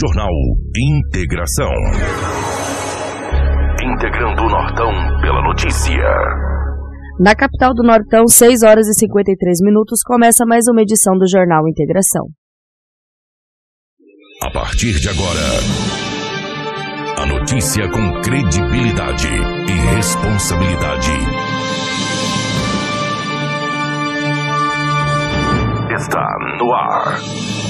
Jornal 0.00 0.32
Integração. 0.74 1.70
Integrando 3.82 4.44
o 4.44 4.48
Nortão 4.48 4.90
pela 5.20 5.42
notícia. 5.42 6.08
Na 7.20 7.34
capital 7.34 7.74
do 7.74 7.82
Nortão, 7.82 8.26
6 8.26 8.62
horas 8.62 8.88
e 8.88 8.94
53 8.94 9.58
minutos, 9.62 10.00
começa 10.02 10.46
mais 10.46 10.64
uma 10.72 10.80
edição 10.80 11.18
do 11.18 11.28
Jornal 11.28 11.68
Integração. 11.68 12.28
A 14.42 14.50
partir 14.50 14.94
de 14.94 15.10
agora, 15.10 15.46
a 17.18 17.26
notícia 17.26 17.86
com 17.90 18.22
credibilidade 18.22 19.28
e 19.28 19.96
responsabilidade. 19.96 21.12
Está 25.94 26.26
no 26.58 26.72
ar. 26.72 27.69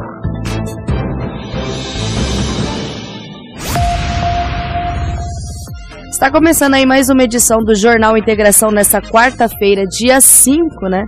Está 6.11 6.29
começando 6.29 6.73
aí 6.73 6.85
mais 6.85 7.09
uma 7.09 7.23
edição 7.23 7.63
do 7.63 7.73
Jornal 7.73 8.17
Integração 8.17 8.69
nessa 8.69 9.01
quarta-feira, 9.01 9.85
dia 9.85 10.19
5, 10.19 10.89
né? 10.89 11.05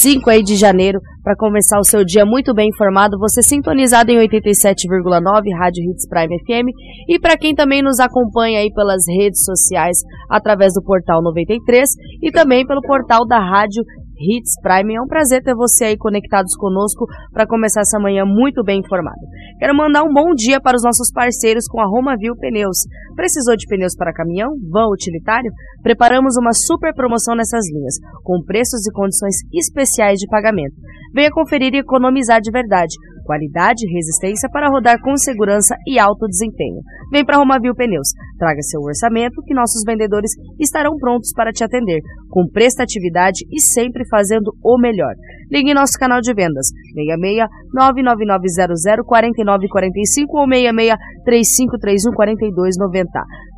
5 0.00 0.30
aí 0.30 0.42
de 0.42 0.56
janeiro, 0.56 0.98
para 1.22 1.36
começar 1.36 1.78
o 1.78 1.84
seu 1.84 2.02
dia 2.02 2.24
muito 2.24 2.54
bem 2.54 2.70
informado. 2.70 3.18
Você 3.18 3.42
sintonizado 3.42 4.10
em 4.10 4.16
87,9 4.16 5.54
Rádio 5.54 5.84
Hits 5.84 6.08
Prime 6.08 6.38
FM 6.40 6.72
e 7.10 7.20
para 7.20 7.36
quem 7.36 7.54
também 7.54 7.82
nos 7.82 8.00
acompanha 8.00 8.60
aí 8.60 8.72
pelas 8.72 9.02
redes 9.06 9.44
sociais 9.44 9.98
através 10.30 10.72
do 10.72 10.82
portal 10.82 11.22
93 11.22 11.86
e 12.22 12.30
também 12.32 12.66
pelo 12.66 12.80
portal 12.80 13.26
da 13.26 13.38
Rádio 13.38 13.84
Hits 14.18 14.60
Prime. 14.62 14.96
É 14.96 15.00
um 15.00 15.06
prazer 15.06 15.42
ter 15.42 15.54
você 15.54 15.84
aí 15.86 15.96
conectados 15.96 16.54
conosco 16.56 17.06
para 17.32 17.46
começar 17.46 17.80
essa 17.80 17.98
manhã 17.98 18.24
muito 18.24 18.62
bem 18.62 18.80
informado. 18.80 19.20
Quero 19.58 19.76
mandar 19.76 20.02
um 20.02 20.12
bom 20.12 20.34
dia 20.34 20.60
para 20.60 20.76
os 20.76 20.82
nossos 20.82 21.10
parceiros 21.12 21.66
com 21.66 21.80
a 21.80 21.86
Romavil 21.86 22.36
Pneus. 22.36 22.78
Precisou 23.14 23.56
de 23.56 23.66
pneus 23.66 23.94
para 23.96 24.12
caminhão, 24.12 24.50
van 24.70 24.88
utilitário? 24.90 25.50
Preparamos 25.82 26.36
uma 26.36 26.52
super 26.52 26.94
promoção 26.94 27.34
nessas 27.34 27.64
linhas, 27.72 27.94
com 28.22 28.42
preços 28.44 28.86
e 28.86 28.92
condições 28.92 29.36
especiais 29.52 30.18
de 30.18 30.26
pagamento. 30.28 30.74
Venha 31.14 31.30
conferir 31.30 31.74
e 31.74 31.78
economizar 31.78 32.40
de 32.40 32.50
verdade. 32.50 32.94
Qualidade 33.28 33.84
e 33.84 33.92
resistência 33.92 34.48
para 34.50 34.70
rodar 34.70 34.98
com 35.02 35.14
segurança 35.14 35.76
e 35.86 35.98
alto 35.98 36.26
desempenho. 36.26 36.80
Vem 37.12 37.26
para 37.26 37.36
Romavil 37.36 37.74
Pneus. 37.74 38.08
Traga 38.38 38.62
seu 38.62 38.80
orçamento 38.80 39.42
que 39.44 39.52
nossos 39.52 39.82
vendedores 39.86 40.30
estarão 40.58 40.96
prontos 40.96 41.30
para 41.36 41.52
te 41.52 41.62
atender, 41.62 42.00
com 42.30 42.48
prestatividade 42.48 43.44
e 43.52 43.60
sempre 43.60 44.08
fazendo 44.08 44.50
o 44.64 44.78
melhor. 44.78 45.12
Ligue 45.50 45.74
nosso 45.74 45.98
canal 45.98 46.22
de 46.22 46.32
vendas 46.32 46.68
66 46.94 47.46
99900 47.74 49.04
4945 49.06 50.38
ou 50.38 50.48
66 50.48 50.96
3531 51.26 52.16
4290. 52.16 53.10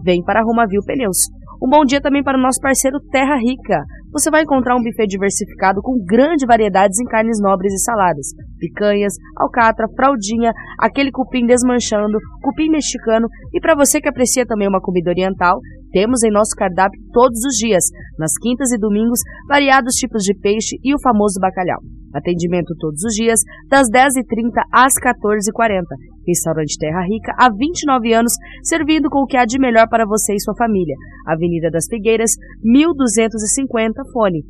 Vem 0.02 0.20
para 0.24 0.42
Romavil 0.42 0.82
Pneus. 0.84 1.30
Um 1.62 1.68
bom 1.68 1.84
dia 1.84 2.00
também 2.00 2.22
para 2.22 2.38
o 2.38 2.40
nosso 2.40 2.58
parceiro 2.58 2.98
Terra 3.12 3.36
Rica. 3.36 3.84
Você 4.12 4.30
vai 4.30 4.42
encontrar 4.44 4.76
um 4.76 4.82
buffet 4.82 5.06
diversificado 5.06 5.82
com 5.82 6.02
grande 6.02 6.46
variedades 6.46 6.98
em 6.98 7.04
carnes 7.04 7.38
nobres 7.38 7.74
e 7.74 7.84
saladas. 7.84 8.28
Picanhas, 8.58 9.12
alcatra, 9.36 9.86
fraldinha, 9.94 10.54
aquele 10.78 11.10
cupim 11.10 11.44
desmanchando, 11.44 12.16
cupim 12.42 12.70
mexicano 12.70 13.28
e 13.52 13.60
para 13.60 13.74
você 13.74 14.00
que 14.00 14.08
aprecia 14.08 14.46
também 14.46 14.68
uma 14.68 14.80
comida 14.80 15.10
oriental, 15.10 15.60
temos 15.92 16.22
em 16.22 16.30
nosso 16.30 16.56
cardápio 16.56 16.98
todos 17.12 17.44
os 17.44 17.54
dias, 17.56 17.84
nas 18.18 18.32
quintas 18.40 18.72
e 18.72 18.78
domingos, 18.78 19.20
variados 19.46 19.96
tipos 19.96 20.22
de 20.22 20.34
peixe 20.34 20.76
e 20.82 20.94
o 20.94 21.00
famoso 21.02 21.38
bacalhau. 21.38 21.80
Atendimento 22.14 22.74
todos 22.78 23.02
os 23.04 23.14
dias, 23.14 23.40
das 23.68 23.88
10h30 23.88 24.50
às 24.72 24.94
14h40. 24.94 25.84
Restaurante 26.26 26.78
Terra 26.78 27.02
Rica, 27.02 27.32
há 27.38 27.48
29 27.50 28.12
anos, 28.12 28.32
servindo 28.62 29.08
com 29.08 29.22
o 29.22 29.26
que 29.26 29.36
há 29.36 29.44
de 29.44 29.58
melhor 29.58 29.88
para 29.88 30.06
você 30.06 30.34
e 30.34 30.40
sua 30.40 30.54
família. 30.56 30.94
Avenida 31.26 31.70
das 31.70 31.86
Figueiras, 31.88 32.32
1250, 32.62 34.02
fone 34.12 34.42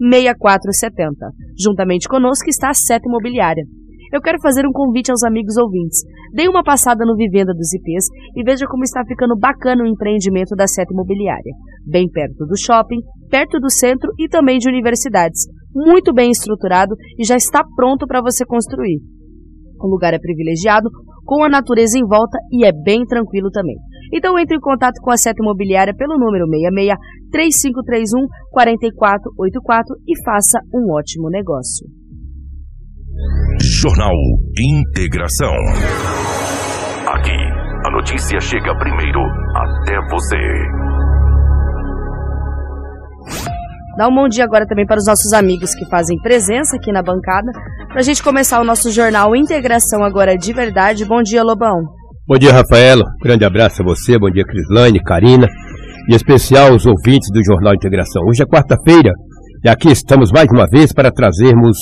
3531-6470. 0.00 1.30
Juntamente 1.58 2.08
conosco 2.08 2.48
está 2.48 2.70
a 2.70 2.74
Seta 2.74 3.08
Imobiliária. 3.08 3.64
Eu 4.12 4.20
quero 4.20 4.40
fazer 4.42 4.66
um 4.66 4.72
convite 4.72 5.10
aos 5.10 5.22
amigos 5.22 5.56
ouvintes. 5.56 6.00
Dê 6.34 6.48
uma 6.48 6.64
passada 6.64 7.04
no 7.04 7.14
Vivenda 7.14 7.54
dos 7.54 7.72
IPs 7.72 8.06
e 8.36 8.42
veja 8.42 8.66
como 8.66 8.82
está 8.82 9.04
ficando 9.04 9.38
bacana 9.38 9.84
o 9.84 9.86
empreendimento 9.86 10.56
da 10.56 10.66
Seta 10.66 10.92
Imobiliária. 10.92 11.54
Bem 11.86 12.10
perto 12.10 12.44
do 12.44 12.58
shopping, 12.58 12.98
perto 13.30 13.60
do 13.60 13.70
centro 13.70 14.10
e 14.18 14.28
também 14.28 14.58
de 14.58 14.68
universidades. 14.68 15.46
Muito 15.74 16.12
bem 16.12 16.30
estruturado 16.30 16.94
e 17.18 17.24
já 17.24 17.36
está 17.36 17.62
pronto 17.76 18.06
para 18.06 18.20
você 18.20 18.44
construir. 18.44 19.00
O 19.80 19.88
lugar 19.88 20.12
é 20.12 20.18
privilegiado, 20.18 20.90
com 21.24 21.44
a 21.44 21.48
natureza 21.48 21.98
em 21.98 22.06
volta 22.06 22.38
e 22.52 22.66
é 22.66 22.72
bem 22.72 23.04
tranquilo 23.06 23.50
também. 23.50 23.76
Então 24.12 24.38
entre 24.38 24.56
em 24.56 24.60
contato 24.60 25.00
com 25.00 25.10
a 25.10 25.16
Seta 25.16 25.42
Imobiliária 25.42 25.94
pelo 25.94 26.18
número 26.18 26.46
66 26.46 26.98
3531 27.30 28.26
4484 28.50 29.96
e 30.06 30.24
faça 30.24 30.60
um 30.74 30.92
ótimo 30.92 31.30
negócio. 31.30 31.86
Jornal 33.62 34.16
Integração. 34.58 35.54
Aqui, 37.06 37.36
a 37.86 37.90
notícia 37.90 38.40
chega 38.40 38.76
primeiro 38.78 39.20
até 39.54 39.96
você. 40.10 40.36
Dá 43.96 44.08
um 44.08 44.14
bom 44.14 44.28
dia 44.28 44.44
agora 44.44 44.66
também 44.66 44.86
para 44.86 44.98
os 44.98 45.06
nossos 45.06 45.32
amigos 45.32 45.74
que 45.74 45.84
fazem 45.90 46.16
presença 46.18 46.76
aqui 46.76 46.92
na 46.92 47.02
bancada, 47.02 47.50
para 47.88 47.98
a 47.98 48.02
gente 48.02 48.22
começar 48.22 48.60
o 48.60 48.64
nosso 48.64 48.90
jornal 48.90 49.34
Integração 49.34 50.04
agora 50.04 50.36
de 50.36 50.52
verdade. 50.52 51.04
Bom 51.04 51.22
dia, 51.22 51.42
Lobão. 51.42 51.76
Bom 52.26 52.38
dia, 52.38 52.52
Rafaela. 52.52 53.04
Grande 53.22 53.44
abraço 53.44 53.82
a 53.82 53.84
você. 53.84 54.16
Bom 54.18 54.30
dia, 54.30 54.44
Crislane, 54.44 55.02
Karina. 55.02 55.48
E 56.08 56.14
especial 56.14 56.72
os 56.72 56.86
ouvintes 56.86 57.28
do 57.32 57.44
Jornal 57.44 57.74
Integração. 57.74 58.22
Hoje 58.26 58.42
é 58.42 58.46
quarta-feira 58.46 59.12
e 59.64 59.68
aqui 59.68 59.90
estamos 59.90 60.30
mais 60.32 60.46
uma 60.50 60.66
vez 60.70 60.92
para 60.92 61.10
trazermos 61.10 61.76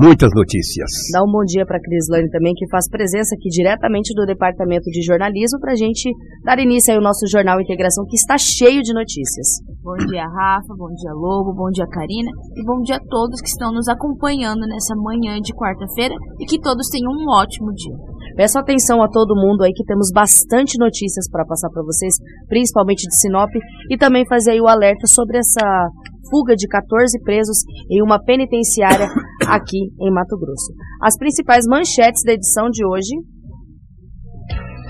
muitas 0.00 0.30
notícias. 0.34 0.88
Dá 1.12 1.22
um 1.24 1.32
bom 1.32 1.44
dia 1.44 1.64
para 1.64 1.78
a 1.78 1.80
Crislane 1.80 2.30
também, 2.30 2.52
que 2.54 2.68
faz 2.68 2.88
presença 2.88 3.34
aqui 3.34 3.48
diretamente 3.48 4.14
do 4.14 4.26
Departamento 4.26 4.90
de 4.90 5.02
Jornalismo, 5.02 5.58
para 5.58 5.72
a 5.72 5.76
gente 5.76 6.10
dar 6.44 6.58
início 6.58 6.94
ao 6.94 7.00
nosso 7.00 7.26
Jornal 7.26 7.60
Integração, 7.60 8.04
que 8.06 8.16
está 8.16 8.36
cheio 8.38 8.82
de 8.82 8.92
notícias. 8.92 9.71
Bom 9.82 9.96
dia, 9.96 10.22
Rafa, 10.22 10.72
bom 10.78 10.94
dia, 10.94 11.10
Lobo, 11.12 11.52
bom 11.52 11.68
dia, 11.74 11.84
Karina, 11.90 12.30
e 12.54 12.64
bom 12.64 12.80
dia 12.82 12.94
a 12.94 13.04
todos 13.10 13.40
que 13.40 13.48
estão 13.48 13.72
nos 13.72 13.88
acompanhando 13.88 14.60
nessa 14.60 14.94
manhã 14.94 15.40
de 15.40 15.52
quarta-feira 15.52 16.14
e 16.38 16.46
que 16.46 16.60
todos 16.60 16.86
tenham 16.86 17.10
um 17.10 17.26
ótimo 17.28 17.72
dia. 17.74 17.96
Peço 18.36 18.60
atenção 18.60 19.02
a 19.02 19.08
todo 19.08 19.34
mundo 19.34 19.64
aí 19.64 19.72
que 19.74 19.82
temos 19.82 20.12
bastante 20.14 20.78
notícias 20.78 21.28
para 21.28 21.44
passar 21.44 21.68
para 21.70 21.82
vocês, 21.82 22.14
principalmente 22.46 23.08
de 23.08 23.16
Sinop, 23.20 23.50
e 23.90 23.98
também 23.98 24.24
fazer 24.24 24.52
aí 24.52 24.60
o 24.60 24.68
alerta 24.68 25.08
sobre 25.08 25.38
essa 25.38 25.88
fuga 26.30 26.54
de 26.54 26.68
14 26.68 27.20
presos 27.24 27.58
em 27.90 28.00
uma 28.04 28.22
penitenciária 28.22 29.08
aqui 29.50 29.90
em 30.00 30.12
Mato 30.12 30.38
Grosso. 30.38 30.72
As 31.02 31.18
principais 31.18 31.64
manchetes 31.66 32.22
da 32.24 32.34
edição 32.34 32.70
de 32.70 32.86
hoje. 32.86 33.16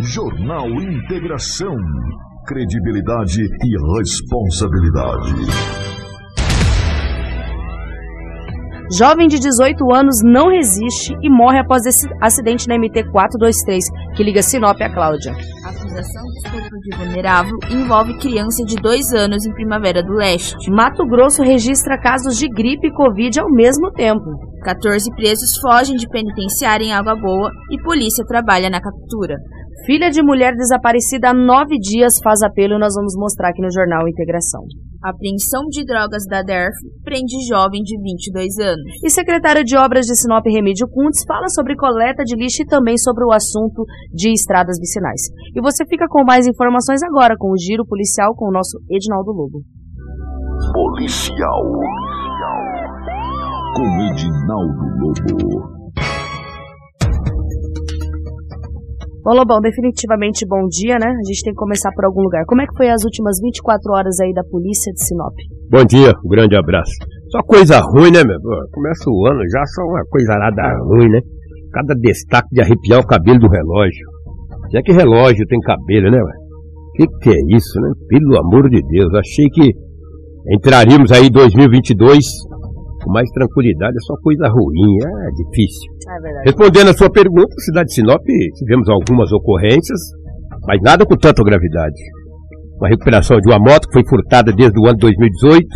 Jornal 0.03 0.69
Integração. 0.69 1.79
Credibilidade 2.45 3.41
e 3.41 3.99
responsabilidade. 3.99 5.81
Jovem 8.90 9.26
de 9.29 9.38
18 9.38 9.93
anos 9.94 10.17
não 10.23 10.49
resiste 10.49 11.14
e 11.23 11.31
morre 11.31 11.58
após 11.58 11.87
esse 11.87 12.06
acidente 12.20 12.69
na 12.69 12.76
MT-423, 12.76 13.81
que 14.17 14.23
liga 14.23 14.43
Sinop 14.43 14.81
a 14.81 14.93
Cláudia. 14.93 15.32
A 15.32 15.70
acusação 15.70 16.23
de 16.23 16.38
estupro 16.38 16.79
de 16.81 16.96
vulnerável 16.96 17.56
envolve 17.70 18.19
criança 18.19 18.64
de 18.64 18.76
2 18.76 19.12
anos 19.14 19.46
em 19.46 19.52
Primavera 19.52 20.02
do 20.02 20.12
Leste. 20.12 20.70
Mato 20.70 21.06
Grosso 21.06 21.43
registra 21.43 22.00
casos 22.00 22.37
de 22.37 22.49
gripe 22.49 22.88
e 22.88 22.93
Covid 22.93 23.40
ao 23.40 23.50
mesmo 23.50 23.90
tempo. 23.93 24.25
14 24.64 25.11
presos 25.14 25.58
fogem 25.61 25.96
de 25.96 26.08
penitenciária 26.08 26.85
em 26.85 26.93
Água 26.93 27.14
Boa 27.14 27.50
e 27.70 27.82
polícia 27.82 28.25
trabalha 28.26 28.69
na 28.69 28.81
captura. 28.81 29.37
Filha 29.87 30.11
de 30.11 30.23
mulher 30.23 30.55
desaparecida 30.55 31.31
há 31.31 31.35
nove 31.35 31.78
dias 31.78 32.14
faz 32.23 32.43
apelo 32.43 32.75
e 32.75 32.78
nós 32.78 32.94
vamos 32.94 33.14
mostrar 33.17 33.49
aqui 33.49 33.62
no 33.62 33.73
Jornal 33.73 34.06
Integração. 34.08 34.62
A 35.02 35.10
apreensão 35.10 35.66
de 35.69 35.84
drogas 35.84 36.25
da 36.28 36.43
DERF 36.43 36.76
prende 37.02 37.34
jovem 37.49 37.82
de 37.82 38.00
22 38.00 38.58
anos. 38.58 38.84
E 39.02 39.10
secretária 39.10 39.64
de 39.64 39.76
Obras 39.76 40.06
de 40.06 40.14
Sinop 40.14 40.46
Remídio 40.46 40.87
Kuntz 40.87 41.25
fala 41.26 41.49
sobre 41.49 41.75
coleta 41.75 42.22
de 42.22 42.37
lixo 42.37 42.62
e 42.62 42.66
também 42.66 42.96
sobre 42.96 43.25
o 43.25 43.32
assunto 43.32 43.84
de 44.12 44.32
estradas 44.32 44.78
vicinais. 44.78 45.22
E 45.54 45.60
você 45.60 45.84
fica 45.87 46.06
com 46.08 46.25
mais 46.25 46.46
informações 46.46 47.02
agora 47.02 47.34
com 47.37 47.50
o 47.50 47.58
Giro 47.58 47.84
Policial 47.84 48.34
com 48.37 48.46
o 48.49 48.52
nosso 48.52 48.78
Edinaldo 48.88 49.32
Lobo. 49.32 49.62
policial. 50.72 51.62
Com 53.75 53.87
Edinaldo 54.12 54.82
Lobo. 55.00 55.81
Bom, 59.23 59.35
Lobão, 59.35 59.61
definitivamente 59.61 60.45
bom 60.45 60.67
dia, 60.67 60.99
né? 60.99 61.07
A 61.07 61.25
gente 61.25 61.45
tem 61.45 61.53
que 61.53 61.59
começar 61.63 61.93
por 61.95 62.05
algum 62.05 62.23
lugar. 62.23 62.43
Como 62.45 62.61
é 62.61 62.67
que 62.67 62.75
foi 62.77 62.91
as 62.91 63.05
últimas 63.05 63.39
24 63.41 63.93
horas 63.93 64.19
aí 64.19 64.35
da 64.35 64.43
polícia 64.43 64.93
de 64.93 64.99
Sinop? 64.99 65.33
Bom 65.71 65.85
dia, 65.85 66.11
um 66.27 66.29
grande 66.29 66.57
abraço. 66.57 66.91
Só 67.31 67.39
coisa 67.47 67.79
ruim, 67.79 68.11
né, 68.11 68.25
meu? 68.25 68.37
Começa 68.73 69.09
o 69.09 69.27
ano 69.31 69.41
já, 69.49 69.65
só 69.65 69.83
uma 69.83 70.03
coisa 70.11 70.37
nada 70.37 70.77
ruim, 70.91 71.09
né? 71.09 71.21
Cada 71.73 71.95
destaque 71.95 72.49
de 72.51 72.63
arrepiar 72.63 72.99
o 72.99 73.07
cabelo 73.07 73.39
do 73.39 73.49
relógio. 73.49 74.07
Já 74.73 74.83
que 74.83 74.91
relógio 74.91 75.47
tem 75.47 75.61
cabelo, 75.61 76.11
né, 76.11 76.19
ué? 76.19 76.33
Que 76.97 77.07
que 77.23 77.31
é 77.31 77.57
isso, 77.57 77.81
né? 77.81 77.93
Pelo 78.09 78.37
amor 78.41 78.69
de 78.69 78.83
Deus, 78.83 79.15
achei 79.15 79.47
que 79.51 79.71
entraríamos 80.51 81.13
aí 81.13 81.31
2022 81.31 82.27
com 82.51 82.51
mais 83.08 83.28
tranquilidade, 83.31 83.96
é 83.96 84.04
só 84.06 84.14
coisa 84.22 84.49
ruim, 84.49 84.96
é 85.02 85.31
difícil. 85.43 85.90
É 86.08 86.44
Respondendo 86.46 86.88
a 86.88 86.94
sua 86.94 87.10
pergunta, 87.10 87.54
cidade 87.58 87.88
de 87.88 87.94
Sinop, 87.94 88.22
tivemos 88.56 88.88
algumas 88.88 89.32
ocorrências, 89.32 90.00
mas 90.66 90.81
nada 90.82 91.04
com 91.04 91.16
tanta 91.16 91.43
gravidade. 91.43 92.00
Uma 92.76 92.88
recuperação 92.88 93.38
de 93.38 93.49
uma 93.50 93.58
moto 93.58 93.87
que 93.88 93.93
foi 93.93 94.02
furtada 94.08 94.52
desde 94.52 94.78
o 94.78 94.87
ano 94.87 94.99
2018, 94.99 95.66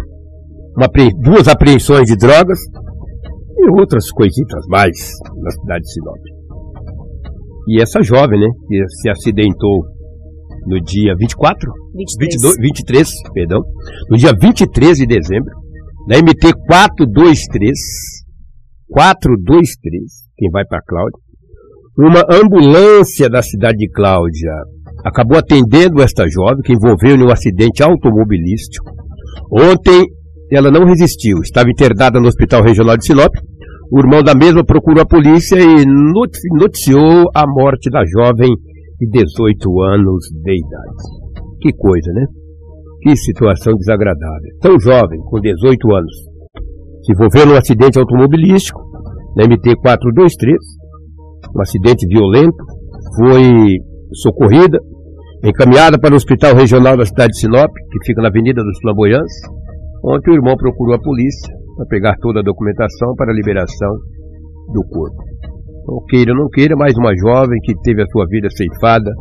uma, 0.77 0.87
duas 1.23 1.49
apreensões 1.49 2.07
de 2.07 2.17
drogas 2.17 2.59
e 3.59 3.81
outras 3.81 4.11
coisitas 4.11 4.65
mais 4.69 4.93
na 5.43 5.51
cidade 5.51 5.83
de 5.83 5.93
Sinop. 5.93 6.21
E 7.69 7.83
essa 7.83 8.03
jovem, 8.03 8.39
né, 8.39 8.47
que 8.69 8.85
se 8.89 9.11
acidentou 9.11 9.83
no 10.67 10.81
dia 10.81 11.15
24, 11.19 11.71
23. 11.95 12.43
22, 12.43 12.57
23, 12.61 13.09
perdão, 13.33 13.61
no 14.11 14.17
dia 14.17 14.33
23 14.39 14.99
de 14.99 15.07
dezembro, 15.07 15.66
na 16.07 16.19
MT 16.19 16.53
423, 16.67 17.73
423, 18.89 20.05
quem 20.37 20.51
vai 20.51 20.65
para 20.65 20.81
Cláudia, 20.83 21.19
uma 21.99 22.23
ambulância 22.31 23.29
da 23.29 23.43
cidade 23.43 23.79
de 23.79 23.91
Cláudia 23.91 24.53
acabou 25.05 25.39
atendendo 25.39 26.03
esta 26.03 26.29
jovem 26.29 26.63
que 26.63 26.73
envolveu 26.73 27.17
em 27.17 27.23
um 27.23 27.31
acidente 27.31 27.83
automobilístico. 27.83 28.91
Ontem 29.51 30.07
ela 30.53 30.71
não 30.71 30.85
resistiu, 30.85 31.39
estava 31.43 31.71
internada 31.71 32.21
no 32.21 32.29
Hospital 32.29 32.63
Regional 32.63 32.97
de 32.97 33.07
Sinop 33.07 33.35
o 33.91 34.01
irmão 34.01 34.23
da 34.23 34.35
mesma 34.35 34.65
procurou 34.65 35.03
a 35.03 35.07
polícia 35.07 35.57
e 35.61 35.85
noticiou 35.87 37.31
a 37.35 37.47
morte 37.47 37.89
da 37.89 38.03
jovem 38.05 38.51
de 38.99 39.09
18 39.11 39.83
anos 39.83 40.25
de 40.33 40.59
idade. 40.59 41.61
Que 41.61 41.73
coisa, 41.73 42.13
né? 42.13 42.27
Que 43.07 43.15
situação 43.15 43.73
desagradável. 43.75 44.51
Tão 44.61 44.81
jovem, 44.81 45.21
com 45.31 45.39
18 45.39 45.95
anos, 45.95 46.13
se 47.05 47.13
envolveu 47.13 47.47
num 47.47 47.57
acidente 47.57 48.01
automobilístico 48.01 48.83
na 49.37 49.45
MT 49.45 49.77
423, 49.79 50.59
um 51.55 51.63
acidente 51.63 52.05
violento, 52.09 52.57
foi 53.15 53.79
socorrida, 54.13 54.77
encaminhada 55.45 56.01
para 56.01 56.15
o 56.15 56.17
Hospital 56.17 56.57
Regional 56.57 56.97
da 56.97 57.07
cidade 57.07 57.31
de 57.31 57.39
Sinop, 57.39 57.71
que 57.71 58.07
fica 58.07 58.21
na 58.21 58.27
Avenida 58.27 58.61
dos 58.61 58.77
Flamboyantes. 58.83 59.39
Ontem 60.05 60.33
o 60.33 60.35
irmão 60.35 60.57
procurou 60.57 60.97
a 60.97 61.01
polícia 61.01 61.55
para 61.77 61.87
pegar 61.87 62.17
toda 62.21 62.41
a 62.41 62.43
documentação 62.43 63.15
para 63.15 63.31
a 63.31 63.37
liberação 63.37 63.93
do 64.75 64.83
corpo. 64.83 65.23
Não 65.87 66.03
queira, 66.11 66.35
não 66.35 66.49
queira, 66.49 66.75
mais 66.75 66.99
uma 66.99 67.15
jovem 67.15 67.61
que 67.63 67.73
teve 67.85 68.03
a 68.03 68.07
sua 68.07 68.27
vida 68.27 68.49
ceifada 68.51 69.13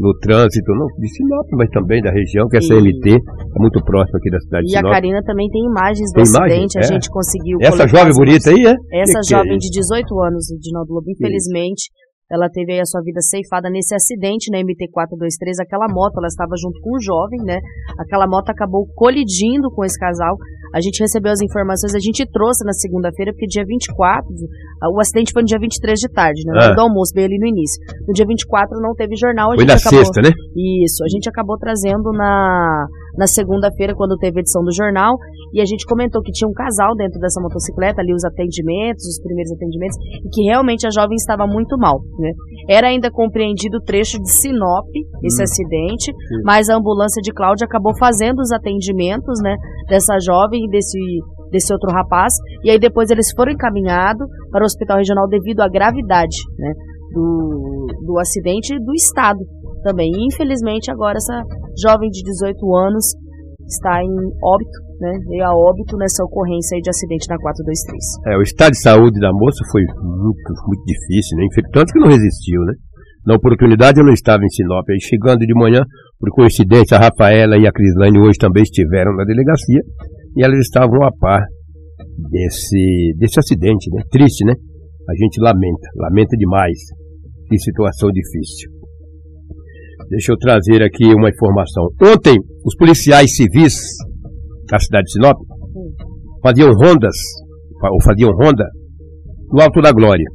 no 0.00 0.16
trânsito, 0.18 0.72
não 0.72 0.86
de 0.96 1.08
Sinop, 1.12 1.46
mas 1.52 1.68
também 1.68 2.00
da 2.00 2.10
região, 2.10 2.48
que 2.48 2.56
é 2.56 2.58
essa 2.58 2.72
MT, 2.72 3.20
é 3.20 3.58
muito 3.60 3.84
próxima 3.84 4.18
aqui 4.18 4.30
da 4.30 4.40
cidade 4.40 4.64
e 4.64 4.66
de 4.66 4.72
Sinop. 4.72 4.84
E 4.84 4.88
a 4.88 4.92
Karina 4.96 5.22
também 5.22 5.48
tem 5.50 5.60
imagens 5.60 6.08
do 6.10 6.16
tem 6.16 6.22
acidente, 6.24 6.74
imagem? 6.74 6.80
a 6.80 6.80
é. 6.80 6.92
gente 6.96 7.10
conseguiu 7.10 7.58
Essa 7.60 7.86
jovem 7.86 8.12
bonita 8.16 8.48
aí, 8.48 8.64
é? 8.64 8.74
Essa 9.04 9.20
que 9.20 9.28
jovem 9.28 9.60
que 9.60 9.66
é 9.66 9.68
de 9.68 9.70
18 9.70 10.20
anos, 10.24 10.48
Novo 10.72 10.94
Lobo, 10.94 11.10
infelizmente, 11.10 11.92
ela 12.30 12.48
teve 12.48 12.78
a 12.78 12.86
sua 12.86 13.02
vida 13.02 13.20
ceifada 13.20 13.68
nesse 13.68 13.92
acidente 13.94 14.50
na 14.50 14.58
MT-423. 14.58 15.60
Aquela 15.60 15.86
moto, 15.90 16.16
ela 16.16 16.28
estava 16.28 16.54
junto 16.56 16.80
com 16.80 16.96
um 16.96 17.00
jovem, 17.02 17.42
né? 17.42 17.58
Aquela 17.98 18.26
moto 18.26 18.48
acabou 18.50 18.86
colidindo 18.94 19.68
com 19.74 19.84
esse 19.84 19.98
casal. 19.98 20.38
A 20.74 20.80
gente 20.80 21.00
recebeu 21.00 21.32
as 21.32 21.40
informações, 21.40 21.94
a 21.94 21.98
gente 21.98 22.24
trouxe 22.30 22.64
na 22.64 22.72
segunda-feira, 22.72 23.32
porque 23.32 23.46
dia 23.46 23.64
24, 23.66 24.26
o 24.94 25.00
acidente 25.00 25.32
foi 25.32 25.42
no 25.42 25.46
dia 25.46 25.58
23 25.58 25.98
de 25.98 26.08
tarde, 26.08 26.42
né? 26.46 26.52
Ah. 26.60 26.74
do 26.74 26.80
almoço, 26.80 27.12
bem 27.14 27.24
ali 27.24 27.38
no 27.38 27.46
início. 27.46 27.82
No 28.06 28.12
dia 28.12 28.26
24 28.26 28.80
não 28.80 28.94
teve 28.94 29.16
jornal. 29.16 29.52
A 29.52 29.54
foi 29.56 29.64
na 29.64 29.74
acabou, 29.74 29.98
sexta, 29.98 30.22
né? 30.22 30.30
Isso, 30.84 31.02
a 31.04 31.08
gente 31.08 31.28
acabou 31.28 31.58
trazendo 31.58 32.12
na, 32.12 32.86
na 33.16 33.26
segunda-feira, 33.26 33.94
quando 33.94 34.16
teve 34.16 34.38
a 34.38 34.40
edição 34.40 34.62
do 34.62 34.72
jornal, 34.72 35.16
e 35.52 35.60
a 35.60 35.64
gente 35.64 35.84
comentou 35.84 36.22
que 36.22 36.30
tinha 36.32 36.48
um 36.48 36.52
casal 36.52 36.94
dentro 36.94 37.18
dessa 37.18 37.40
motocicleta, 37.40 38.00
ali 38.00 38.14
os 38.14 38.24
atendimentos, 38.24 39.04
os 39.06 39.20
primeiros 39.20 39.52
atendimentos, 39.52 39.96
e 40.24 40.28
que 40.30 40.42
realmente 40.42 40.86
a 40.86 40.90
jovem 40.90 41.16
estava 41.16 41.46
muito 41.46 41.76
mal. 41.76 42.00
Né? 42.18 42.30
Era 42.68 42.88
ainda 42.88 43.10
compreendido 43.10 43.78
o 43.78 43.82
trecho 43.82 44.18
de 44.18 44.30
Sinop, 44.30 44.86
esse 45.24 45.40
hum. 45.40 45.44
acidente, 45.44 46.12
Sim. 46.12 46.42
mas 46.44 46.68
a 46.68 46.76
ambulância 46.76 47.20
de 47.20 47.32
Cláudia 47.32 47.66
acabou 47.66 47.96
fazendo 47.98 48.38
os 48.38 48.52
atendimentos 48.52 49.40
né, 49.42 49.56
dessa 49.88 50.18
jovem 50.24 50.59
e 50.64 50.70
desse, 50.70 50.98
desse 51.50 51.72
outro 51.72 51.90
rapaz, 51.90 52.32
e 52.64 52.70
aí 52.70 52.78
depois 52.78 53.10
eles 53.10 53.32
foram 53.34 53.52
encaminhados 53.52 54.26
para 54.50 54.62
o 54.62 54.64
hospital 54.64 54.98
regional 54.98 55.28
devido 55.28 55.60
à 55.60 55.68
gravidade 55.68 56.36
né, 56.58 56.72
do, 57.12 57.86
do 58.06 58.18
acidente 58.18 58.78
do 58.78 58.92
estado 58.94 59.40
também. 59.82 60.10
E, 60.12 60.26
infelizmente, 60.26 60.90
agora 60.90 61.16
essa 61.16 61.42
jovem 61.82 62.10
de 62.10 62.22
18 62.22 62.76
anos 62.76 63.04
está 63.66 64.02
em 64.02 64.14
óbito, 64.42 64.78
né? 65.00 65.12
Veio 65.28 65.44
a 65.44 65.54
óbito 65.54 65.96
nessa 65.96 66.24
ocorrência 66.24 66.78
de 66.80 66.90
acidente 66.90 67.28
na 67.28 67.38
423. 67.38 68.34
É, 68.34 68.38
o 68.38 68.42
estado 68.42 68.72
de 68.72 68.82
saúde 68.82 69.20
da 69.20 69.32
moça 69.32 69.62
foi 69.70 69.82
muito, 69.82 70.50
muito 70.66 70.84
difícil, 70.84 71.38
né? 71.38 71.46
Tanto 71.72 71.92
que 71.92 72.00
não 72.00 72.08
resistiu, 72.08 72.60
né? 72.66 72.74
Na 73.26 73.36
oportunidade 73.36 74.00
eu 74.00 74.04
não 74.04 74.12
estava 74.12 74.42
em 74.42 74.48
Sinop. 74.48 74.84
Aí 74.88 75.00
chegando 75.00 75.40
de 75.40 75.54
manhã, 75.54 75.84
por 76.18 76.30
coincidência, 76.30 76.96
a 76.96 77.00
Rafaela 77.00 77.56
e 77.56 77.66
a 77.66 77.72
Crislane 77.72 78.18
hoje 78.18 78.38
também 78.38 78.62
estiveram 78.62 79.14
na 79.14 79.24
delegacia 79.24 79.80
e 80.36 80.44
elas 80.44 80.58
estavam 80.60 81.02
a 81.02 81.10
par 81.12 81.42
desse, 82.30 83.14
desse 83.16 83.38
acidente, 83.38 83.90
né? 83.90 84.02
Triste, 84.10 84.44
né? 84.44 84.52
A 85.08 85.14
gente 85.14 85.40
lamenta, 85.40 85.88
lamenta 85.96 86.36
demais. 86.36 86.78
Que 87.48 87.58
situação 87.58 88.10
difícil. 88.10 88.70
Deixa 90.08 90.32
eu 90.32 90.38
trazer 90.38 90.82
aqui 90.82 91.04
uma 91.14 91.28
informação. 91.28 91.88
Ontem, 92.02 92.36
os 92.64 92.76
policiais 92.76 93.34
civis 93.34 93.74
da 94.70 94.78
cidade 94.78 95.04
de 95.04 95.12
Sinop 95.12 95.36
faziam 96.42 96.72
rondas, 96.72 97.16
ou 97.90 98.02
faziam 98.02 98.30
ronda, 98.30 98.64
no 99.52 99.60
Alto 99.60 99.80
da 99.80 99.92
Glória. 99.92 100.26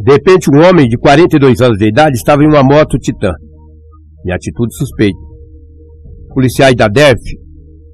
De 0.00 0.12
repente, 0.12 0.48
um 0.50 0.60
homem 0.66 0.88
de 0.88 0.96
42 0.96 1.60
anos 1.60 1.78
de 1.78 1.88
idade 1.88 2.16
estava 2.16 2.42
em 2.42 2.46
uma 2.46 2.62
moto 2.62 2.98
Titan, 2.98 3.34
em 4.26 4.32
atitude 4.32 4.74
suspeita. 4.76 5.18
Policiais 6.32 6.74
da 6.74 6.88
DEF 6.88 7.18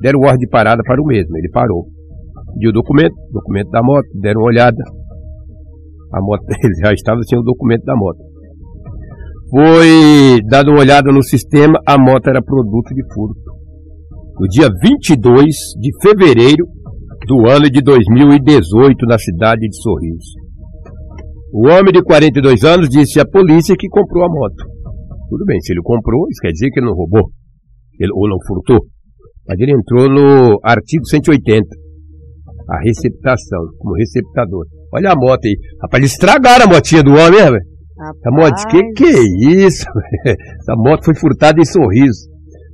deram 0.01 0.21
ordem 0.21 0.39
de 0.39 0.49
parada 0.49 0.83
para 0.85 1.01
o 1.01 1.07
mesmo. 1.07 1.37
Ele 1.37 1.51
parou. 1.51 1.87
Pediu 2.55 2.71
o 2.71 2.73
documento, 2.73 3.15
documento 3.33 3.71
da 3.71 3.83
moto, 3.83 4.07
deram 4.15 4.41
uma 4.41 4.49
olhada. 4.49 4.83
A 6.13 6.21
moto, 6.21 6.43
ele 6.63 6.75
já 6.83 6.93
estava 6.93 7.21
sem 7.23 7.39
o 7.39 7.43
documento 7.43 7.85
da 7.85 7.95
moto. 7.97 8.19
Foi 9.51 10.41
dado 10.49 10.71
uma 10.71 10.81
olhada 10.81 11.13
no 11.13 11.23
sistema, 11.23 11.79
a 11.87 11.97
moto 11.97 12.29
era 12.29 12.43
produto 12.43 12.95
de 12.95 13.03
furto. 13.15 13.41
No 14.41 14.49
dia 14.49 14.69
22 14.83 15.47
de 15.79 15.91
fevereiro 16.03 16.67
do 17.27 17.49
ano 17.49 17.71
de 17.71 17.81
2018, 17.81 19.07
na 19.07 19.19
cidade 19.19 19.61
de 19.69 19.77
Sorriso. 19.81 20.47
O 21.53 21.69
homem 21.69 21.93
de 21.93 22.03
42 22.03 22.65
anos 22.65 22.89
disse 22.89 23.21
à 23.21 23.25
polícia 23.27 23.75
que 23.79 23.89
comprou 23.89 24.25
a 24.25 24.29
moto. 24.29 24.77
Tudo 25.29 25.45
bem, 25.45 25.61
se 25.61 25.73
ele 25.73 25.81
comprou, 25.83 26.27
isso 26.29 26.41
quer 26.41 26.51
dizer 26.51 26.71
que 26.71 26.81
ele 26.81 26.87
não 26.87 26.95
roubou, 26.95 27.31
ele, 27.99 28.13
ou 28.15 28.29
não 28.29 28.37
furtou. 28.47 28.87
Mas 29.49 29.59
ele 29.61 29.73
entrou 29.73 30.09
no 30.09 30.59
artigo 30.65 31.07
180, 31.07 31.67
a 32.69 32.79
receptação, 32.81 33.61
como 33.79 33.95
receptador. 33.97 34.67
Olha 34.93 35.13
a 35.13 35.17
moto 35.17 35.45
aí. 35.45 35.55
Rapaz, 35.83 36.01
eles 36.01 36.13
estragaram 36.13 36.67
a 36.67 36.69
motinha 36.69 37.03
do 37.03 37.13
homem, 37.13 37.39
né, 37.39 37.51
velho? 37.51 37.77
Essa 37.97 38.31
moto, 38.31 38.69
que 38.69 38.83
que 38.93 39.05
é 39.05 39.67
isso? 39.67 39.87
Essa 40.27 40.75
moto 40.77 41.05
foi 41.05 41.15
furtada 41.15 41.61
em 41.61 41.65
sorriso. 41.65 42.29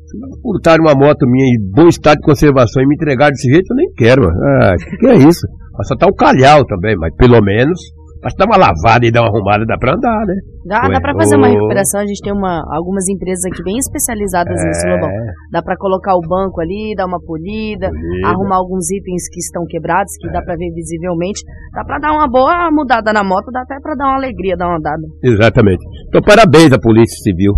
Se 0.06 0.18
furtaram 0.42 0.84
uma 0.84 0.94
moto 0.94 1.26
minha 1.26 1.46
em 1.46 1.70
bom 1.70 1.88
estado 1.88 2.16
de 2.16 2.26
conservação 2.26 2.82
e 2.82 2.86
me 2.86 2.96
entregaram 2.96 3.30
desse 3.30 3.48
jeito, 3.48 3.70
eu 3.70 3.76
nem 3.76 3.92
quero. 3.96 4.28
Ah, 4.28 4.74
que 4.76 4.96
que 4.96 5.06
é 5.06 5.16
isso? 5.16 5.46
Só 5.84 5.96
tá 5.96 6.06
o 6.06 6.14
calhau 6.14 6.64
também, 6.66 6.96
mas 6.96 7.14
pelo 7.16 7.40
menos 7.40 7.78
mas 8.22 8.32
dá 8.38 8.46
uma 8.46 8.56
lavada 8.56 9.02
e 9.02 9.10
dá 9.10 9.20
uma 9.20 9.28
arrumada, 9.28 9.66
dá 9.66 9.76
pra 9.76 9.98
andar, 9.98 10.22
né? 10.26 10.34
Dá, 10.64 10.86
Ué, 10.86 10.94
dá 10.94 11.00
pra 11.00 11.12
fazer 11.18 11.34
uma 11.34 11.48
recuperação. 11.48 12.00
A 12.00 12.06
gente 12.06 12.22
tem 12.22 12.32
uma, 12.32 12.62
algumas 12.70 13.08
empresas 13.08 13.42
aqui 13.50 13.62
bem 13.64 13.76
especializadas 13.76 14.54
é. 14.62 14.68
nisso, 14.68 14.86
Lobão. 14.86 15.10
Dá 15.50 15.60
pra 15.60 15.76
colocar 15.76 16.14
o 16.14 16.22
banco 16.22 16.60
ali, 16.60 16.94
dar 16.96 17.06
uma 17.06 17.18
polida, 17.18 17.90
polida. 17.90 18.28
arrumar 18.28 18.62
alguns 18.62 18.88
itens 18.94 19.26
que 19.28 19.40
estão 19.40 19.66
quebrados, 19.66 20.14
que 20.20 20.28
é. 20.28 20.32
dá 20.32 20.40
pra 20.40 20.54
ver 20.54 20.70
visivelmente. 20.70 21.42
Dá 21.74 21.82
pra 21.84 21.98
dar 21.98 22.12
uma 22.12 22.30
boa 22.30 22.70
mudada 22.70 23.12
na 23.12 23.24
moto, 23.24 23.50
dá 23.50 23.62
até 23.62 23.74
pra 23.82 23.94
dar 23.96 24.06
uma 24.06 24.16
alegria, 24.16 24.56
dar 24.56 24.68
uma 24.68 24.78
andada. 24.78 25.02
Exatamente. 25.24 25.82
Então, 26.06 26.22
parabéns 26.22 26.72
à 26.72 26.78
Polícia 26.78 27.18
Civil, 27.26 27.54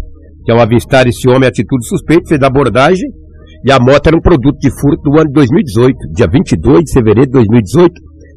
que 0.46 0.50
ao 0.50 0.60
avistar 0.60 1.06
esse 1.06 1.28
homem 1.28 1.46
atitude 1.46 1.86
suspeita, 1.86 2.24
fez 2.28 2.42
a 2.42 2.46
abordagem 2.46 3.08
E 3.64 3.70
a 3.70 3.78
moto 3.78 4.06
era 4.06 4.16
um 4.16 4.20
produto 4.20 4.56
de 4.58 4.70
furto 4.70 5.02
do 5.10 5.20
ano 5.20 5.28
de 5.28 5.34
2018, 5.34 5.96
dia 6.14 6.26
22 6.26 6.84
de 6.84 6.92
fevereiro 6.92 7.26
de 7.26 7.32
2018, 7.32 7.92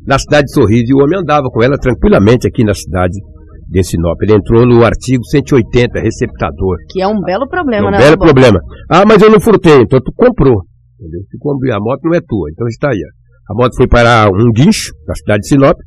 na 0.07 0.17
cidade 0.17 0.45
de 0.45 0.53
Sorriso. 0.53 0.85
E 0.87 0.93
o 0.95 1.03
homem 1.03 1.19
andava 1.19 1.47
com 1.51 1.61
ela 1.61 1.77
tranquilamente 1.77 2.47
aqui 2.47 2.63
na 2.63 2.73
cidade 2.73 3.19
de 3.67 3.83
Sinop. 3.83 4.17
Ele 4.21 4.35
entrou 4.35 4.65
no 4.65 4.83
artigo 4.85 5.23
180, 5.25 5.99
receptador. 5.99 6.77
Que 6.89 7.01
é 7.01 7.07
um 7.07 7.19
belo 7.19 7.47
problema, 7.49 7.87
é 7.87 7.89
um 7.89 7.91
né? 7.91 7.97
belo 7.97 8.17
problema. 8.17 8.59
Ah, 8.89 9.03
mas 9.05 9.21
eu 9.21 9.29
não 9.29 9.41
furtei, 9.41 9.81
então 9.81 9.99
tu 9.99 10.13
comprou. 10.15 10.63
Entendeu? 10.97 11.21
Se 11.29 11.37
comprou, 11.37 11.73
a 11.75 11.79
moto 11.79 12.01
não 12.05 12.15
é 12.15 12.21
tua, 12.25 12.49
então 12.49 12.65
está 12.67 12.89
aí. 12.89 13.03
A 13.49 13.53
moto 13.53 13.75
foi 13.75 13.87
para 13.87 14.27
um 14.29 14.51
guincho 14.51 14.93
na 15.05 15.13
cidade 15.13 15.41
de 15.41 15.49
Sinop. 15.49 15.77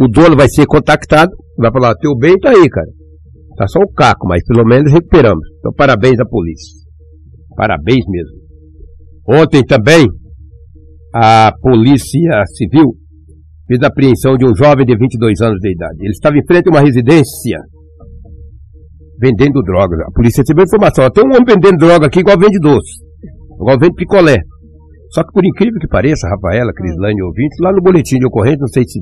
O 0.00 0.08
dono 0.08 0.36
vai 0.36 0.48
ser 0.48 0.66
contactado, 0.66 1.30
vai 1.58 1.70
falar, 1.70 1.94
teu 1.96 2.16
bem 2.16 2.34
está 2.34 2.50
aí, 2.50 2.68
cara. 2.68 2.88
Tá 3.56 3.66
só 3.66 3.80
o 3.80 3.92
caco, 3.92 4.26
mas 4.28 4.42
pelo 4.46 4.64
menos 4.66 4.92
recuperamos. 4.92 5.44
Então 5.58 5.72
parabéns 5.76 6.18
à 6.20 6.24
polícia. 6.24 6.78
Parabéns 7.56 8.04
mesmo. 8.08 8.38
Ontem 9.26 9.62
também, 9.64 10.06
a 11.12 11.52
Polícia 11.60 12.44
Civil 12.56 12.94
fez 13.68 13.82
a 13.82 13.88
apreensão 13.88 14.36
de 14.36 14.48
um 14.48 14.56
jovem 14.56 14.86
de 14.86 14.96
22 14.96 15.40
anos 15.42 15.60
de 15.60 15.70
idade. 15.70 15.98
Ele 16.00 16.10
estava 16.10 16.36
em 16.36 16.46
frente 16.46 16.68
a 16.68 16.72
uma 16.72 16.80
residência 16.80 17.60
vendendo 19.20 19.60
drogas. 19.62 20.00
A 20.00 20.10
polícia 20.10 20.40
recebeu 20.40 20.64
informação. 20.64 21.10
Tem 21.10 21.22
um 21.22 21.36
homem 21.36 21.44
vendendo 21.46 21.76
droga 21.76 22.06
aqui 22.06 22.20
igual 22.20 22.38
vende 22.38 22.58
doce. 22.58 23.04
Igual 23.60 23.78
vende 23.78 23.94
picolé. 23.94 24.38
Só 25.10 25.22
que 25.22 25.32
por 25.32 25.44
incrível 25.44 25.78
que 25.80 25.88
pareça, 25.88 26.28
Rafaela, 26.28 26.72
Crislane 26.72 27.18
e 27.18 27.22
ouvintes, 27.22 27.58
lá 27.60 27.72
no 27.72 27.82
boletim 27.82 28.18
de 28.18 28.26
ocorrência, 28.26 28.60
não 28.60 28.68
sei 28.68 28.84
se 28.84 29.00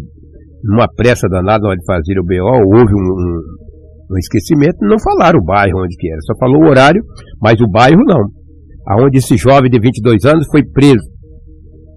numa 0.65 0.89
pressa 0.89 1.29
danada 1.29 1.63
na 1.63 1.69
hora 1.71 1.79
de 1.79 1.85
fazer 1.85 2.19
o 2.19 2.25
BO, 2.25 2.79
houve 2.79 2.93
um, 2.95 3.07
um, 3.07 3.41
um, 4.11 4.19
esquecimento, 4.19 4.79
não 4.83 4.99
falaram 4.99 5.39
o 5.39 5.45
bairro 5.45 5.83
onde 5.83 5.97
que 5.97 6.11
era, 6.11 6.21
só 6.23 6.35
falou 6.39 6.63
o 6.63 6.69
horário, 6.69 7.03
mas 7.41 7.61
o 7.61 7.69
bairro 7.69 8.03
não. 8.05 8.23
Aonde 8.89 9.19
esse 9.19 9.37
jovem 9.37 9.71
de 9.71 9.81
22 9.81 10.25
anos 10.25 10.47
foi 10.51 10.63
preso 10.65 11.05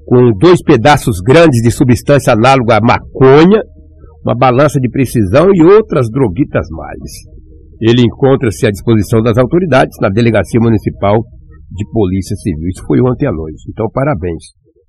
com 0.09 0.31
dois 0.33 0.57
pedaços 0.63 1.21
grandes 1.21 1.61
de 1.61 1.69
substância 1.69 2.33
análoga 2.33 2.77
à 2.77 2.81
maconha, 2.81 3.61
uma 4.25 4.35
balança 4.35 4.79
de 4.79 4.89
precisão 4.89 5.49
e 5.53 5.61
outras 5.61 6.09
droguitas 6.09 6.65
mais. 6.71 7.11
Ele 7.79 8.01
encontra-se 8.01 8.65
à 8.65 8.71
disposição 8.71 9.21
das 9.21 9.37
autoridades 9.37 9.95
na 10.01 10.09
Delegacia 10.09 10.59
Municipal 10.59 11.21
de 11.71 11.85
Polícia 11.93 12.35
Civil. 12.37 12.67
Isso 12.69 12.83
foi 12.87 12.99
ontem 13.01 13.27
à 13.27 13.31
noite. 13.31 13.61
Então, 13.69 13.85
parabéns. 13.93 14.45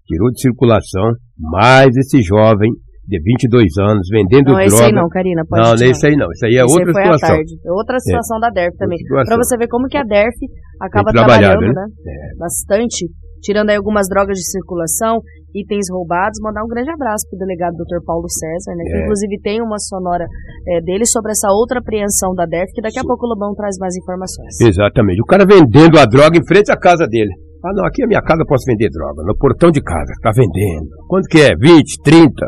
Tirou 0.07 0.31
de 0.31 0.41
circulação 0.41 1.13
mais 1.39 1.95
esse 1.95 2.23
jovem 2.23 2.73
de 3.11 3.19
22 3.19 3.67
anos 3.83 4.07
vendendo 4.07 4.55
não, 4.55 4.55
droga. 4.55 4.63
Não, 4.63 4.67
esse 4.71 4.85
aí 4.85 4.93
não, 4.93 5.09
Karina. 5.09 5.43
Pode 5.45 5.63
não, 5.63 5.75
nesse 5.75 6.07
aí 6.07 6.17
não. 6.17 6.31
Isso 6.31 6.47
aí 6.47 6.55
é 6.55 6.65
esse 6.65 6.73
outra 6.73 6.91
aí 6.95 6.95
situação. 6.95 7.37
Outra 7.75 7.99
situação 7.99 8.37
é. 8.37 8.41
da 8.41 8.51
DERF 8.51 8.77
também. 8.79 8.99
Para 9.27 9.37
você 9.37 9.57
ver 9.59 9.69
como 9.69 9.89
que 9.89 9.99
a 9.99 10.05
DERF 10.05 10.39
acaba 10.81 11.11
trabalhando, 11.11 11.61
né? 11.61 11.75
né? 11.75 11.87
É. 12.07 12.39
Bastante 12.39 13.11
tirando 13.43 13.71
aí 13.71 13.77
algumas 13.77 14.07
drogas 14.07 14.37
de 14.37 14.45
circulação, 14.45 15.21
itens 15.55 15.89
roubados, 15.91 16.39
mandar 16.43 16.63
um 16.63 16.69
grande 16.69 16.91
abraço 16.93 17.27
pro 17.29 17.41
delegado 17.41 17.75
Dr. 17.75 18.05
Paulo 18.05 18.29
César, 18.29 18.77
né? 18.77 18.85
Que 18.85 18.97
é. 18.97 19.03
inclusive 19.03 19.41
tem 19.41 19.63
uma 19.63 19.79
sonora 19.79 20.27
é, 20.69 20.81
dele 20.81 21.05
sobre 21.07 21.33
essa 21.33 21.49
outra 21.51 21.81
apreensão 21.81 22.35
da 22.35 22.45
DERF, 22.45 22.71
que 22.73 22.83
daqui 22.83 23.01
Sim. 23.01 23.05
a 23.05 23.09
pouco 23.09 23.27
o 23.27 23.29
Lobão 23.29 23.55
traz 23.55 23.77
mais 23.81 23.97
informações. 23.97 24.61
Exatamente. 24.61 25.21
O 25.21 25.27
cara 25.27 25.45
vendendo 25.45 25.99
a 25.99 26.05
droga 26.05 26.37
em 26.37 26.47
frente 26.47 26.71
à 26.71 26.77
casa 26.77 27.07
dele. 27.09 27.33
Ah, 27.65 27.73
não, 27.75 27.85
aqui 27.85 28.03
é 28.03 28.07
minha 28.07 28.23
casa, 28.23 28.41
eu 28.41 28.47
posso 28.47 28.65
vender 28.65 28.89
droga. 28.89 29.23
No 29.25 29.37
portão 29.37 29.71
de 29.71 29.83
casa, 29.83 30.13
tá 30.23 30.31
vendendo. 30.35 30.89
Quanto 31.09 31.29
que 31.29 31.41
é? 31.41 31.55
20, 31.57 32.03
30? 32.03 32.47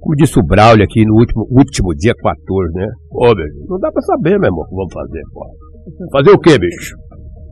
Como 0.00 0.14
disse 0.16 0.38
o 0.38 0.46
Braulio 0.46 0.84
aqui 0.84 1.04
no 1.04 1.14
último, 1.14 1.46
último 1.50 1.94
dia 1.94 2.14
14, 2.14 2.72
né? 2.74 2.86
Ô, 3.10 3.34
meu, 3.34 3.46
não 3.68 3.78
dá 3.78 3.90
pra 3.90 4.02
saber, 4.02 4.38
meu 4.38 4.48
irmão, 4.48 4.62
o 4.62 4.68
que 4.68 4.74
vamos 4.74 4.92
fazer, 4.92 5.22
pô. 5.32 5.46
Fazer 6.12 6.30
o 6.30 6.38
quê, 6.38 6.58
bicho? 6.58 6.94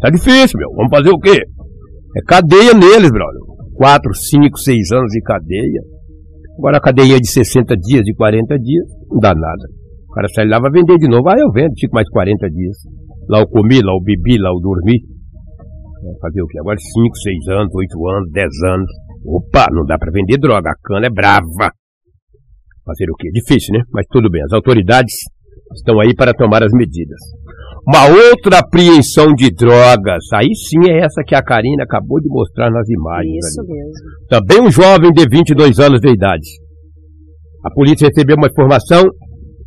Tá 0.01 0.11
difícil, 0.11 0.59
meu. 0.59 0.71
Vamos 0.77 0.91
fazer 0.91 1.11
o 1.11 1.19
quê? 1.19 1.43
É 2.17 2.21
cadeia 2.27 2.73
neles, 2.73 3.11
brother. 3.11 3.41
4, 3.75 4.15
5, 4.15 4.59
6 4.59 4.93
anos 4.93 5.11
de 5.11 5.21
cadeia. 5.23 5.83
Agora 6.59 6.79
a 6.79 6.81
cadeia 6.81 7.17
é 7.17 7.21
de 7.21 7.29
60 7.29 7.77
dias, 7.77 8.03
de 8.03 8.15
40 8.15 8.59
dias, 8.59 8.87
não 9.11 9.19
dá 9.19 9.35
nada. 9.35 9.65
O 10.09 10.15
cara 10.15 10.29
sai 10.29 10.49
lá, 10.49 10.59
vai 10.59 10.71
vender 10.71 10.97
de 10.97 11.09
novo. 11.09 11.29
Ah, 11.29 11.37
eu 11.37 11.53
vendo, 11.53 11.73
fico 11.79 11.95
mais 11.95 12.09
40 12.09 12.49
dias. 12.49 12.77
Lá 13.29 13.41
eu 13.41 13.49
comi, 13.49 13.83
lá 13.83 13.93
eu 13.93 14.01
bebi, 14.01 14.39
lá 14.39 14.49
eu 14.49 14.61
dormi. 14.61 14.97
Fazer 16.21 16.41
o 16.41 16.47
quê? 16.47 16.59
Agora 16.61 16.79
5, 16.79 17.17
6 17.17 17.49
anos, 17.59 17.75
8 17.75 18.09
anos, 18.09 18.31
10 18.33 18.47
anos. 18.73 18.91
Opa, 19.27 19.67
não 19.73 19.85
dá 19.85 19.99
para 19.99 20.13
vender 20.13 20.39
droga. 20.39 20.71
A 20.71 20.77
cana 20.83 21.07
é 21.07 21.11
brava. 21.11 21.73
Fazer 22.87 23.11
o 23.11 23.17
quê? 23.19 23.29
Difícil, 23.33 23.75
né? 23.75 23.83
Mas 23.93 24.07
tudo 24.09 24.31
bem. 24.31 24.41
As 24.45 24.53
autoridades 24.53 25.13
estão 25.75 25.99
aí 25.99 26.15
para 26.15 26.33
tomar 26.33 26.63
as 26.63 26.73
medidas. 26.73 27.19
Uma 27.85 28.07
outra 28.07 28.61
apreensão 28.61 29.35
de 29.35 29.51
drogas. 29.51 30.23
Aí 30.33 30.55
sim 30.55 30.89
é 30.89 31.05
essa 31.05 31.23
que 31.27 31.35
a 31.35 31.43
Karina 31.43 31.83
acabou 31.83 32.21
de 32.21 32.29
mostrar 32.29 32.71
nas 32.71 32.89
imagens. 32.89 33.45
Isso 33.45 33.61
ali. 33.61 33.69
mesmo. 33.69 33.93
Também 34.29 34.61
um 34.61 34.71
jovem 34.71 35.11
de 35.13 35.29
22 35.29 35.81
anos 35.81 36.01
de 36.01 36.09
idade. 36.09 36.49
A 37.65 37.71
polícia 37.73 38.07
recebeu 38.07 38.37
uma 38.37 38.47
informação 38.47 39.03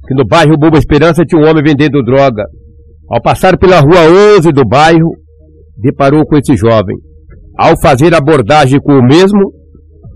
que 0.07 0.15
no 0.15 0.25
bairro 0.25 0.57
Boa 0.57 0.77
Esperança 0.77 1.25
tinha 1.25 1.41
um 1.41 1.45
homem 1.45 1.61
vendendo 1.61 2.01
droga. 2.01 2.45
Ao 3.09 3.21
passar 3.21 3.57
pela 3.57 3.81
rua 3.81 4.38
11 4.38 4.51
do 4.53 4.65
bairro, 4.65 5.11
deparou 5.77 6.25
com 6.25 6.38
esse 6.38 6.55
jovem. 6.55 6.95
Ao 7.57 7.77
fazer 7.81 8.13
abordagem 8.15 8.79
com 8.79 8.93
o 8.93 9.03
mesmo, 9.03 9.51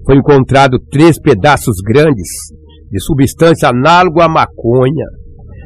foi 0.06 0.16
encontrado 0.16 0.80
três 0.90 1.20
pedaços 1.20 1.76
grandes 1.86 2.28
de 2.94 3.02
substância 3.02 3.70
análoga 3.70 4.26
à 4.26 4.30
maconha 4.30 5.08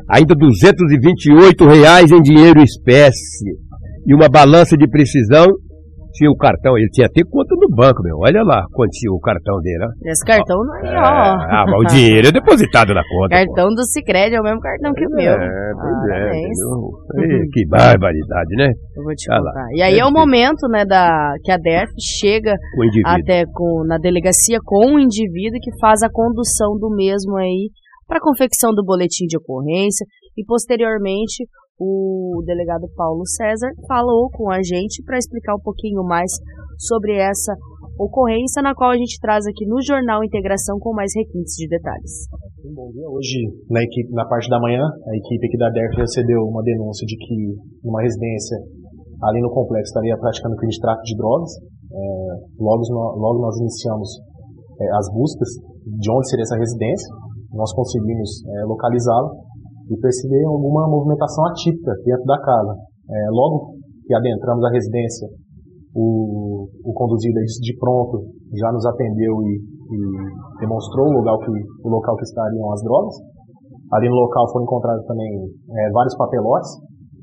ainda 0.10 0.34
228 0.34 1.66
reais 1.66 2.12
em 2.12 2.22
dinheiro 2.22 2.62
espécie 2.62 3.58
e 4.06 4.16
uma 4.16 4.30
balança 4.30 4.78
de 4.78 4.88
precisão. 4.90 5.48
Tinha 6.18 6.32
o 6.32 6.36
cartão, 6.36 6.76
ele 6.76 6.90
tinha 6.90 7.06
até 7.06 7.22
conta 7.22 7.54
no 7.54 7.70
banco, 7.70 8.02
meu. 8.02 8.18
Olha 8.18 8.42
lá 8.42 8.66
quanto 8.74 8.90
tinha 8.90 9.12
o 9.14 9.20
cartão 9.20 9.60
dele, 9.62 9.78
né? 9.78 10.12
Esse 10.12 10.26
cartão 10.26 10.58
não 10.66 10.76
é, 10.82 10.98
ó. 10.98 11.38
Ah, 11.38 11.66
mas 11.68 11.80
o 11.80 11.94
dinheiro 11.94 12.28
é 12.30 12.32
depositado 12.32 12.92
na 12.92 13.04
conta. 13.04 13.38
Cartão 13.38 13.70
pô. 13.70 13.76
do 13.76 13.84
Cicred 13.86 14.34
é 14.34 14.42
o 14.42 14.44
mesmo 14.44 14.60
cartão 14.60 14.94
que 14.94 15.06
o 15.06 15.10
meu. 15.12 15.32
É, 15.32 15.72
pois 15.78 15.94
ah, 15.94 16.18
é. 16.18 16.42
é 17.22 17.46
que 17.54 17.68
barbaridade, 17.68 18.56
né? 18.58 18.72
Eu 18.96 19.04
vou 19.04 19.14
te 19.14 19.30
contar. 19.30 19.44
Lá. 19.44 19.68
E 19.74 19.82
aí 19.84 19.96
é, 19.96 20.00
é 20.00 20.06
o 20.06 20.12
momento, 20.12 20.68
né, 20.68 20.86
da, 20.86 21.36
que 21.44 21.52
a 21.52 21.58
DERF 21.58 21.92
chega 22.02 22.56
até 23.06 23.46
com, 23.54 23.84
na 23.86 24.00
delegacia 24.00 24.58
com 24.64 24.96
o 24.96 25.00
indivíduo 25.00 25.60
que 25.62 25.78
faz 25.80 26.02
a 26.02 26.10
condução 26.12 26.78
do 26.80 26.90
mesmo 26.90 27.38
aí 27.38 27.70
para 28.08 28.20
confecção 28.20 28.74
do 28.74 28.84
boletim 28.84 29.26
de 29.28 29.38
ocorrência 29.38 30.06
e 30.36 30.44
posteriormente 30.46 31.46
o 31.80 32.42
delegado 32.46 32.90
Paulo 32.96 33.26
César 33.26 33.70
falou 33.88 34.30
com 34.32 34.50
a 34.50 34.62
gente 34.62 35.04
para 35.04 35.18
explicar 35.18 35.56
um 35.56 35.62
pouquinho 35.62 36.04
mais 36.04 36.32
sobre 36.78 37.18
essa 37.18 37.54
ocorrência 38.00 38.62
na 38.62 38.74
qual 38.74 38.92
a 38.92 38.98
gente 38.98 39.20
traz 39.22 39.46
aqui 39.46 39.66
no 39.66 39.82
Jornal 39.82 40.24
Integração 40.24 40.78
com 40.80 40.94
mais 40.94 41.12
requintes 41.16 41.54
de 41.56 41.68
detalhes. 41.68 42.30
Bom 42.74 42.92
dia. 42.92 43.10
Hoje, 43.10 43.42
na, 43.70 43.82
equipe, 43.82 44.12
na 44.12 44.26
parte 44.26 44.50
da 44.50 44.60
manhã, 44.60 44.82
a 44.82 45.16
equipe 45.18 45.48
aqui 45.48 45.58
da 45.58 45.70
DERF 45.70 45.98
recebeu 45.98 46.42
uma 46.44 46.62
denúncia 46.62 47.06
de 47.06 47.16
que 47.16 47.56
uma 47.84 48.02
residência 48.02 48.58
ali 49.24 49.42
no 49.42 49.50
complexo 49.50 49.90
estaria 49.90 50.18
praticando 50.18 50.56
crime 50.58 50.74
de 50.74 50.80
tráfico 50.80 51.06
de 51.06 51.18
drogas. 51.18 51.52
É, 51.90 51.98
logo, 52.60 52.84
logo 53.18 53.42
nós 53.42 53.58
iniciamos 53.58 54.10
é, 54.80 54.86
as 54.98 55.12
buscas 55.14 55.50
de 55.86 56.12
onde 56.12 56.30
seria 56.30 56.44
essa 56.44 56.58
residência 56.58 57.10
nós 57.54 57.74
conseguimos 57.74 58.44
é, 58.46 58.66
localizá-la 58.66 59.32
e 59.90 59.98
perceber 60.00 60.44
alguma 60.46 60.88
movimentação 60.88 61.46
atípica 61.48 61.94
dentro 62.04 62.26
da 62.26 62.40
casa. 62.42 62.74
É, 63.10 63.30
logo 63.32 63.76
que 64.06 64.14
adentramos 64.14 64.64
a 64.64 64.72
residência, 64.72 65.28
o, 65.96 66.68
o 66.84 66.94
conduzido 66.94 67.40
de 67.40 67.78
pronto 67.78 68.24
já 68.56 68.72
nos 68.72 68.86
atendeu 68.86 69.34
e, 69.42 69.54
e 69.58 70.60
demonstrou 70.60 71.08
o 71.08 71.12
local, 71.20 71.40
que, 71.40 71.52
o 71.52 71.90
local 71.90 72.16
que 72.16 72.24
estariam 72.24 72.72
as 72.72 72.82
drogas. 72.84 73.16
Ali 73.94 74.10
no 74.10 74.16
local 74.16 74.52
foram 74.52 74.66
encontrados 74.66 75.06
também 75.06 75.28
é, 75.28 75.92
vários 75.92 76.16
papelotes 76.18 76.70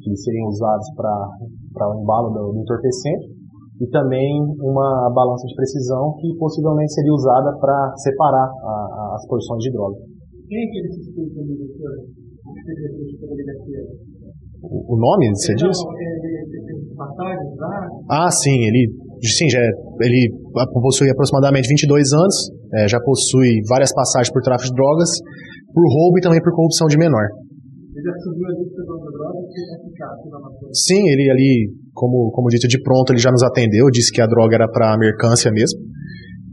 que 0.02 0.16
seriam 0.16 0.48
usados 0.48 0.86
para 0.96 1.88
o 1.88 2.00
embalo 2.00 2.30
do, 2.30 2.52
do 2.52 2.60
entorpecente 2.60 3.34
e 3.80 3.86
também 3.88 4.40
uma 4.60 5.10
balança 5.14 5.46
de 5.46 5.54
precisão 5.54 6.14
que 6.20 6.36
possivelmente 6.38 6.92
seria 6.92 7.12
usada 7.12 7.58
para 7.58 7.92
separar 7.96 8.48
a, 8.48 8.70
a, 8.70 9.14
as 9.16 9.26
porções 9.26 9.60
de 9.60 9.72
droga. 9.72 9.96
Quem 10.46 10.58
é 10.58 10.68
aquele 10.68 10.92
suspeito 10.92 11.40
ali, 11.40 11.56
doutor? 11.56 12.23
O 14.64 14.96
nome, 14.96 15.28
você 15.34 15.54
diz? 15.54 15.76
Ah, 18.08 18.30
sim, 18.30 18.64
ele, 18.64 18.88
sim, 19.20 19.48
já, 19.50 19.60
ele 19.60 20.32
possui 20.80 21.10
aproximadamente 21.10 21.68
22 21.68 22.12
anos, 22.12 22.50
é, 22.74 22.88
já 22.88 22.98
possui 23.00 23.60
várias 23.68 23.92
passagens 23.92 24.32
por 24.32 24.40
tráfico 24.42 24.70
de 24.70 24.76
drogas, 24.76 25.10
por 25.72 25.84
roubo 25.84 26.18
e 26.18 26.22
também 26.22 26.40
por 26.40 26.54
corrupção 26.54 26.86
de 26.86 26.96
menor. 26.96 27.26
Ele 27.94 28.10
assumiu 28.10 28.46
a 28.48 28.54
distribuição 28.58 28.98
da 29.04 29.10
droga 29.10 29.38
e 29.38 30.72
Sim, 30.72 31.02
ele 31.10 31.30
ali, 31.30 31.70
como, 31.92 32.30
como 32.32 32.48
dito 32.48 32.66
de 32.66 32.80
pronto, 32.82 33.12
ele 33.12 33.20
já 33.20 33.30
nos 33.30 33.42
atendeu, 33.42 33.90
disse 33.90 34.12
que 34.12 34.20
a 34.20 34.26
droga 34.26 34.56
era 34.56 34.68
para 34.68 34.96
mercância 34.98 35.50
mesmo, 35.52 35.80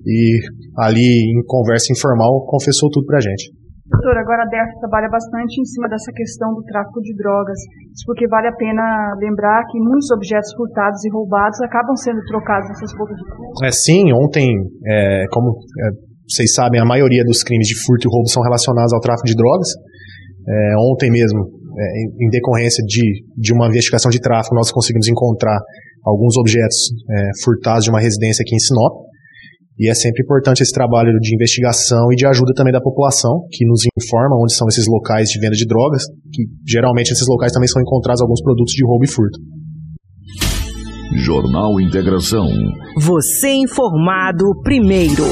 e 0.05 0.39
ali 0.77 1.31
em 1.31 1.43
conversa 1.45 1.93
informal 1.93 2.45
confessou 2.45 2.89
tudo 2.89 3.05
pra 3.05 3.19
gente. 3.19 3.60
Doutor, 3.91 4.17
agora 4.17 4.43
a 4.43 4.47
DERF 4.47 4.79
trabalha 4.79 5.09
bastante 5.11 5.59
em 5.59 5.65
cima 5.65 5.89
dessa 5.89 6.11
questão 6.15 6.53
do 6.55 6.63
tráfico 6.63 7.01
de 7.01 7.13
drogas. 7.15 7.59
Isso 7.91 8.05
porque 8.07 8.27
vale 8.27 8.47
a 8.47 8.55
pena 8.55 9.13
lembrar 9.19 9.67
que 9.67 9.77
muitos 9.79 10.09
objetos 10.11 10.53
furtados 10.55 11.03
e 11.03 11.09
roubados 11.11 11.59
acabam 11.61 11.95
sendo 11.95 12.23
trocados 12.23 12.69
nessas 12.69 12.91
bocas 12.97 13.17
de 13.17 13.23
fuga. 13.27 13.67
É, 13.67 13.71
sim, 13.71 14.13
ontem, 14.13 14.47
é, 14.87 15.25
como 15.29 15.51
é, 15.51 15.91
vocês 16.23 16.53
sabem, 16.55 16.79
a 16.79 16.85
maioria 16.85 17.23
dos 17.25 17.43
crimes 17.43 17.67
de 17.67 17.75
furto 17.83 18.07
e 18.07 18.09
roubo 18.09 18.29
são 18.29 18.41
relacionados 18.41 18.93
ao 18.93 19.01
tráfico 19.01 19.27
de 19.27 19.35
drogas. 19.35 19.67
É, 20.47 20.73
ontem 20.89 21.11
mesmo, 21.11 21.51
é, 21.77 22.25
em 22.25 22.29
decorrência 22.29 22.83
de, 22.87 23.27
de 23.35 23.53
uma 23.53 23.67
investigação 23.67 24.09
de 24.09 24.19
tráfico, 24.19 24.55
nós 24.55 24.71
conseguimos 24.71 25.07
encontrar 25.09 25.59
alguns 26.05 26.37
objetos 26.37 26.95
é, 27.11 27.29
furtados 27.43 27.83
de 27.83 27.89
uma 27.89 27.99
residência 27.99 28.41
aqui 28.41 28.55
em 28.55 28.59
Sinop. 28.59 29.10
E 29.79 29.89
é 29.89 29.93
sempre 29.93 30.23
importante 30.23 30.61
esse 30.61 30.73
trabalho 30.73 31.11
de 31.19 31.33
investigação 31.33 32.11
e 32.11 32.15
de 32.15 32.25
ajuda 32.27 32.53
também 32.55 32.73
da 32.73 32.81
população, 32.81 33.47
que 33.49 33.65
nos 33.65 33.81
informa 33.97 34.35
onde 34.41 34.53
são 34.53 34.67
esses 34.67 34.85
locais 34.87 35.29
de 35.29 35.39
venda 35.39 35.55
de 35.55 35.65
drogas, 35.65 36.03
que 36.31 36.43
geralmente 36.67 37.11
esses 37.11 37.27
locais 37.27 37.51
também 37.51 37.67
são 37.67 37.81
encontrados 37.81 38.21
alguns 38.21 38.41
produtos 38.41 38.73
de 38.73 38.85
roubo 38.85 39.05
e 39.05 39.09
furto. 39.09 39.39
Jornal 41.15 41.79
Integração. 41.79 42.47
Você 42.97 43.49
informado 43.49 44.45
primeiro. 44.63 45.25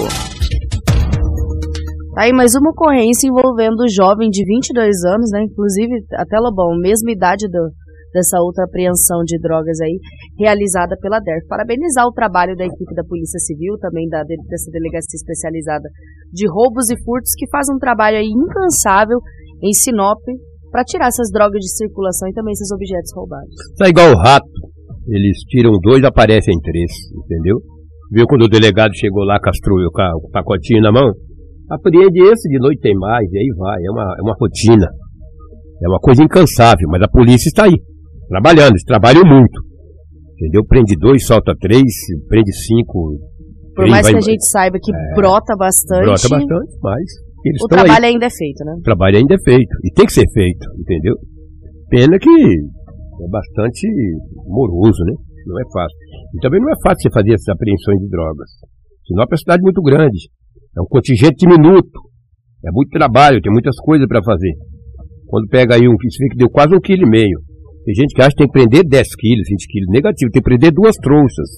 Tá 2.15 2.23
aí 2.23 2.33
mais 2.33 2.53
uma 2.55 2.71
ocorrência 2.71 3.27
envolvendo 3.27 3.81
o 3.81 3.87
jovem 3.87 4.29
de 4.29 4.43
22 4.43 5.05
anos, 5.05 5.31
né? 5.31 5.43
Inclusive, 5.43 6.03
até 6.13 6.37
Lobão, 6.37 6.77
mesma 6.77 7.11
idade 7.11 7.47
do, 7.47 7.71
dessa 8.13 8.39
outra 8.41 8.65
apreensão 8.65 9.23
de 9.23 9.39
drogas 9.39 9.79
aí, 9.81 9.99
realizada 10.37 10.97
pela 10.99 11.19
DERF. 11.19 11.47
Parabenizar 11.47 12.05
o 12.05 12.13
trabalho 12.13 12.55
da 12.55 12.65
equipe 12.65 12.93
da 12.95 13.03
Polícia 13.03 13.39
Civil, 13.39 13.77
também 13.79 14.07
da, 14.09 14.23
dessa 14.23 14.71
delegacia 14.71 15.17
especializada 15.17 15.87
de 16.33 16.47
roubos 16.49 16.89
e 16.89 16.97
furtos, 17.03 17.33
que 17.37 17.49
faz 17.49 17.67
um 17.69 17.77
trabalho 17.77 18.17
aí 18.17 18.29
incansável 18.29 19.19
em 19.61 19.73
Sinop 19.73 20.21
para 20.71 20.83
tirar 20.83 21.07
essas 21.07 21.31
drogas 21.31 21.59
de 21.59 21.75
circulação 21.75 22.29
e 22.29 22.33
também 22.33 22.53
esses 22.53 22.71
objetos 22.71 23.11
roubados. 23.15 23.55
Tá 23.77 23.89
igual 23.89 24.13
o 24.13 24.17
rato. 24.17 24.49
Eles 25.07 25.37
tiram 25.49 25.71
dois, 25.81 26.03
aparecem 26.03 26.59
três, 26.61 26.91
entendeu? 27.25 27.57
Viu 28.11 28.25
quando 28.27 28.43
o 28.43 28.49
delegado 28.49 28.93
chegou 28.93 29.23
lá, 29.23 29.39
castrou 29.39 29.77
o 29.79 30.29
pacotinho 30.29 30.81
na 30.81 30.91
mão? 30.91 31.13
Apreende 31.69 32.21
esse, 32.21 32.49
de 32.49 32.59
noite 32.59 32.81
tem 32.81 32.95
mais, 32.95 33.31
e 33.31 33.37
aí 33.37 33.49
vai. 33.57 33.77
É 33.83 33.91
uma, 33.91 34.15
é 34.17 34.21
uma 34.21 34.35
rotina. 34.39 34.87
É 35.81 35.87
uma 35.87 35.99
coisa 35.99 36.23
incansável, 36.23 36.87
mas 36.89 37.01
a 37.01 37.07
polícia 37.07 37.47
está 37.47 37.65
aí 37.65 37.75
trabalhando, 38.29 38.71
eles 38.71 38.83
trabalham 38.83 39.23
muito. 39.25 39.59
Entendeu? 40.37 40.63
Prende 40.63 40.95
dois, 40.95 41.25
solta 41.25 41.53
três, 41.59 41.83
prende 42.29 42.53
cinco. 42.53 43.19
Por 43.75 43.87
mais 43.89 44.07
que 44.07 44.15
a 44.15 44.21
gente 44.21 44.45
saiba 44.49 44.77
que 44.81 44.91
é, 44.93 45.15
brota 45.15 45.55
bastante. 45.57 46.05
Brota 46.05 46.29
bastante, 46.29 46.71
mas. 46.81 47.03
o 47.61 47.67
trabalho 47.67 48.05
aí. 48.05 48.13
ainda 48.13 48.25
é 48.25 48.29
feito, 48.29 48.63
né? 48.63 48.73
O 48.79 48.81
trabalho 48.81 49.17
ainda 49.17 49.35
é 49.35 49.41
feito. 49.43 49.73
E 49.83 49.91
tem 49.91 50.05
que 50.05 50.13
ser 50.13 50.25
feito, 50.31 50.65
entendeu? 50.79 51.15
Pena 51.89 52.17
que 52.19 52.29
é 52.29 53.27
bastante 53.29 53.87
moroso, 54.47 55.03
né? 55.03 55.13
Não 55.45 55.59
é 55.59 55.63
fácil. 55.73 55.97
E 56.35 56.39
também 56.39 56.61
não 56.61 56.69
é 56.69 56.75
fácil 56.83 57.01
você 57.03 57.09
fazer 57.11 57.33
essas 57.33 57.49
apreensões 57.49 57.99
de 57.99 58.09
drogas. 58.09 58.49
Sinop 59.07 59.27
é 59.27 59.33
uma 59.33 59.37
cidade 59.37 59.61
muito 59.63 59.81
grande. 59.81 60.29
É 60.77 60.81
um 60.81 60.85
contingente 60.85 61.35
diminuto. 61.35 61.99
É 62.65 62.71
muito 62.71 62.91
trabalho, 62.91 63.41
tem 63.41 63.51
muitas 63.51 63.75
coisas 63.77 64.07
para 64.07 64.21
fazer. 64.23 64.53
Quando 65.27 65.47
pega 65.47 65.75
aí 65.75 65.87
um 65.87 65.95
que 65.97 66.37
deu 66.37 66.49
quase 66.49 66.75
um 66.75 66.79
quilo 66.79 67.03
e 67.03 67.09
meio. 67.09 67.48
Tem 67.89 68.05
gente 68.05 68.13
que 68.13 68.21
acha 68.21 68.29
que 68.29 68.45
tem 68.45 68.45
que 68.45 68.53
prender 68.53 68.85
10 68.85 69.15
quilos, 69.17 69.49
20 69.49 69.65
quilos. 69.65 69.89
Negativo, 69.89 70.29
tem 70.29 70.41
que 70.43 70.45
prender 70.45 70.69
duas 70.69 70.93
trouxas. 71.01 71.49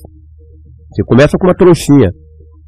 Você 0.88 1.04
começa 1.04 1.36
com 1.36 1.44
uma 1.44 1.54
trouxinha. 1.54 2.08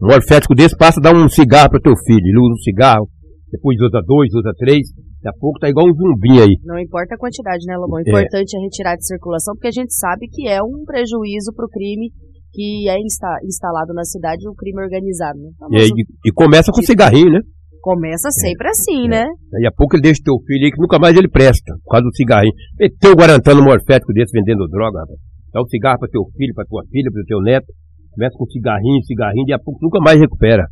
Um 0.03 0.11
orfético 0.11 0.51
desse 0.53 0.75
passa 0.75 0.99
a 0.99 1.03
dar 1.03 1.15
um 1.15 1.29
cigarro 1.29 1.71
para 1.71 1.79
teu 1.79 1.95
filho. 1.95 2.27
Ele 2.27 2.43
usa 2.43 2.59
um 2.59 2.59
cigarro, 2.59 3.07
depois 3.49 3.79
usa 3.79 4.03
dois, 4.03 4.27
usa 4.35 4.51
três. 4.59 4.91
Daqui 5.23 5.31
a 5.31 5.39
pouco 5.39 5.59
tá 5.59 5.69
igual 5.69 5.87
um 5.87 5.95
zumbi 5.95 6.43
aí. 6.43 6.59
Não 6.67 6.77
importa 6.77 7.15
a 7.15 7.17
quantidade, 7.17 7.63
né, 7.63 7.77
Lobão? 7.77 7.99
O 7.99 8.01
importante 8.01 8.51
é. 8.51 8.59
é 8.59 8.63
retirar 8.67 8.95
de 8.97 9.07
circulação, 9.07 9.55
porque 9.55 9.71
a 9.71 9.77
gente 9.79 9.95
sabe 9.95 10.27
que 10.27 10.45
é 10.45 10.59
um 10.59 10.83
prejuízo 10.83 11.55
para 11.55 11.63
o 11.63 11.69
crime 11.69 12.11
que 12.51 12.89
é 12.89 12.99
insta 12.99 13.31
instalado 13.47 13.93
na 13.93 14.03
cidade, 14.03 14.43
o 14.43 14.53
crime 14.53 14.83
organizado. 14.83 15.39
Né? 15.39 15.87
E, 15.87 16.27
e, 16.27 16.33
começa 16.35 16.69
com 16.69 16.83
cigarrinho, 16.83 17.31
né? 17.31 17.39
Começa 17.83 18.31
sempre 18.31 18.67
é, 18.67 18.71
assim, 18.71 19.05
é. 19.07 19.09
né? 19.11 19.23
Daqui 19.51 19.67
a 19.67 19.75
pouco 19.75 19.99
ele 19.99 20.07
deixa 20.07 20.23
teu 20.23 20.39
filho 20.47 20.63
aí 20.63 20.71
que 20.71 20.79
nunca 20.79 20.95
mais 20.95 21.11
ele 21.19 21.27
presta, 21.27 21.75
por 21.83 21.91
causa 21.91 22.07
do 22.07 22.15
cigarrinho. 22.15 22.55
Meteu 22.79 23.11
o 23.11 23.19
Guarantã 23.19 23.51
no 23.51 23.59
morfético 23.59 24.15
desse 24.15 24.31
vendendo 24.31 24.63
droga, 24.71 25.03
rapaz. 25.03 25.19
Dá 25.51 25.59
um 25.59 25.67
cigarro 25.67 25.99
pra 25.99 26.07
teu 26.07 26.23
filho, 26.31 26.55
pra 26.55 26.63
tua 26.63 26.81
filha, 26.87 27.11
pro 27.11 27.27
teu 27.27 27.43
neto. 27.43 27.67
Começa 28.15 28.39
com 28.39 28.47
cigarrinho, 28.47 29.03
cigarrinho, 29.03 29.43
daqui 29.43 29.59
a 29.59 29.59
pouco 29.59 29.83
nunca 29.83 29.99
mais 29.99 30.15
recupera. 30.15 30.63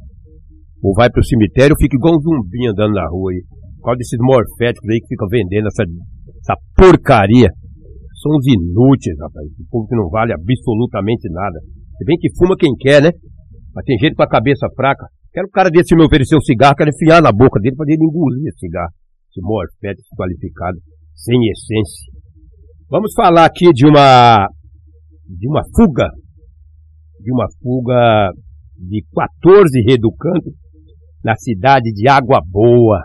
Ou 0.81 0.95
vai 0.95 1.11
pro 1.11 1.19
cemitério, 1.19 1.75
fica 1.75 1.99
igual 1.99 2.15
um 2.15 2.21
zumbi 2.23 2.63
andando 2.71 2.95
na 2.95 3.03
rua 3.11 3.35
aí. 3.35 3.43
Por 3.75 3.91
causa 3.91 3.97
desses 3.99 4.19
morféticos 4.23 4.87
aí 4.87 5.03
que 5.03 5.11
ficam 5.11 5.27
vendendo 5.27 5.67
essa, 5.67 5.83
essa 5.83 6.55
porcaria. 6.79 7.51
São 8.23 8.31
os 8.39 8.47
inúteis, 8.47 9.19
rapaz. 9.19 9.51
O 9.59 9.67
povo 9.67 9.85
que 9.85 9.99
não 9.99 10.07
vale 10.07 10.31
absolutamente 10.31 11.27
nada. 11.27 11.59
Se 11.99 12.05
bem 12.05 12.15
que 12.15 12.31
fuma 12.39 12.55
quem 12.55 12.71
quer, 12.79 13.03
né? 13.03 13.11
Mas 13.75 13.83
tem 13.83 13.99
gente 13.99 14.15
com 14.15 14.23
a 14.23 14.29
cabeça 14.29 14.65
fraca. 14.77 15.11
Quero 15.33 15.47
um 15.47 15.51
cara 15.51 15.69
desse 15.69 15.95
me 15.95 16.03
oferecer 16.03 16.35
um 16.35 16.41
cigarro, 16.41 16.75
quero 16.75 16.89
enfiar 16.89 17.21
na 17.21 17.31
boca 17.31 17.57
dele 17.61 17.75
para 17.75 17.85
ele 17.87 18.03
engolir 18.03 18.47
esse 18.47 18.59
cigarro. 18.59 18.91
Esse 19.29 19.41
morfete 19.41 20.01
desqualificado, 20.01 20.77
sem 21.15 21.39
essência. 21.49 22.11
Vamos 22.89 23.13
falar 23.13 23.45
aqui 23.45 23.71
de 23.71 23.87
uma 23.87 24.49
de 25.25 25.47
uma 25.47 25.61
fuga, 25.73 26.09
de 27.21 27.31
uma 27.31 27.47
fuga 27.61 28.31
de 28.77 29.05
14 29.15 29.81
reeducantes 29.87 30.53
na 31.23 31.35
cidade 31.37 31.93
de 31.93 32.09
Água 32.09 32.41
Boa, 32.45 33.01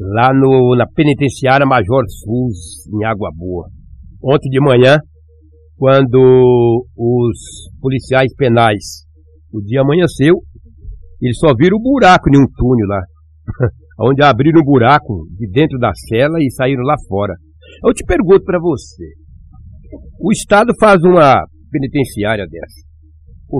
lá 0.00 0.34
no, 0.34 0.74
na 0.74 0.86
penitenciária 0.88 1.64
Major 1.64 2.02
SUS, 2.08 2.88
em 2.92 3.04
Água 3.04 3.30
Boa. 3.32 3.68
Ontem 4.20 4.48
de 4.48 4.60
manhã, 4.60 4.98
quando 5.76 6.84
os 6.96 7.38
policiais 7.80 8.34
penais, 8.34 9.04
o 9.52 9.60
dia 9.60 9.82
amanheceu, 9.82 10.42
eles 11.26 11.38
só 11.38 11.54
viram 11.56 11.76
o 11.78 11.82
buraco 11.82 12.28
em 12.28 12.38
um 12.38 12.46
túnel 12.56 12.86
lá. 12.88 13.02
onde 14.00 14.22
abriram 14.22 14.60
um 14.60 14.64
buraco 14.64 15.26
de 15.38 15.48
dentro 15.50 15.78
da 15.78 15.92
cela 16.08 16.38
e 16.40 16.50
saíram 16.50 16.82
lá 16.82 16.94
fora. 17.08 17.34
Eu 17.84 17.92
te 17.92 18.04
pergunto 18.04 18.44
para 18.44 18.58
você. 18.60 19.04
O 20.20 20.32
Estado 20.32 20.72
faz 20.80 21.02
uma 21.02 21.44
penitenciária 21.70 22.44
dessa. 22.44 22.80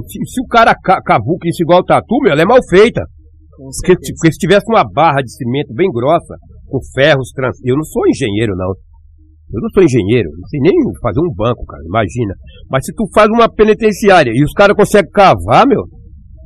Se, 0.08 0.40
o 0.40 0.48
cara 0.48 0.74
cavuca 0.74 1.48
isso 1.48 1.62
igual 1.62 1.80
o 1.80 1.84
tatu, 1.84 2.18
meu, 2.22 2.32
ela 2.32 2.42
é 2.42 2.46
mal 2.46 2.58
feita. 2.68 3.02
Porque, 3.56 3.94
porque, 3.94 4.32
se 4.32 4.38
tivesse 4.38 4.64
uma 4.68 4.84
barra 4.84 5.20
de 5.20 5.30
cimento 5.30 5.74
bem 5.74 5.90
grossa, 5.92 6.34
com 6.66 6.78
ferros 6.94 7.30
trans... 7.34 7.56
Eu 7.64 7.76
não 7.76 7.84
sou 7.84 8.02
engenheiro, 8.08 8.56
não. 8.56 8.72
Eu 9.52 9.60
não 9.60 9.68
sou 9.74 9.82
engenheiro, 9.82 10.30
não 10.32 10.48
sei 10.48 10.60
nem 10.60 10.72
fazer 11.02 11.20
um 11.20 11.34
banco, 11.34 11.62
cara, 11.66 11.82
imagina. 11.84 12.34
Mas 12.70 12.86
se 12.86 12.94
tu 12.94 13.04
faz 13.14 13.28
uma 13.28 13.52
penitenciária 13.52 14.32
e 14.34 14.42
os 14.42 14.52
caras 14.52 14.74
conseguem 14.74 15.10
cavar, 15.10 15.66
meu, 15.66 15.84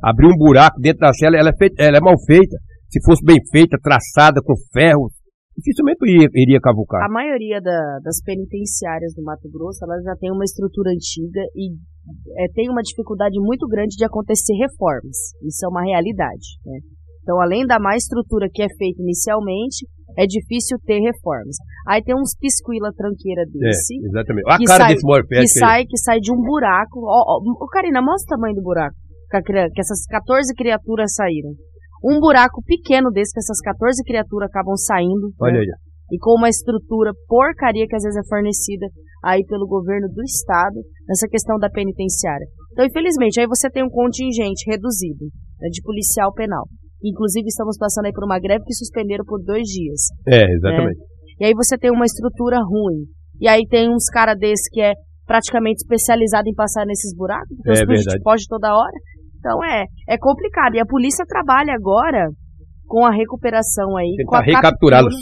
abrir 0.07 0.27
um 0.27 0.37
buraco 0.37 0.79
dentro 0.79 0.99
da 0.99 1.11
cela, 1.11 1.35
ela 1.35 1.49
é, 1.49 1.57
feita, 1.57 1.75
ela 1.83 1.97
é 1.97 2.01
mal 2.01 2.15
feita. 2.25 2.55
Se 2.87 3.03
fosse 3.03 3.23
bem 3.23 3.37
feita, 3.51 3.77
traçada 3.81 4.39
com 4.41 4.55
ferro, 4.71 5.11
dificilmente 5.51 5.99
iria, 6.07 6.27
iria 6.33 6.59
cavucar. 6.63 7.03
A 7.03 7.11
maioria 7.11 7.59
da, 7.59 7.99
das 7.99 8.23
penitenciárias 8.23 9.13
do 9.13 9.23
Mato 9.23 9.49
Grosso, 9.51 9.83
elas 9.83 10.03
já 10.03 10.15
tem 10.15 10.31
uma 10.31 10.45
estrutura 10.45 10.91
antiga 10.91 11.43
e 11.51 11.75
é, 12.39 12.47
tem 12.55 12.69
uma 12.69 12.81
dificuldade 12.81 13.35
muito 13.41 13.67
grande 13.67 13.97
de 13.97 14.05
acontecer 14.05 14.55
reformas. 14.55 15.35
Isso 15.43 15.65
é 15.65 15.67
uma 15.67 15.83
realidade. 15.83 16.55
Né? 16.65 16.79
Então, 17.21 17.41
além 17.41 17.67
da 17.67 17.77
má 17.77 17.97
estrutura 17.97 18.47
que 18.47 18.63
é 18.63 18.69
feita 18.79 19.01
inicialmente, 19.01 19.83
é 20.17 20.25
difícil 20.25 20.79
ter 20.85 21.03
reformas. 21.03 21.57
Aí 21.85 22.01
tem 22.01 22.15
uns 22.15 22.31
pisquila 22.39 22.89
tranqueira 22.95 23.43
desse. 23.51 23.99
É, 23.99 24.07
exatamente. 24.07 24.47
A 24.47 24.57
cara 24.63 24.87
sai, 24.87 24.95
desse 24.95 25.53
que 25.53 25.59
sai, 25.59 25.85
que 25.85 25.97
sai 25.97 26.19
de 26.21 26.31
um 26.31 26.39
buraco. 26.39 27.03
Ó, 27.03 27.43
ó, 27.43 27.67
Karina, 27.67 28.01
mostra 28.01 28.33
o 28.33 28.39
tamanho 28.39 28.55
do 28.55 28.63
buraco 28.63 28.95
que 29.29 29.81
essas 29.81 30.05
14 30.05 30.53
criaturas 30.55 31.13
saíram. 31.13 31.51
Um 32.03 32.19
buraco 32.19 32.61
pequeno 32.63 33.09
desse 33.09 33.33
que 33.33 33.39
essas 33.39 33.59
14 33.59 34.03
criaturas 34.03 34.49
acabam 34.49 34.75
saindo. 34.75 35.31
Olha 35.39 35.53
né? 35.53 35.59
aí. 35.59 35.87
E 36.11 36.17
com 36.19 36.37
uma 36.37 36.47
estrutura 36.47 37.11
porcaria 37.27 37.85
que 37.85 37.95
às 37.95 38.03
vezes 38.03 38.17
é 38.17 38.27
fornecida 38.27 38.85
aí 39.23 39.43
pelo 39.45 39.67
governo 39.67 40.07
do 40.07 40.23
estado 40.23 40.79
nessa 41.07 41.27
questão 41.27 41.57
da 41.57 41.69
penitenciária. 41.69 42.47
Então, 42.71 42.85
infelizmente, 42.85 43.39
aí 43.41 43.47
você 43.47 43.69
tem 43.69 43.83
um 43.83 43.89
contingente 43.89 44.69
reduzido 44.69 45.25
né, 45.59 45.67
de 45.69 45.81
policial 45.81 46.31
penal. 46.33 46.63
Inclusive, 47.03 47.47
estamos 47.47 47.77
passando 47.77 48.05
aí 48.05 48.13
por 48.13 48.23
uma 48.23 48.39
greve 48.39 48.63
que 48.63 48.73
suspenderam 48.73 49.25
por 49.25 49.43
dois 49.43 49.63
dias. 49.63 50.07
É, 50.27 50.45
exatamente. 50.45 50.97
Né? 50.97 51.05
E 51.41 51.45
aí 51.45 51.53
você 51.53 51.77
tem 51.77 51.91
uma 51.91 52.05
estrutura 52.05 52.57
ruim. 52.59 53.05
E 53.39 53.47
aí 53.47 53.67
tem 53.67 53.89
uns 53.89 54.05
cara 54.09 54.33
desse 54.33 54.69
que 54.71 54.81
é 54.81 54.93
praticamente 55.25 55.83
especializado 55.83 56.47
em 56.47 56.55
passar 56.55 56.85
nesses 56.85 57.13
buracos, 57.15 57.55
porque 57.57 57.69
é, 57.69 57.83
os 57.83 58.23
pode 58.23 58.47
toda 58.47 58.73
hora. 58.73 58.97
Então 59.37 59.63
é, 59.63 59.85
é 60.09 60.17
complicado. 60.17 60.75
E 60.75 60.79
a 60.79 60.85
polícia 60.85 61.25
trabalha 61.27 61.73
agora 61.73 62.29
com 62.87 63.05
a 63.05 63.11
recuperação 63.11 63.97
aí. 63.97 64.15
Tentar 64.17 64.41
recapturá-los. 64.41 65.15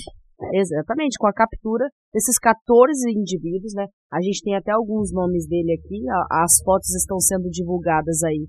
Exatamente, 0.54 1.18
com 1.18 1.28
a 1.28 1.34
captura 1.34 1.86
desses 2.14 2.38
14 2.38 3.10
indivíduos, 3.10 3.74
né? 3.74 3.86
A 4.12 4.22
gente 4.22 4.42
tem 4.44 4.56
até 4.56 4.72
alguns 4.72 5.12
nomes 5.14 5.48
dele 5.48 5.74
aqui, 5.74 6.04
as 6.30 6.62
fotos 6.64 6.94
estão 6.94 7.20
sendo 7.20 7.50
divulgadas 7.50 8.22
aí 8.24 8.46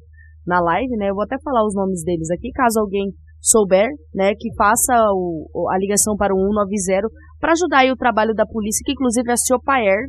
na 0.46 0.60
live, 0.60 0.96
né? 0.96 1.10
Eu 1.10 1.14
vou 1.14 1.22
até 1.22 1.36
falar 1.42 1.64
os 1.64 1.74
nomes 1.74 2.02
deles 2.04 2.28
aqui, 2.30 2.50
caso 2.50 2.80
alguém 2.80 3.12
souber, 3.40 3.88
né, 4.12 4.32
que 4.34 4.52
faça 4.56 4.92
o, 5.12 5.68
a 5.70 5.78
ligação 5.78 6.16
para 6.16 6.34
o 6.34 6.38
190 6.38 7.08
para 7.38 7.52
ajudar 7.52 7.78
aí 7.78 7.92
o 7.92 7.96
trabalho 7.96 8.34
da 8.34 8.44
polícia, 8.44 8.82
que 8.84 8.92
inclusive 8.92 9.30
a 9.30 9.36
Ciopaer, 9.36 10.08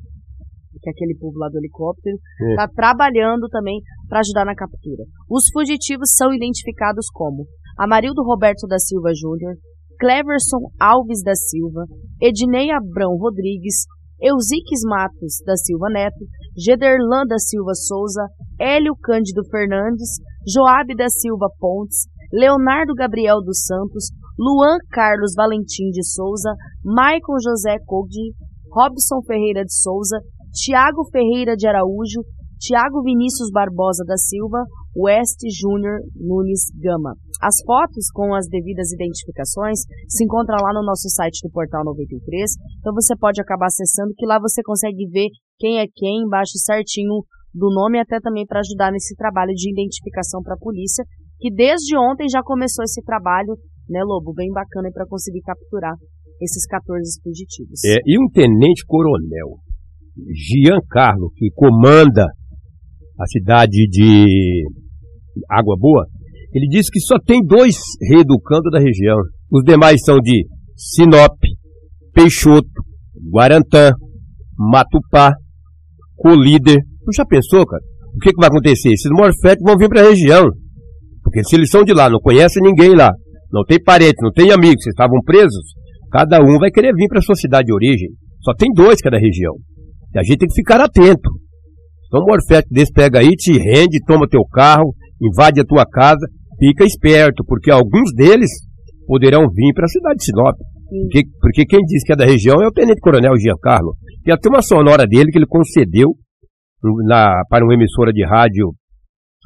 que 0.81 0.89
é 0.89 0.91
aquele 0.91 1.15
povo 1.19 1.37
lá 1.37 1.47
do 1.49 1.57
helicóptero, 1.57 2.17
está 2.51 2.63
é. 2.63 2.75
trabalhando 2.75 3.47
também 3.49 3.79
para 4.07 4.19
ajudar 4.19 4.45
na 4.45 4.55
captura. 4.55 5.03
Os 5.29 5.45
fugitivos 5.51 6.13
são 6.15 6.33
identificados 6.33 7.07
como 7.11 7.45
Amarildo 7.77 8.23
Roberto 8.23 8.65
da 8.67 8.79
Silva 8.79 9.09
Júnior, 9.13 9.55
Cleverson 9.99 10.69
Alves 10.79 11.21
da 11.23 11.35
Silva, 11.35 11.85
Ednei 12.21 12.71
Abrão 12.71 13.17
Rodrigues, 13.17 13.85
Eusiques 14.19 14.81
Matos 14.83 15.37
da 15.45 15.55
Silva 15.55 15.89
Neto, 15.89 16.25
Gederlan 16.57 17.25
da 17.27 17.37
Silva 17.37 17.73
Souza, 17.75 18.27
Hélio 18.59 18.95
Cândido 18.95 19.43
Fernandes, 19.49 20.09
Joabe 20.47 20.95
da 20.95 21.07
Silva 21.07 21.47
Pontes, 21.59 22.07
Leonardo 22.33 22.93
Gabriel 22.95 23.41
dos 23.41 23.63
Santos, 23.65 24.09
Luan 24.37 24.77
Carlos 24.91 25.33
Valentim 25.35 25.89
de 25.91 26.03
Souza, 26.03 26.53
Maicon 26.83 27.37
José 27.43 27.77
Cogdi, 27.85 28.33
Robson 28.71 29.21
Ferreira 29.25 29.63
de 29.63 29.73
Souza, 29.73 30.19
Tiago 30.51 31.05
Ferreira 31.11 31.55
de 31.55 31.67
Araújo, 31.67 32.21
Tiago 32.59 33.03
Vinícius 33.03 33.51
Barbosa 33.51 34.03
da 34.05 34.17
Silva, 34.17 34.65
West 34.95 35.39
Júnior 35.53 36.01
Nunes 36.15 36.73
Gama. 36.81 37.13
As 37.41 37.55
fotos 37.65 38.09
com 38.11 38.33
as 38.33 38.47
devidas 38.49 38.91
identificações 38.91 39.79
se 40.09 40.23
encontram 40.23 40.57
lá 40.61 40.73
no 40.73 40.85
nosso 40.85 41.07
site 41.09 41.39
do 41.43 41.51
Portal 41.51 41.85
93, 41.85 42.51
então 42.79 42.93
você 42.93 43.15
pode 43.15 43.39
acabar 43.39 43.67
acessando 43.67 44.13
que 44.17 44.25
lá 44.25 44.39
você 44.39 44.61
consegue 44.63 45.07
ver 45.07 45.29
quem 45.59 45.79
é 45.79 45.85
quem, 45.85 46.23
embaixo 46.25 46.57
certinho 46.57 47.21
do 47.53 47.69
nome, 47.73 47.99
até 47.99 48.19
também 48.19 48.45
para 48.45 48.59
ajudar 48.59 48.91
nesse 48.91 49.15
trabalho 49.15 49.53
de 49.53 49.71
identificação 49.71 50.41
para 50.41 50.55
a 50.55 50.59
polícia, 50.59 51.03
que 51.39 51.53
desde 51.53 51.97
ontem 51.97 52.27
já 52.29 52.41
começou 52.41 52.83
esse 52.83 53.01
trabalho, 53.03 53.55
né, 53.89 54.03
Lobo, 54.03 54.33
bem 54.33 54.49
bacana 54.51 54.89
para 54.91 55.07
conseguir 55.07 55.41
capturar 55.41 55.93
esses 56.41 56.65
14 56.67 57.21
fugitivos. 57.21 57.83
É, 57.85 57.97
e 58.05 58.19
um 58.19 58.29
tenente 58.29 58.83
coronel, 58.85 59.57
Giancarlo, 60.33 61.31
que 61.35 61.49
comanda 61.55 62.25
a 63.19 63.25
cidade 63.25 63.87
de 63.89 64.63
Água 65.49 65.75
Boa, 65.79 66.05
ele 66.53 66.67
disse 66.67 66.89
que 66.91 66.99
só 66.99 67.15
tem 67.19 67.41
dois 67.43 67.75
reeducando 68.09 68.69
da 68.71 68.79
região. 68.79 69.17
Os 69.51 69.63
demais 69.63 70.01
são 70.03 70.19
de 70.19 70.45
Sinop, 70.75 71.37
Peixoto, 72.13 72.67
Guarantã, 73.31 73.91
Matupá, 74.57 75.33
Colíder. 76.15 76.77
Tu 77.05 77.15
já 77.15 77.25
pensou, 77.25 77.65
cara? 77.65 77.81
O 78.15 78.19
que, 78.19 78.31
que 78.31 78.39
vai 78.39 78.49
acontecer? 78.49 78.89
Esses 78.89 79.11
morféticos 79.11 79.65
vão 79.65 79.77
vir 79.77 79.89
para 79.89 80.01
a 80.01 80.09
região. 80.09 80.49
Porque 81.23 81.43
se 81.43 81.55
eles 81.55 81.69
são 81.69 81.83
de 81.83 81.93
lá, 81.93 82.09
não 82.09 82.19
conhecem 82.19 82.63
ninguém 82.63 82.95
lá, 82.95 83.11
não 83.51 83.63
tem 83.65 83.81
parente, 83.83 84.15
não 84.21 84.31
tem 84.31 84.51
amigos, 84.51 84.81
vocês 84.83 84.93
estavam 84.93 85.19
presos, 85.23 85.75
cada 86.11 86.39
um 86.39 86.57
vai 86.57 86.71
querer 86.71 86.93
vir 86.93 87.07
para 87.07 87.21
sua 87.21 87.35
cidade 87.35 87.65
de 87.65 87.73
origem. 87.73 88.09
Só 88.41 88.53
tem 88.53 88.71
dois 88.73 89.01
cada 89.01 89.17
região. 89.17 89.53
E 90.15 90.19
a 90.19 90.23
gente 90.23 90.37
tem 90.37 90.47
que 90.47 90.55
ficar 90.55 90.79
atento. 90.79 91.29
Então, 92.07 92.21
um 92.23 92.25
morfético 92.25 92.73
desse 92.73 92.91
pega 92.91 93.19
aí, 93.19 93.31
te 93.35 93.51
rende, 93.51 94.03
toma 94.05 94.27
teu 94.27 94.43
carro, 94.45 94.95
invade 95.21 95.59
a 95.59 95.65
tua 95.65 95.85
casa, 95.85 96.25
fica 96.57 96.85
esperto, 96.85 97.43
porque 97.45 97.69
alguns 97.69 98.13
deles 98.15 98.49
poderão 99.05 99.43
vir 99.53 99.73
para 99.73 99.85
a 99.85 99.89
cidade 99.89 100.15
de 100.17 100.25
Sinop. 100.25 100.55
Porque, 100.87 101.21
porque, 101.41 101.65
quem 101.65 101.79
diz 101.81 102.03
que 102.03 102.13
é 102.13 102.15
da 102.15 102.25
região 102.25 102.61
é 102.61 102.67
o 102.67 102.71
Tenente 102.71 103.01
Coronel 103.01 103.35
Giancarlo. 103.37 103.95
Tem 104.23 104.33
até 104.33 104.47
uma 104.47 104.61
sonora 104.61 105.05
dele 105.05 105.31
que 105.31 105.37
ele 105.37 105.45
concedeu 105.45 106.15
na, 107.05 107.43
para 107.49 107.65
uma 107.65 107.73
emissora 107.73 108.13
de 108.13 108.25
rádio 108.25 108.71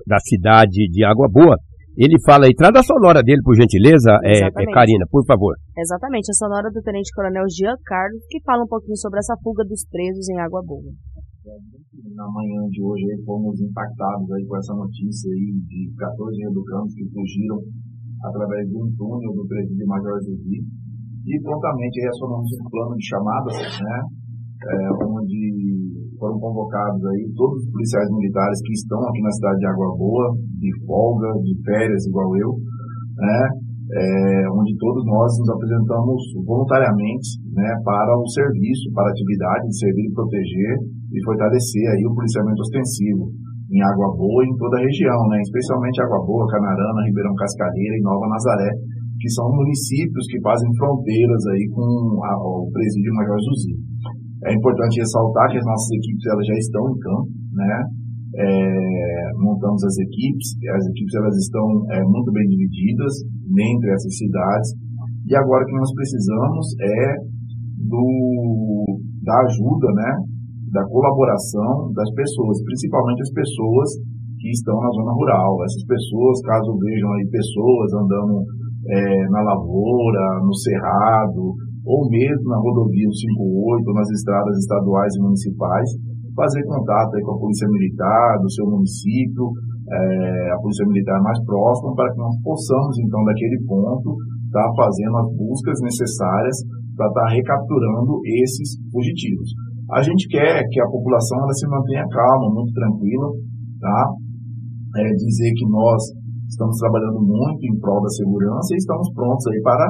da 0.06 0.20
cidade 0.20 0.88
de 0.92 1.04
Água 1.04 1.28
Boa. 1.32 1.58
Ele 1.98 2.16
fala 2.26 2.46
aí, 2.46 2.54
traz 2.54 2.74
a 2.76 2.84
sonora 2.84 3.22
dele, 3.22 3.42
por 3.44 3.56
gentileza, 3.56 4.18
é, 4.24 4.48
é, 4.48 4.72
Karina, 4.72 5.06
por 5.10 5.26
favor. 5.26 5.56
Exatamente, 5.78 6.30
a 6.30 6.34
sonora 6.34 6.70
do 6.72 6.82
Tenente 6.82 7.12
Coronel 7.14 7.44
Giancarlo, 7.50 8.18
que 8.30 8.40
fala 8.46 8.64
um 8.64 8.68
pouquinho 8.68 8.96
sobre 8.98 9.20
essa 9.20 9.36
fuga 9.44 9.64
dos 9.66 9.84
presos 9.90 10.30
em 10.30 10.40
Água 10.40 10.62
Boa 10.66 10.94
na 11.42 12.28
manhã 12.30 12.62
de 12.70 12.78
hoje 12.86 13.18
fomos 13.26 13.58
impactados 13.58 14.30
aí 14.30 14.46
com 14.46 14.58
essa 14.58 14.78
notícia 14.78 15.26
aí 15.26 15.58
de 15.66 15.90
14 15.98 16.38
educandos 16.38 16.94
que 16.94 17.10
fugiram 17.10 17.58
através 18.22 18.70
de 18.70 18.78
um 18.78 18.86
túnel 18.94 19.34
do 19.34 19.48
presídio 19.50 19.88
Major 19.88 20.22
Zuzi 20.22 20.62
e 20.62 21.34
prontamente 21.42 21.98
reacionamos 21.98 22.46
um 22.46 22.70
plano 22.70 22.94
de 22.94 23.06
chamadas, 23.10 23.58
né, 23.58 23.98
é, 24.70 24.76
onde 25.02 26.14
foram 26.20 26.38
convocados 26.38 27.02
aí 27.10 27.34
todos 27.34 27.58
os 27.66 27.72
policiais 27.74 28.10
militares 28.14 28.62
que 28.62 28.74
estão 28.74 29.02
aqui 29.02 29.22
na 29.22 29.32
cidade 29.32 29.58
de 29.58 29.66
Água 29.66 29.98
Boa, 29.98 30.38
de 30.62 30.70
folga, 30.86 31.30
de 31.42 31.58
férias, 31.66 32.06
igual 32.06 32.38
eu, 32.38 32.54
né, 33.18 33.42
é, 33.98 34.50
onde 34.54 34.78
todos 34.78 35.04
nós 35.10 35.32
nos 35.42 35.50
apresentamos 35.50 36.22
voluntariamente 36.46 37.42
né, 37.50 37.74
para 37.84 38.14
o 38.14 38.28
serviço, 38.30 38.94
para 38.94 39.10
a 39.10 39.12
atividade 39.12 39.66
de 39.66 39.80
servir 39.80 40.06
e 40.06 40.14
proteger 40.14 41.01
e 41.12 41.18
fortalecer 41.24 41.86
aí 41.92 42.04
o 42.08 42.16
policiamento 42.16 42.62
ostensivo 42.62 43.28
em 43.72 43.80
Água 43.88 44.12
Boa 44.16 44.44
e 44.44 44.52
em 44.52 44.58
toda 44.60 44.76
a 44.80 44.84
região, 44.84 45.20
né, 45.32 45.40
especialmente 45.40 46.04
Água 46.04 46.20
Boa, 46.28 46.48
Canarana, 46.52 47.08
Ribeirão 47.08 47.36
Cascareira 47.36 47.96
e 47.96 48.04
Nova 48.04 48.28
Nazaré, 48.28 48.72
que 49.20 49.30
são 49.32 49.48
municípios 49.48 50.28
que 50.28 50.42
fazem 50.44 50.68
fronteiras 50.76 51.42
aí 51.56 51.66
com 51.72 51.88
a, 52.20 52.32
o 52.36 52.68
presídio 52.72 53.16
Major 53.16 53.40
Zuzi. 53.40 53.76
É 54.44 54.52
importante 54.52 55.00
ressaltar 55.00 55.48
que 55.52 55.60
as 55.60 55.66
nossas 55.66 55.92
equipes 55.96 56.26
elas 56.28 56.46
já 56.48 56.58
estão 56.60 56.84
em 56.84 56.98
campo, 57.00 57.32
né, 57.56 57.74
é, 58.32 59.32
montamos 59.40 59.84
as 59.84 59.98
equipes, 60.04 60.48
as 60.68 60.84
equipes 60.92 61.14
elas 61.16 61.36
estão 61.40 61.66
é, 61.96 62.04
muito 62.04 62.32
bem 62.32 62.48
divididas 62.48 63.14
entre 63.56 63.92
essas 63.92 64.18
cidades, 64.18 64.70
e 65.28 65.36
agora 65.36 65.64
o 65.64 65.68
que 65.68 65.80
nós 65.80 65.94
precisamos 65.96 66.66
é 66.82 67.16
do, 67.88 69.00
da 69.24 69.36
ajuda, 69.48 69.88
né, 69.96 70.12
da 70.72 70.84
colaboração 70.88 71.92
das 71.94 72.10
pessoas, 72.16 72.64
principalmente 72.64 73.22
as 73.22 73.32
pessoas 73.32 73.90
que 74.40 74.50
estão 74.50 74.80
na 74.80 74.90
zona 74.90 75.14
rural. 75.14 75.64
Essas 75.64 75.86
pessoas, 75.86 76.42
caso 76.42 76.74
vejam 76.80 77.10
aí 77.14 77.26
pessoas 77.30 77.88
andando 77.94 78.36
é, 78.88 79.30
na 79.30 79.42
lavoura, 79.44 80.42
no 80.42 80.56
cerrado, 80.56 81.54
ou 81.86 82.10
mesmo 82.10 82.50
na 82.50 82.58
rodovia 82.58 83.10
58, 83.10 83.94
nas 83.94 84.10
estradas 84.10 84.58
estaduais 84.58 85.14
e 85.16 85.22
municipais, 85.22 85.90
fazer 86.36 86.64
contato 86.66 87.16
aí 87.16 87.22
com 87.22 87.36
a 87.36 87.40
Polícia 87.40 87.68
Militar 87.68 88.40
do 88.42 88.50
seu 88.50 88.66
município, 88.66 89.52
é, 89.92 90.52
a 90.56 90.58
Polícia 90.62 90.88
Militar 90.88 91.22
mais 91.22 91.40
próxima, 91.46 91.94
para 91.96 92.12
que 92.14 92.18
nós 92.18 92.36
possamos, 92.42 92.98
então, 93.00 93.22
daquele 93.26 93.60
ponto, 93.68 94.16
estar 94.46 94.64
tá 94.64 94.74
fazendo 94.76 95.18
as 95.18 95.28
buscas 95.36 95.78
necessárias 95.84 96.58
para 96.96 97.08
estar 97.08 97.28
tá 97.28 97.30
recapturando 97.30 98.20
esses 98.26 98.78
fugitivos. 98.92 99.50
A 99.92 100.00
gente 100.02 100.24
quer 100.32 100.64
que 100.72 100.80
a 100.80 100.88
população 100.88 101.44
ela 101.44 101.52
se 101.52 101.68
mantenha 101.68 102.08
calma, 102.08 102.48
muito 102.48 102.72
tranquila, 102.72 103.28
tá? 103.80 104.00
É, 104.96 105.04
dizer 105.20 105.52
que 105.52 105.68
nós 105.68 106.00
estamos 106.48 106.78
trabalhando 106.80 107.20
muito 107.20 107.60
em 107.60 107.76
prol 107.80 108.00
da 108.00 108.08
segurança 108.08 108.72
e 108.72 108.80
estamos 108.80 109.12
prontos 109.12 109.48
aí 109.52 109.60
para 109.62 109.84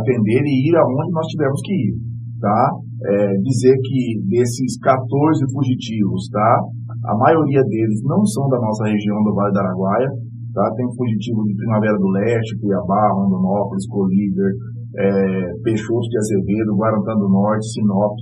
atender 0.00 0.40
e 0.44 0.72
ir 0.72 0.76
aonde 0.76 1.12
nós 1.12 1.26
tivermos 1.28 1.60
que 1.60 1.72
ir, 1.72 1.92
tá? 2.40 2.70
É, 3.04 3.36
dizer 3.44 3.76
que 3.76 4.24
desses 4.32 4.78
14 4.80 5.04
fugitivos, 5.52 6.28
tá? 6.32 6.60
A 7.12 7.14
maioria 7.16 7.60
deles 7.64 8.00
não 8.04 8.24
são 8.24 8.48
da 8.48 8.56
nossa 8.56 8.84
região 8.88 9.20
do 9.20 9.34
Vale 9.34 9.52
do 9.52 9.58
Araguaia, 9.60 10.08
tá? 10.54 10.64
Tem 10.76 10.86
fugitivos 10.96 11.44
de 11.44 11.56
Primavera 11.56 11.98
do 11.98 12.08
Leste, 12.08 12.56
Cuiabá, 12.56 13.12
Rondonópolis, 13.20 13.84
Colíder, 13.88 14.52
é, 14.96 15.52
Peixoto 15.64 16.08
de 16.08 16.16
Azevedo, 16.16 16.76
Guarantã 16.76 17.12
do 17.20 17.28
Norte, 17.28 17.68
Sinop, 17.68 18.16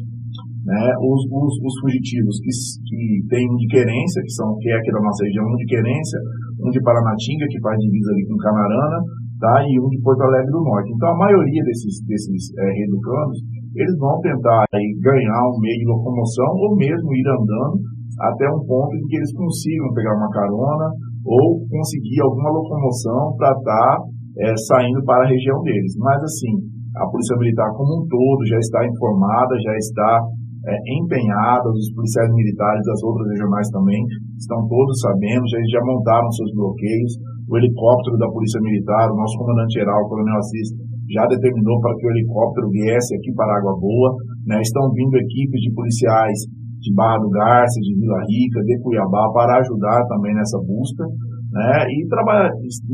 né? 0.65 0.83
Os, 1.01 1.21
os, 1.25 1.53
os 1.65 1.75
fugitivos 1.81 2.37
que, 2.41 2.53
que 2.85 3.01
têm 3.29 3.45
um 3.49 3.57
de 3.57 3.67
querência, 3.69 4.23
que, 4.23 4.33
são, 4.33 4.57
que 4.61 4.69
é 4.69 4.77
aqui 4.77 4.93
da 4.93 5.01
nossa 5.01 5.25
região, 5.25 5.45
um 5.47 5.57
de 5.57 5.67
querência, 5.67 6.19
um 6.61 6.71
de 6.71 6.81
Paranatinga, 6.83 7.47
que 7.49 7.61
faz 7.61 7.77
divisa 7.81 8.11
ali 8.13 8.25
com 8.29 8.37
Canarana, 8.37 8.99
tá? 9.41 9.55
e 9.65 9.73
um 9.81 9.89
de 9.89 9.99
Porto 10.05 10.21
Alegre 10.21 10.53
do 10.53 10.61
Norte. 10.61 10.93
Então, 10.93 11.09
a 11.09 11.19
maioria 11.19 11.63
desses, 11.65 12.05
desses 12.05 12.53
é, 12.59 12.65
reeducandos, 12.77 13.39
eles 13.73 13.97
vão 13.97 14.21
tentar 14.21 14.65
aí, 14.75 14.89
ganhar 15.01 15.41
um 15.49 15.59
meio 15.61 15.79
de 15.81 15.87
locomoção 15.89 16.51
ou 16.61 16.77
mesmo 16.77 17.09
ir 17.15 17.27
andando 17.29 17.81
até 18.21 18.45
um 18.53 18.61
ponto 18.67 18.93
em 18.93 19.05
que 19.09 19.17
eles 19.17 19.33
consigam 19.33 19.95
pegar 19.95 20.13
uma 20.13 20.29
carona 20.29 20.93
ou 21.25 21.65
conseguir 21.69 22.21
alguma 22.21 22.51
locomoção 22.51 23.33
para 23.39 23.57
estar 23.57 23.97
tá, 23.97 24.05
é, 24.45 24.57
saindo 24.69 25.01
para 25.05 25.25
a 25.25 25.29
região 25.29 25.63
deles. 25.63 25.97
Mas, 25.97 26.21
assim, 26.21 26.53
a 26.97 27.07
Polícia 27.09 27.37
Militar 27.39 27.71
como 27.73 28.03
um 28.03 28.07
todo 28.09 28.47
já 28.47 28.59
está 28.59 28.85
informada, 28.85 29.55
já 29.63 29.77
está 29.77 30.21
é, 30.61 30.73
empenhada, 31.01 31.65
os 31.73 31.89
policiais 31.97 32.29
militares 32.37 32.85
das 32.85 33.01
outras 33.01 33.27
regionais 33.33 33.69
também 33.73 34.01
estão 34.37 34.61
todos 34.69 34.97
sabendo, 35.01 35.45
já, 35.49 35.59
já 35.73 35.83
montaram 35.85 36.29
seus 36.37 36.53
bloqueios. 36.53 37.13
O 37.49 37.57
helicóptero 37.57 38.17
da 38.21 38.29
Polícia 38.29 38.61
Militar, 38.61 39.11
o 39.11 39.17
nosso 39.17 39.35
comandante-geral, 39.41 39.99
o 40.05 40.09
Coronel 40.09 40.37
Assis, 40.37 40.69
já 41.11 41.27
determinou 41.27 41.81
para 41.81 41.97
que 41.97 42.07
o 42.07 42.11
helicóptero 42.13 42.69
viesse 42.71 43.17
aqui 43.17 43.33
para 43.35 43.57
Água 43.57 43.75
Boa. 43.81 44.15
Né? 44.47 44.61
Estão 44.61 44.87
vindo 44.93 45.17
equipes 45.17 45.61
de 45.65 45.73
policiais 45.75 46.39
de 46.81 46.91
Barra 46.95 47.19
do 47.19 47.29
Garça, 47.29 47.77
de 47.81 47.93
Vila 47.97 48.21
Rica, 48.25 48.61
de 48.63 48.75
Cuiabá, 48.81 49.33
para 49.33 49.59
ajudar 49.61 50.01
também 50.09 50.33
nessa 50.37 50.57
busca. 50.61 51.05
né? 51.53 51.89
E 51.91 52.07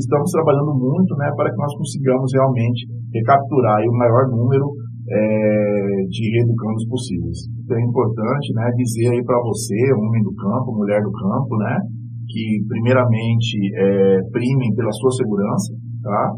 estamos 0.01 0.31
trabalhando 0.33 0.73
muito 0.75 1.13
né, 1.19 1.31
para 1.37 1.51
que 1.51 1.59
nós 1.61 1.73
consigamos 1.77 2.31
realmente 2.33 2.89
recapturar 3.13 3.79
o 3.85 3.97
maior 3.99 4.25
número 4.31 4.67
é, 5.09 6.03
de 6.11 6.25
reeducandos 6.35 6.87
possíveis. 6.89 7.39
Então 7.63 7.77
é 7.77 7.83
importante 7.83 8.53
né, 8.55 8.71
dizer 8.77 9.15
aí 9.15 9.23
para 9.25 9.39
você, 9.41 9.93
homem 9.95 10.23
do 10.23 10.35
campo, 10.35 10.75
mulher 10.75 11.01
do 11.03 11.13
campo, 11.13 11.57
né, 11.59 11.79
que 12.27 12.65
primeiramente 12.69 13.57
é, 13.77 14.21
primem 14.33 14.75
pela 14.75 14.93
sua 14.93 15.11
segurança, 15.13 15.73
tá? 16.03 16.33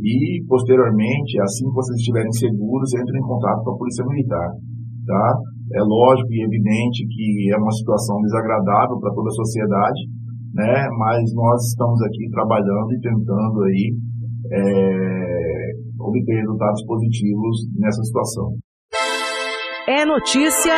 E 0.00 0.42
posteriormente, 0.48 1.40
assim 1.40 1.68
que 1.68 1.74
vocês 1.74 1.96
estiverem 1.98 2.32
seguros, 2.32 2.92
entrem 2.92 3.20
em 3.20 3.28
contato 3.28 3.62
com 3.62 3.70
a 3.70 3.78
Polícia 3.78 4.04
Militar, 4.04 4.50
tá? 5.06 5.24
É 5.74 5.80
lógico 5.80 6.28
e 6.32 6.44
evidente 6.44 7.06
que 7.06 7.52
é 7.52 7.56
uma 7.56 7.72
situação 7.72 8.20
desagradável 8.20 8.98
para 9.00 9.14
toda 9.14 9.28
a 9.28 9.38
sociedade, 9.38 10.00
né? 10.54 10.88
Mas 10.98 11.22
nós 11.34 11.60
estamos 11.68 12.02
aqui 12.02 12.28
trabalhando 12.30 12.90
e 12.92 13.00
tentando 13.00 13.62
aí 13.64 13.84
é, 14.52 15.43
obter 16.04 16.36
resultados 16.40 16.84
positivos 16.86 17.56
nessa 17.78 18.02
situação. 18.02 18.56
É 19.88 20.04
notícia. 20.04 20.74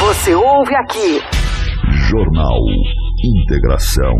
Você 0.00 0.34
ouve 0.34 0.74
aqui. 0.74 1.20
Jornal 2.08 2.58
Integração. 3.22 4.14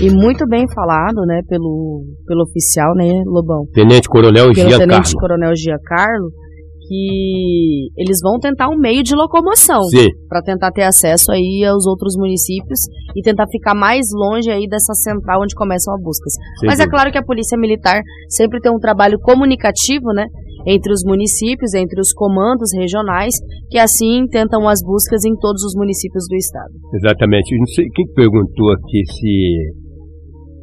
E 0.00 0.10
muito 0.10 0.46
bem 0.48 0.64
falado, 0.74 1.24
né, 1.26 1.42
pelo, 1.46 2.02
pelo 2.26 2.42
oficial, 2.42 2.94
né, 2.94 3.22
Lobão? 3.26 3.66
Tenente 3.72 4.08
Coronel 4.08 4.52
Pelo 4.52 4.54
Giancarlo. 4.54 4.88
Tenente 4.88 5.12
Coronel 5.14 5.52
Giancarlo, 5.54 6.30
que 6.88 7.88
eles 7.96 8.18
vão 8.22 8.38
tentar 8.38 8.68
um 8.68 8.78
meio 8.78 9.02
de 9.02 9.14
locomoção 9.14 9.82
Sim. 9.84 10.08
para 10.28 10.42
tentar 10.42 10.70
ter 10.72 10.82
acesso 10.82 11.32
aí 11.32 11.64
aos 11.64 11.86
outros 11.86 12.14
municípios 12.16 12.80
e 13.16 13.22
tentar 13.22 13.46
ficar 13.48 13.74
mais 13.74 14.06
longe 14.12 14.50
aí 14.50 14.66
dessa 14.68 14.94
central 14.94 15.42
onde 15.42 15.54
começam 15.54 15.94
as 15.94 16.02
buscas. 16.02 16.32
Sem 16.60 16.68
Mas 16.68 16.80
é 16.80 16.86
claro 16.86 17.10
que 17.10 17.18
a 17.18 17.24
Polícia 17.24 17.58
Militar 17.58 18.00
sempre 18.28 18.60
tem 18.60 18.72
um 18.72 18.78
trabalho 18.78 19.18
comunicativo, 19.20 20.12
né, 20.14 20.26
entre 20.66 20.92
os 20.92 21.02
municípios, 21.04 21.74
entre 21.74 22.00
os 22.00 22.12
comandos 22.12 22.70
regionais, 22.74 23.34
que 23.70 23.78
assim 23.78 24.26
tentam 24.30 24.68
as 24.68 24.80
buscas 24.84 25.24
em 25.24 25.34
todos 25.36 25.62
os 25.64 25.74
municípios 25.74 26.24
do 26.28 26.36
estado. 26.36 26.72
Exatamente. 26.94 27.58
Não 27.58 27.66
sei 27.66 27.86
quem 27.92 28.06
perguntou 28.14 28.72
aqui 28.72 29.02
se. 29.06 29.81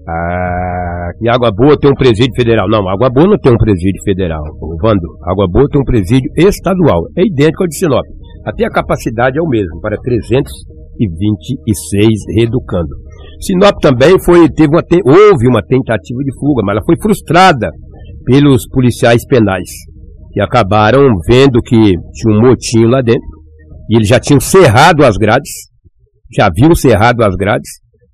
Ah, 0.09 1.11
que 1.19 1.29
Água 1.29 1.51
Boa 1.51 1.77
tem 1.77 1.91
um 1.91 1.93
presídio 1.93 2.33
federal. 2.35 2.67
Não, 2.67 2.89
Água 2.89 3.09
Boa 3.09 3.27
não 3.27 3.37
tem 3.37 3.53
um 3.53 3.57
presídio 3.57 4.01
federal, 4.03 4.41
Vando. 4.81 5.07
Água 5.23 5.47
Boa 5.47 5.67
tem 5.69 5.79
um 5.79 5.85
presídio 5.85 6.31
estadual. 6.35 7.03
É 7.15 7.21
idêntico 7.25 7.61
ao 7.63 7.67
de 7.67 7.77
Sinop. 7.77 8.05
Até 8.45 8.65
a 8.65 8.69
capacidade 8.69 9.37
é 9.37 9.41
o 9.41 9.47
mesmo, 9.47 9.81
para 9.81 9.97
326 9.97 12.09
reeducando. 12.35 12.95
Sinop 13.41 13.75
também 13.81 14.17
foi, 14.23 14.47
teve 14.49 14.69
uma, 14.69 14.81
houve 15.05 15.47
uma 15.47 15.61
tentativa 15.61 16.19
de 16.23 16.33
fuga, 16.39 16.63
mas 16.65 16.77
ela 16.77 16.85
foi 16.85 16.95
frustrada 17.01 17.69
pelos 18.25 18.65
policiais 18.67 19.25
penais, 19.27 19.69
que 20.31 20.41
acabaram 20.41 21.01
vendo 21.27 21.61
que 21.61 21.93
tinha 22.13 22.35
um 22.35 22.41
motim 22.41 22.85
lá 22.85 23.01
dentro, 23.01 23.27
e 23.89 23.97
eles 23.97 24.07
já 24.07 24.19
tinham 24.19 24.39
cerrado 24.39 25.03
as 25.03 25.17
grades, 25.17 25.51
já 26.35 26.47
haviam 26.47 26.73
cerrado 26.75 27.23
as 27.23 27.35
grades, 27.35 27.69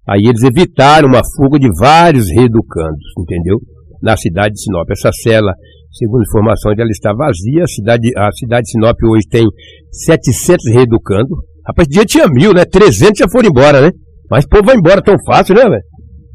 aí 0.07 0.21
eles 0.25 0.43
evitaram 0.43 1.07
uma 1.07 1.21
fuga 1.35 1.59
de 1.59 1.67
vários 1.79 2.29
reeducandos, 2.29 3.05
entendeu? 3.19 3.57
Na 4.01 4.15
cidade 4.15 4.53
de 4.53 4.61
Sinop. 4.61 4.89
Essa 4.91 5.11
cela, 5.11 5.53
segundo 5.91 6.23
informações, 6.23 6.77
ela 6.77 6.89
está 6.89 7.13
vazia, 7.13 7.63
a 7.63 7.67
cidade, 7.67 8.09
a 8.17 8.31
cidade 8.31 8.63
de 8.63 8.71
Sinop 8.71 8.97
hoje 9.09 9.27
tem 9.29 9.45
700 9.91 10.65
reeducandos, 10.73 11.37
rapaz, 11.65 11.87
dia 11.87 12.05
tinha 12.05 12.27
mil, 12.27 12.53
né? 12.53 12.65
300 12.65 13.17
já 13.17 13.25
foram 13.29 13.49
embora, 13.49 13.81
né? 13.81 13.91
Mas 14.29 14.45
o 14.45 14.49
povo 14.49 14.65
vai 14.65 14.75
embora 14.75 15.01
tão 15.01 15.15
fácil, 15.25 15.55
né, 15.55 15.63
velho? 15.63 15.83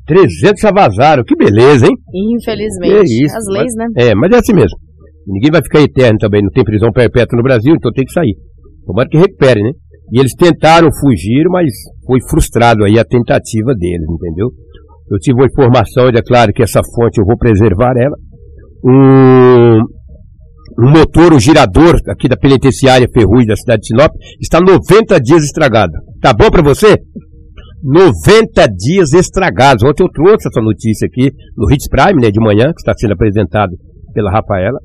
300 0.07 0.61
já 0.61 0.73
vazaram, 0.73 1.23
que 1.25 1.37
beleza, 1.37 1.87
hein? 1.87 1.95
Infelizmente, 2.35 3.07
Que 3.07 3.25
isso, 3.25 3.37
as 3.37 3.47
leis, 3.53 3.73
né? 3.77 3.87
É, 3.97 4.15
mas 4.15 4.33
é 4.33 4.39
assim 4.39 4.55
mesmo. 4.55 4.77
Ninguém 5.27 5.51
vai 5.53 5.63
ficar 5.63 5.81
eterno 5.81 6.19
também, 6.19 6.43
não 6.43 6.51
tem 6.51 6.65
prisão 6.65 6.91
perpétua 6.91 7.37
no 7.37 7.43
Brasil, 7.43 7.75
então 7.75 7.93
tem 7.93 8.05
que 8.05 8.13
sair. 8.13 8.35
Tomara 8.85 9.09
que 9.09 9.19
recupere, 9.19 9.63
né? 9.63 9.71
E 10.13 10.19
eles 10.19 10.35
tentaram 10.35 10.89
fugir, 11.01 11.47
mas 11.49 11.71
foi 12.11 12.19
frustrado 12.29 12.85
aí 12.85 12.99
a 12.99 13.05
tentativa 13.05 13.73
deles, 13.73 14.09
entendeu? 14.11 14.49
Eu 15.09 15.19
tive 15.19 15.39
uma 15.39 15.47
informação, 15.47 16.09
é 16.09 16.23
claro 16.23 16.53
que 16.53 16.63
essa 16.63 16.81
fonte 16.83 17.21
eu 17.21 17.25
vou 17.25 17.39
preservar 17.39 17.93
ela. 17.97 18.17
Um, 18.85 19.79
um 20.83 20.91
motor, 20.91 21.33
o 21.33 21.39
girador 21.39 21.95
aqui 22.09 22.29
da 22.29 22.37
penitenciária 22.37 23.07
Ferrugem 23.13 23.47
da 23.47 23.57
cidade 23.57 23.83
de 23.83 23.89
Sinop, 23.89 24.11
está 24.41 24.61
90 24.61 25.21
dias 25.21 25.45
estragado. 25.45 25.93
Tá 26.21 26.33
bom 26.33 26.51
para 26.51 26.63
você? 26.63 26.97
90 27.83 28.67
dias 28.77 29.13
estragados. 29.13 29.85
Ontem 29.85 30.03
eu 30.03 30.11
trouxe 30.11 30.49
essa 30.49 30.61
notícia 30.61 31.07
aqui 31.07 31.31
no 31.57 31.73
Hits 31.73 31.89
Prime, 31.89 32.21
né, 32.21 32.31
de 32.31 32.41
manhã, 32.41 32.73
que 32.73 32.81
está 32.81 32.93
sendo 32.97 33.13
apresentado 33.13 33.73
pela 34.13 34.31
Rafaela, 34.33 34.79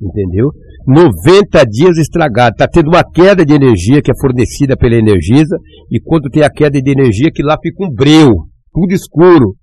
entendeu? 0.00 0.50
90 0.86 1.64
dias 1.66 1.96
estragados. 1.98 2.54
Está 2.54 2.68
tendo 2.68 2.88
uma 2.88 3.02
queda 3.04 3.44
de 3.44 3.54
energia 3.54 4.00
que 4.02 4.10
é 4.10 4.14
fornecida 4.20 4.76
pela 4.76 4.94
Energisa, 4.94 5.56
e 5.90 6.00
quando 6.00 6.30
tem 6.30 6.42
a 6.42 6.50
queda 6.50 6.80
de 6.80 6.90
energia, 6.90 7.30
que 7.32 7.42
lá 7.42 7.56
fica 7.62 7.84
um 7.84 7.92
breu, 7.92 8.30
tudo 8.72 8.92
escuro. 8.92 9.54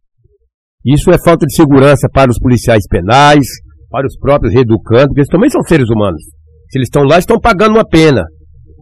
Isso 0.86 1.12
é 1.12 1.18
falta 1.24 1.46
de 1.46 1.56
segurança 1.56 2.08
para 2.12 2.32
os 2.32 2.40
policiais 2.40 2.84
penais, 2.90 3.46
para 3.90 4.06
os 4.06 4.18
próprios 4.18 4.54
reeducandos, 4.54 5.08
porque 5.08 5.22
eles 5.22 5.30
também 5.30 5.50
são 5.50 5.62
seres 5.64 5.90
humanos. 5.90 6.22
Se 6.70 6.78
eles 6.78 6.88
estão 6.88 7.04
lá, 7.04 7.18
estão 7.18 7.40
pagando 7.40 7.76
uma 7.76 7.88
pena. 7.88 8.24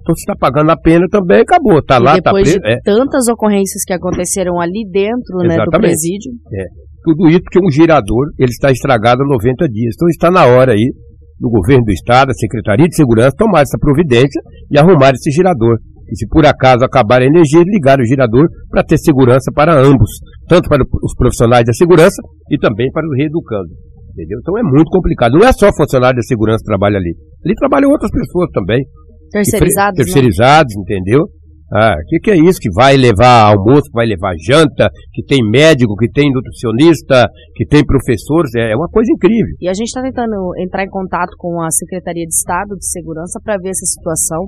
Então, 0.02 0.16
se 0.16 0.22
está 0.22 0.36
pagando 0.40 0.72
a 0.72 0.78
pena 0.78 1.06
também, 1.10 1.42
acabou. 1.42 1.80
Está 1.80 1.98
lá, 1.98 2.18
está 2.18 2.32
preso. 2.32 2.60
de 2.60 2.68
É. 2.70 2.78
tantas 2.84 3.28
ocorrências 3.28 3.84
que 3.86 3.94
aconteceram 3.94 4.60
ali 4.60 4.88
dentro 4.90 5.38
né, 5.40 5.58
do 5.58 5.72
presídio, 5.72 6.32
Tudo 7.04 7.28
isso 7.30 7.42
porque 7.42 7.60
um 7.60 7.72
girador 7.72 8.28
ele 8.40 8.52
está 8.52 8.72
estragado 8.72 9.24
há 9.24 9.28
90 9.28 9.68
dias. 9.68 9.96
Então 9.96 10.08
está 10.08 10.32
na 10.32 10.46
hora 10.46 10.74
aí 10.74 10.92
do 11.40 11.50
governo 11.50 11.86
do 11.86 11.92
estado, 11.92 12.28
da 12.30 12.34
Secretaria 12.34 12.88
de 12.88 12.96
Segurança, 12.96 13.36
tomar 13.38 13.62
essa 13.62 13.78
providência 13.80 14.42
e 14.72 14.78
arrumar 14.78 15.12
esse 15.14 15.32
girador. 15.32 15.78
E 16.10 16.16
se 16.16 16.26
por 16.30 16.46
acaso 16.46 16.86
acabar 16.86 17.22
a 17.22 17.26
energia, 17.26 17.62
ligar 17.66 18.00
o 18.00 18.06
girador 18.06 18.48
para 18.70 18.84
ter 18.84 18.98
segurança 18.98 19.52
para 19.54 19.74
ambos, 19.76 20.10
tanto 20.48 20.70
para 20.70 20.82
os 21.04 21.14
profissionais 21.16 21.66
da 21.66 21.74
segurança 21.74 22.22
e 22.50 22.58
também 22.58 22.90
para 22.92 23.06
os 23.06 23.16
reeducandos. 23.18 23.76
Entendeu? 24.12 24.40
Então 24.42 24.58
é 24.58 24.64
muito 24.64 24.90
complicado. 24.90 25.34
Não 25.34 25.46
é 25.46 25.52
só 25.52 25.70
funcionário 25.76 26.16
da 26.16 26.24
segurança 26.24 26.60
que 26.60 26.66
trabalha 26.70 26.98
ali. 26.98 27.14
Ali 27.46 27.54
trabalham 27.56 27.92
outras 27.92 28.10
pessoas 28.10 28.50
também. 28.52 28.84
terceirizados, 29.32 29.94
fre- 29.96 30.00
né? 30.00 30.04
terceirizados, 30.06 30.74
entendeu? 30.76 31.28
Ah, 31.72 31.96
o 31.96 32.06
que, 32.08 32.20
que 32.20 32.32
é 32.32 32.38
isso? 32.38 32.60
Que 32.60 32.72
vai 32.72 32.96
levar 32.96 33.52
almoço, 33.52 33.92
vai 33.92 34.06
levar 34.06 34.34
janta, 34.40 34.90
que 35.14 35.24
tem 35.24 35.40
médico, 35.44 35.98
que 35.98 36.10
tem 36.10 36.32
nutricionista, 36.32 37.28
que 37.56 37.66
tem 37.66 37.86
professores, 37.86 38.56
é, 38.56 38.72
é 38.72 38.76
uma 38.76 38.88
coisa 38.88 39.12
incrível. 39.12 39.54
E 39.60 39.68
a 39.68 39.74
gente 39.74 39.88
está 39.88 40.02
tentando 40.02 40.54
entrar 40.60 40.84
em 40.84 40.90
contato 40.90 41.36
com 41.38 41.62
a 41.62 41.70
Secretaria 41.70 42.26
de 42.26 42.34
Estado 42.34 42.76
de 42.78 42.88
Segurança 42.88 43.40
para 43.44 43.58
ver 43.58 43.70
essa 43.70 43.86
situação. 43.86 44.48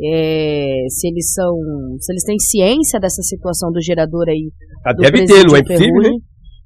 é, 0.00 0.84
se 0.88 1.08
eles 1.08 1.32
são. 1.32 1.52
Se 1.98 2.12
eles 2.12 2.24
têm 2.24 2.38
ciência 2.38 3.00
dessa 3.00 3.22
situação 3.22 3.72
do 3.72 3.82
gerador 3.82 4.28
aí. 4.28 4.50
Ah, 4.84 4.92
do 4.92 5.02
deve 5.02 5.24
ter, 5.24 5.44
não 5.46 5.56
é 5.56 5.60
impossível, 5.60 6.02
né? 6.02 6.10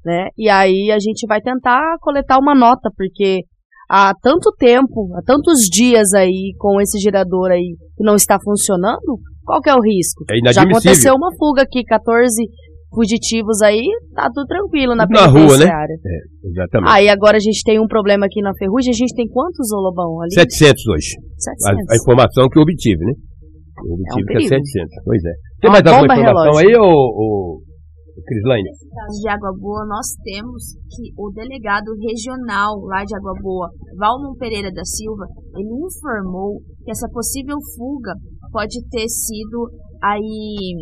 Né? 0.05 0.29
E 0.37 0.49
aí 0.49 0.91
a 0.91 0.99
gente 0.99 1.27
vai 1.27 1.41
tentar 1.41 1.97
coletar 2.01 2.38
uma 2.38 2.55
nota, 2.55 2.91
porque 2.97 3.45
há 3.88 4.12
tanto 4.21 4.53
tempo, 4.59 5.09
há 5.17 5.23
tantos 5.25 5.61
dias 5.71 6.12
aí 6.12 6.55
com 6.59 6.81
esse 6.81 6.99
gerador 6.99 7.53
aí 7.53 7.77
que 7.97 8.05
não 8.05 8.17
está 8.17 8.37
funcionando, 8.43 9.21
qual 9.45 9.61
que 9.61 9.71
é 9.71 9.75
o 9.75 9.81
risco? 9.81 10.25
É 10.31 10.53
Já 10.53 10.63
aconteceu 10.63 11.15
uma 11.15 11.31
fuga 11.37 11.63
aqui, 11.63 11.85
14 11.85 12.43
fugitivos 12.95 13.63
aí, 13.63 13.83
tá 14.15 14.29
tudo 14.33 14.47
tranquilo 14.47 14.95
na 14.95 15.07
na 15.07 15.27
rua, 15.27 15.57
né? 15.57 15.65
penitenciária. 15.65 15.97
Exatamente. 16.45 16.91
Aí 16.93 17.09
agora 17.09 17.37
a 17.37 17.41
gente 17.41 17.63
tem 17.65 17.81
um 17.81 17.87
problema 17.87 18.27
aqui 18.27 18.41
na 18.43 18.53
Ferrugem, 18.55 18.91
a 18.91 18.97
gente 18.97 19.15
tem 19.15 19.27
quantos, 19.27 19.73
ô 19.73 19.81
Lobão? 19.81 20.21
Ali? 20.21 20.35
700 20.35 20.87
hoje. 20.89 21.17
A, 21.17 21.73
700. 21.73 21.91
a 21.91 21.97
informação 21.97 22.49
que 22.49 22.59
eu 22.59 22.63
obtive, 22.63 23.05
né? 23.05 23.13
Eu 23.79 23.95
obtive 23.95 24.27
que 24.27 24.33
é 24.33 24.49
perigo. 24.49 24.67
700. 24.67 25.05
Pois 25.05 25.25
é. 25.25 25.33
Tem 25.61 25.71
Uma 25.71 25.81
mais 25.81 25.87
alguma 25.87 26.15
informação 26.15 26.53
relógio. 26.53 26.69
aí, 26.69 26.77
ô, 26.77 26.93
ô 26.93 27.63
Crislaine? 28.20 28.68
de 29.20 29.29
Água 29.29 29.53
Boa, 29.59 29.87
nós 29.87 30.07
temos 30.22 30.77
que 30.90 31.12
o 31.16 31.31
delegado 31.31 31.88
regional 31.96 32.77
lá 32.85 33.05
de 33.05 33.14
Água 33.16 33.33
Boa, 33.40 33.70
Valmon 33.96 34.35
Pereira 34.37 34.70
da 34.70 34.85
Silva, 34.85 35.25
ele 35.57 35.87
informou 35.87 36.61
que 36.85 36.90
essa 36.90 37.09
possível 37.09 37.57
fuga 37.77 38.12
pode 38.53 38.77
ter 38.90 39.09
sido 39.09 39.70
aí 40.03 40.77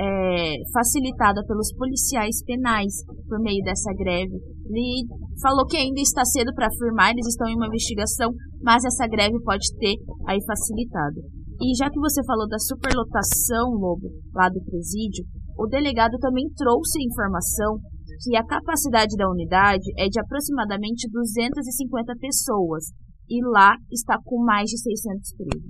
é, 0.00 0.54
facilitada 0.72 1.44
pelos 1.46 1.72
policiais 1.76 2.42
penais 2.44 3.04
por 3.28 3.38
meio 3.40 3.62
dessa 3.62 3.92
greve. 3.92 4.40
Ele 4.64 5.04
falou 5.42 5.66
que 5.66 5.76
ainda 5.76 6.00
está 6.00 6.24
cedo 6.24 6.52
para 6.54 6.68
afirmar, 6.68 7.10
eles 7.10 7.26
estão 7.26 7.48
em 7.48 7.56
uma 7.56 7.66
investigação, 7.66 8.30
mas 8.62 8.84
essa 8.84 9.06
greve 9.06 9.36
pode 9.44 9.66
ter 9.78 9.94
aí 10.26 10.38
facilitado. 10.46 11.20
E 11.60 11.76
já 11.76 11.90
que 11.90 12.00
você 12.00 12.24
falou 12.24 12.48
da 12.48 12.58
superlotação, 12.58 13.76
Lobo, 13.76 14.08
lá 14.34 14.48
do 14.48 14.64
presídio, 14.64 15.26
o 15.60 15.68
delegado 15.68 16.16
também 16.16 16.48
trouxe 16.56 16.96
a 16.96 17.04
informação 17.04 17.76
que 18.24 18.32
a 18.32 18.44
capacidade 18.44 19.12
da 19.16 19.28
unidade 19.28 19.84
é 20.00 20.08
de 20.08 20.16
aproximadamente 20.16 21.04
250 21.12 22.16
pessoas 22.16 22.96
e 23.28 23.44
lá 23.44 23.76
está 23.92 24.16
com 24.24 24.40
mais 24.40 24.64
de 24.72 24.80
600 24.80 25.36
presos. 25.36 25.60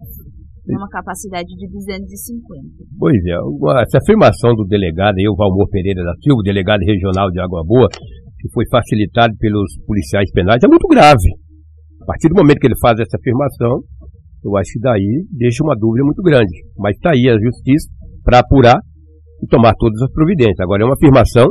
tem 0.62 0.76
uma 0.78 0.88
capacidade 0.88 1.50
de 1.50 1.66
250. 1.66 2.86
Pois 2.98 3.18
é, 3.18 3.34
essa 3.82 3.98
afirmação 3.98 4.54
do 4.54 4.64
delegado, 4.64 5.18
eu, 5.18 5.34
Valmor 5.34 5.68
Pereira 5.68 6.02
da 6.04 6.14
Silva, 6.22 6.42
delegado 6.42 6.86
regional 6.86 7.30
de 7.30 7.40
Água 7.40 7.62
Boa, 7.66 7.88
que 7.90 8.48
foi 8.54 8.64
facilitado 8.70 9.34
pelos 9.38 9.74
policiais 9.86 10.30
penais, 10.30 10.62
é 10.62 10.68
muito 10.68 10.86
grave. 10.86 11.34
A 12.02 12.06
partir 12.06 12.28
do 12.28 12.36
momento 12.36 12.58
que 12.58 12.66
ele 12.66 12.78
faz 12.80 12.98
essa 12.98 13.18
afirmação, 13.18 13.82
eu 14.44 14.56
acho 14.56 14.72
que 14.72 14.80
daí 14.80 15.26
deixa 15.30 15.62
uma 15.62 15.74
dúvida 15.74 16.04
muito 16.04 16.22
grande. 16.22 16.54
Mas 16.78 16.96
está 16.96 17.10
aí 17.10 17.28
a 17.28 17.38
justiça 17.38 17.90
para 18.24 18.38
apurar 18.38 18.78
e 19.42 19.46
tomar 19.46 19.74
todas 19.74 20.00
as 20.02 20.12
providências. 20.12 20.60
Agora 20.60 20.82
é 20.82 20.86
uma 20.86 20.94
afirmação 20.94 21.48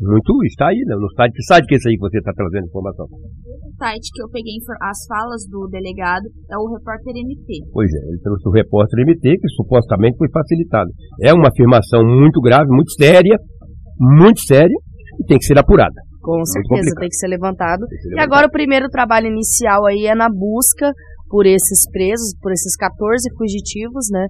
muito. 0.00 0.32
Está 0.44 0.68
aí, 0.68 0.80
né? 0.88 0.96
No 0.96 1.08
site. 1.12 1.32
Que 1.32 1.44
site 1.44 1.66
que 1.66 1.74
é 1.74 1.76
esse 1.76 1.88
aí 1.88 1.94
que 1.94 2.00
você 2.00 2.18
está 2.18 2.32
trazendo 2.32 2.66
informação? 2.66 3.04
O 3.04 3.72
site 3.76 4.08
que 4.12 4.22
eu 4.22 4.28
peguei 4.32 4.56
as 4.80 4.98
falas 5.08 5.44
do 5.48 5.68
delegado 5.68 6.24
é 6.48 6.56
o 6.56 6.64
repórter 6.72 7.12
MT. 7.12 7.68
Pois 7.72 7.90
é, 7.92 8.00
ele 8.08 8.20
trouxe 8.22 8.48
o 8.48 8.52
repórter 8.52 9.04
MT, 9.04 9.24
que 9.36 9.48
supostamente 9.56 10.16
foi 10.16 10.28
facilitado. 10.32 10.90
É 11.20 11.32
uma 11.32 11.48
afirmação 11.48 12.00
muito 12.04 12.40
grave, 12.40 12.68
muito 12.68 12.92
séria, 12.92 13.36
muito 13.98 14.40
séria, 14.40 14.76
e 15.20 15.24
tem 15.24 15.38
que 15.38 15.44
ser 15.44 15.58
apurada. 15.58 16.00
Com 16.20 16.44
certeza, 16.44 16.92
tem 16.98 17.08
que 17.08 17.16
ser 17.16 17.28
levantado. 17.28 17.80
Que 17.88 17.96
ser 17.96 18.08
levantado. 18.08 18.20
E 18.20 18.20
agora 18.20 18.46
o 18.46 18.50
primeiro 18.50 18.88
trabalho 18.88 19.26
inicial 19.28 19.86
aí 19.86 20.06
é 20.06 20.14
na 20.14 20.28
busca 20.28 20.92
por 21.28 21.46
esses 21.46 21.88
presos, 21.92 22.34
por 22.40 22.52
esses 22.52 22.76
14 22.76 23.24
fugitivos, 23.36 24.08
né? 24.10 24.26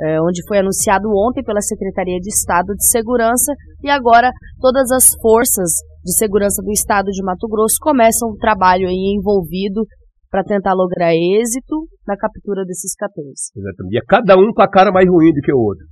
É, 0.00 0.20
onde 0.22 0.46
foi 0.46 0.58
anunciado 0.58 1.08
ontem 1.10 1.42
pela 1.42 1.60
Secretaria 1.60 2.18
de 2.20 2.28
Estado 2.28 2.74
de 2.74 2.86
Segurança 2.88 3.52
e 3.82 3.90
agora 3.90 4.30
todas 4.60 4.90
as 4.92 5.06
forças 5.20 5.70
de 6.04 6.16
segurança 6.16 6.62
do 6.62 6.70
Estado 6.70 7.10
de 7.10 7.22
Mato 7.24 7.48
Grosso 7.48 7.76
começam 7.80 8.30
o 8.30 8.36
trabalho 8.36 8.88
envolvido 8.88 9.82
para 10.30 10.44
tentar 10.44 10.74
lograr 10.74 11.12
êxito 11.12 11.88
na 12.06 12.16
captura 12.16 12.64
desses 12.64 12.94
14. 12.94 13.24
Exatamente. 13.56 13.94
E 13.94 13.98
é 13.98 14.02
cada 14.06 14.36
um 14.36 14.52
com 14.54 14.62
a 14.62 14.70
cara 14.70 14.92
mais 14.92 15.08
ruim 15.08 15.32
do 15.32 15.40
que 15.40 15.52
o 15.52 15.58
outro. 15.58 15.84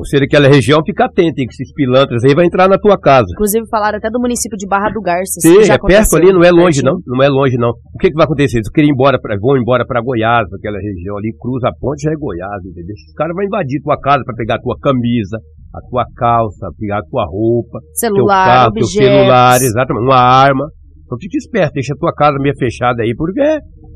Você 0.00 0.18
daquela 0.18 0.48
região 0.48 0.80
fica 0.80 1.04
atento, 1.04 1.36
que 1.36 1.52
esses 1.52 1.72
pilantras 1.76 2.24
aí 2.24 2.34
vai 2.34 2.46
entrar 2.46 2.68
na 2.68 2.78
tua 2.78 2.96
casa. 2.98 3.28
Inclusive 3.36 3.68
falaram 3.68 3.98
até 3.98 4.08
do 4.08 4.18
município 4.18 4.56
de 4.56 4.66
Barra 4.66 4.88
do 4.88 5.00
Garças. 5.00 5.44
Sim, 5.44 5.60
é 5.60 5.76
perto 5.76 6.16
ali, 6.16 6.32
não 6.32 6.40
é 6.42 6.50
longe 6.50 6.82
não, 6.82 6.96
não 7.06 7.22
é 7.22 7.28
longe 7.28 7.56
não. 7.58 7.68
O 7.68 7.98
que, 8.00 8.08
que 8.08 8.16
vai 8.16 8.24
acontecer? 8.24 8.58
Eles 8.58 8.70
querem 8.70 8.88
ir 8.88 8.92
embora 8.94 9.20
pra, 9.20 9.36
vão 9.36 9.58
embora 9.60 9.84
para 9.84 10.00
Goiás, 10.00 10.48
aquela 10.56 10.78
região 10.78 11.18
ali, 11.18 11.36
cruza 11.38 11.68
a 11.68 11.74
ponte 11.78 12.02
já 12.02 12.12
é 12.12 12.16
Goiás, 12.16 12.64
entendeu? 12.64 12.94
Os 12.96 13.14
caras 13.14 13.36
vão 13.36 13.44
invadir 13.44 13.82
tua 13.82 14.00
casa 14.00 14.24
para 14.24 14.34
pegar 14.34 14.54
a 14.56 14.62
tua 14.62 14.76
camisa, 14.80 15.36
a 15.74 15.80
tua 15.88 16.04
calça, 16.16 16.66
pegar 16.78 16.98
a 17.00 17.04
tua 17.04 17.24
roupa, 17.28 17.78
celular, 17.92 18.44
teu 18.44 18.52
carro, 18.52 18.68
objetos. 18.68 18.94
teu 18.94 19.04
celular, 19.04 19.56
exatamente, 19.60 20.04
uma 20.04 20.20
arma. 20.20 20.64
Então 21.04 21.18
fique 21.20 21.36
esperto, 21.36 21.74
deixa 21.74 21.92
a 21.92 21.98
tua 21.98 22.14
casa 22.14 22.38
meio 22.40 22.56
fechada 22.56 23.02
aí, 23.02 23.14
porque 23.14 23.42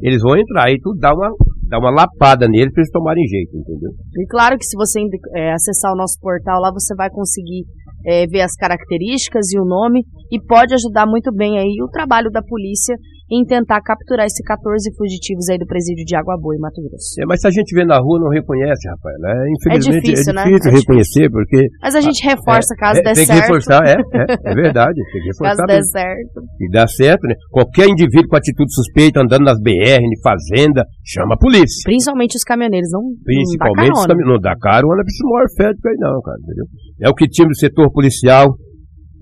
eles 0.02 0.20
vão 0.20 0.36
entrar 0.36 0.68
aí, 0.68 0.76
tu 0.82 0.92
dá 0.98 1.14
uma 1.14 1.30
dar 1.74 1.78
uma 1.78 1.90
lapada 1.90 2.46
neles 2.46 2.72
para 2.72 2.82
eles 2.82 2.92
tomarem 2.92 3.26
jeito, 3.26 3.56
entendeu? 3.56 3.90
E 4.16 4.26
claro 4.26 4.56
que 4.56 4.64
se 4.64 4.76
você 4.76 5.00
é, 5.34 5.52
acessar 5.52 5.92
o 5.92 5.96
nosso 5.96 6.18
portal 6.20 6.60
lá, 6.60 6.70
você 6.72 6.94
vai 6.94 7.10
conseguir 7.10 7.64
é, 8.06 8.26
ver 8.26 8.42
as 8.42 8.54
características 8.54 9.52
e 9.52 9.58
o 9.58 9.64
nome 9.64 10.02
e 10.30 10.40
pode 10.40 10.74
ajudar 10.74 11.06
muito 11.06 11.32
bem 11.34 11.58
aí 11.58 11.82
o 11.82 11.90
trabalho 11.90 12.30
da 12.30 12.42
polícia 12.42 12.96
em 13.30 13.44
tentar 13.44 13.80
capturar 13.80 14.26
esses 14.26 14.44
14 14.44 14.90
fugitivos 14.96 15.48
aí 15.48 15.58
do 15.58 15.66
presídio 15.66 16.04
de 16.04 16.14
Água 16.14 16.36
Boa, 16.36 16.54
em 16.54 16.60
Mato 16.60 16.80
Grosso. 16.82 17.16
É, 17.20 17.24
mas 17.26 17.40
se 17.40 17.48
a 17.48 17.50
gente 17.50 17.74
vê 17.74 17.84
na 17.84 17.98
rua, 17.98 18.20
não 18.20 18.28
reconhece, 18.28 18.88
rapaz. 18.88 19.16
Né? 19.18 19.32
Infelizmente, 19.56 19.96
é 19.96 20.12
difícil, 20.12 20.32
é 20.32 20.44
difícil 20.44 20.70
né? 20.72 20.78
reconhecer, 20.78 21.30
porque... 21.30 21.68
Mas 21.80 21.94
a 21.94 22.00
gente 22.00 22.20
reforça 22.24 22.74
é, 22.74 22.76
caso 22.76 23.00
é, 23.00 23.02
der 23.02 23.14
tem 23.14 23.24
certo. 23.24 23.28
Tem 23.28 23.36
que 23.36 23.42
reforçar, 23.42 23.80
é, 23.86 23.96
é, 23.96 24.52
é 24.52 24.54
verdade. 24.54 24.94
Tem 25.12 25.22
que 25.22 25.28
reforçar. 25.28 25.56
caso 25.56 25.66
der 25.66 25.82
certo. 25.82 26.38
E 26.60 26.70
dá 26.70 26.86
certo, 26.86 27.22
né? 27.26 27.34
Qualquer 27.50 27.88
indivíduo 27.88 28.28
com 28.28 28.36
atitude 28.36 28.74
suspeita 28.74 29.20
andando 29.20 29.44
nas 29.44 29.60
BR, 29.60 30.04
em 30.04 30.20
fazenda, 30.22 30.84
chama 31.04 31.34
a 31.34 31.38
polícia. 31.38 31.82
Principalmente 31.84 32.36
os 32.36 32.44
caminhoneiros, 32.44 32.90
não 32.92 33.02
Principalmente 33.24 33.88
não 33.88 34.00
os 34.00 34.06
caminhoneiros. 34.06 34.34
Não 34.34 34.40
dá 34.40 34.56
carona 34.58 35.02
pra 35.02 35.08
esse 35.08 35.24
maior 35.24 35.48
fético 35.56 35.88
aí 35.88 35.96
não, 35.98 36.20
cara, 36.20 36.38
entendeu? 36.42 36.66
É 37.00 37.08
o 37.08 37.14
que 37.14 37.28
tinha 37.28 37.48
do 37.48 37.56
setor 37.56 37.90
policial, 37.92 38.56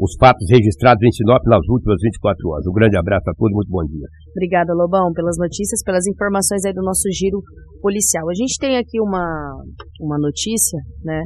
os 0.03 0.19
fatos 0.19 0.43
registrados 0.51 0.99
em 1.07 1.12
Sinop 1.15 1.47
nas 1.47 1.62
últimas 1.71 1.95
24 2.03 2.51
horas. 2.51 2.67
Um 2.67 2.75
grande 2.75 2.99
abraço 2.99 3.31
a 3.31 3.35
todos, 3.38 3.55
muito 3.55 3.71
bom 3.71 3.87
dia. 3.87 4.07
Obrigada, 4.35 4.75
Lobão, 4.75 5.12
pelas 5.15 5.38
notícias, 5.38 5.81
pelas 5.85 6.03
informações 6.11 6.65
aí 6.67 6.75
do 6.75 6.83
nosso 6.83 7.07
giro 7.15 7.38
policial. 7.81 8.29
A 8.29 8.35
gente 8.35 8.59
tem 8.59 8.77
aqui 8.77 8.99
uma, 9.01 9.23
uma 10.01 10.19
notícia, 10.19 10.79
né, 11.05 11.23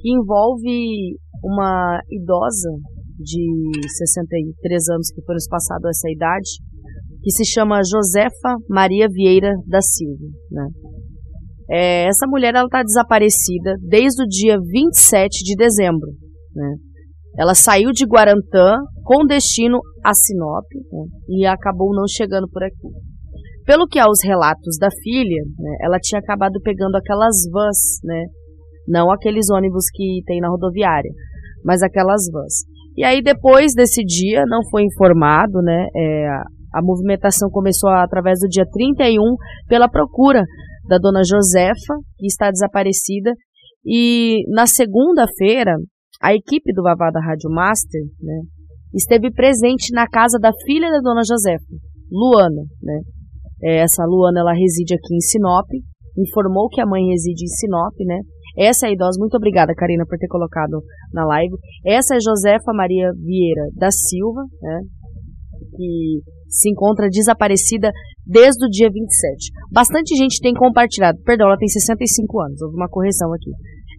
que 0.00 0.10
envolve 0.10 1.14
uma 1.44 2.00
idosa 2.10 2.74
de 3.16 3.46
63 3.78 4.88
anos 4.90 5.12
que 5.14 5.22
foi 5.22 5.34
nos 5.34 5.46
passado 5.46 5.86
essa 5.86 6.10
idade, 6.10 6.50
que 7.22 7.30
se 7.30 7.44
chama 7.44 7.78
Josefa 7.86 8.58
Maria 8.68 9.06
Vieira 9.08 9.52
da 9.68 9.80
Silva, 9.80 10.26
né. 10.50 10.66
É, 11.72 12.08
essa 12.08 12.26
mulher 12.26 12.56
ela 12.56 12.64
está 12.64 12.82
desaparecida 12.82 13.76
desde 13.80 14.24
o 14.24 14.26
dia 14.26 14.58
27 14.58 15.44
de 15.44 15.54
dezembro, 15.54 16.10
né. 16.56 16.89
Ela 17.38 17.54
saiu 17.54 17.90
de 17.92 18.04
Guarantã 18.04 18.76
com 19.04 19.24
destino 19.24 19.78
a 20.04 20.12
Sinop 20.12 20.66
né, 20.92 21.04
e 21.28 21.46
acabou 21.46 21.94
não 21.94 22.06
chegando 22.08 22.48
por 22.48 22.62
aqui. 22.62 22.88
Pelo 23.64 23.86
que 23.86 23.98
aos 23.98 24.18
relatos 24.24 24.76
da 24.78 24.88
filha, 25.02 25.42
né, 25.58 25.76
ela 25.82 25.98
tinha 26.00 26.18
acabado 26.18 26.60
pegando 26.62 26.96
aquelas 26.96 27.36
vans, 27.52 28.00
né, 28.04 28.24
não 28.88 29.10
aqueles 29.10 29.48
ônibus 29.50 29.84
que 29.92 30.22
tem 30.26 30.40
na 30.40 30.48
rodoviária, 30.48 31.10
mas 31.64 31.82
aquelas 31.82 32.22
vans. 32.32 32.64
E 32.96 33.04
aí 33.04 33.22
depois 33.22 33.72
desse 33.74 34.02
dia, 34.04 34.44
não 34.46 34.60
foi 34.70 34.82
informado, 34.82 35.62
né, 35.62 35.86
é, 35.94 36.26
a 36.74 36.82
movimentação 36.82 37.48
começou 37.50 37.90
através 37.90 38.40
do 38.40 38.48
dia 38.48 38.64
31 38.70 39.20
pela 39.68 39.88
procura 39.88 40.42
da 40.88 40.98
dona 40.98 41.22
Josefa, 41.24 41.94
que 42.18 42.26
está 42.26 42.50
desaparecida, 42.50 43.32
e 43.84 44.42
na 44.52 44.66
segunda-feira 44.66 45.74
a 46.20 46.34
equipe 46.34 46.72
do 46.74 46.82
Vavada 46.82 47.18
Rádio 47.18 47.50
Master 47.50 48.02
né, 48.20 48.42
esteve 48.94 49.30
presente 49.30 49.92
na 49.92 50.06
casa 50.06 50.38
da 50.38 50.50
filha 50.66 50.90
da 50.90 51.00
dona 51.00 51.22
Josefa, 51.26 51.64
Luana. 52.10 52.62
Né. 52.82 53.00
Essa 53.62 54.04
Luana 54.04 54.40
ela 54.40 54.52
reside 54.52 54.94
aqui 54.94 55.14
em 55.14 55.20
Sinop, 55.20 55.66
informou 56.16 56.68
que 56.68 56.80
a 56.80 56.86
mãe 56.86 57.06
reside 57.06 57.44
em 57.44 57.48
Sinop, 57.48 57.94
né? 58.06 58.20
Essa 58.58 58.86
é 58.86 58.90
a 58.90 58.92
idosa, 58.92 59.18
muito 59.18 59.36
obrigada, 59.36 59.72
Karina, 59.74 60.04
por 60.06 60.18
ter 60.18 60.26
colocado 60.26 60.82
na 61.12 61.24
live. 61.24 61.54
Essa 61.86 62.16
é 62.16 62.20
Josefa 62.20 62.72
Maria 62.74 63.10
Vieira 63.12 63.68
da 63.76 63.90
Silva, 63.90 64.42
né? 64.60 64.80
Que 65.76 66.20
se 66.48 66.68
encontra 66.68 67.08
desaparecida 67.08 67.92
desde 68.26 68.66
o 68.66 68.68
dia 68.68 68.88
27. 68.92 69.52
Bastante 69.72 70.16
gente 70.16 70.40
tem 70.40 70.52
compartilhado. 70.52 71.18
Perdão, 71.24 71.46
ela 71.46 71.56
tem 71.56 71.68
65 71.68 72.40
anos. 72.40 72.60
Houve 72.60 72.76
uma 72.76 72.88
correção 72.88 73.32
aqui. 73.32 73.50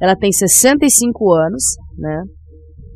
Ela 0.02 0.16
tem 0.16 0.32
65 0.32 1.32
anos, 1.34 1.64
né? 1.98 2.24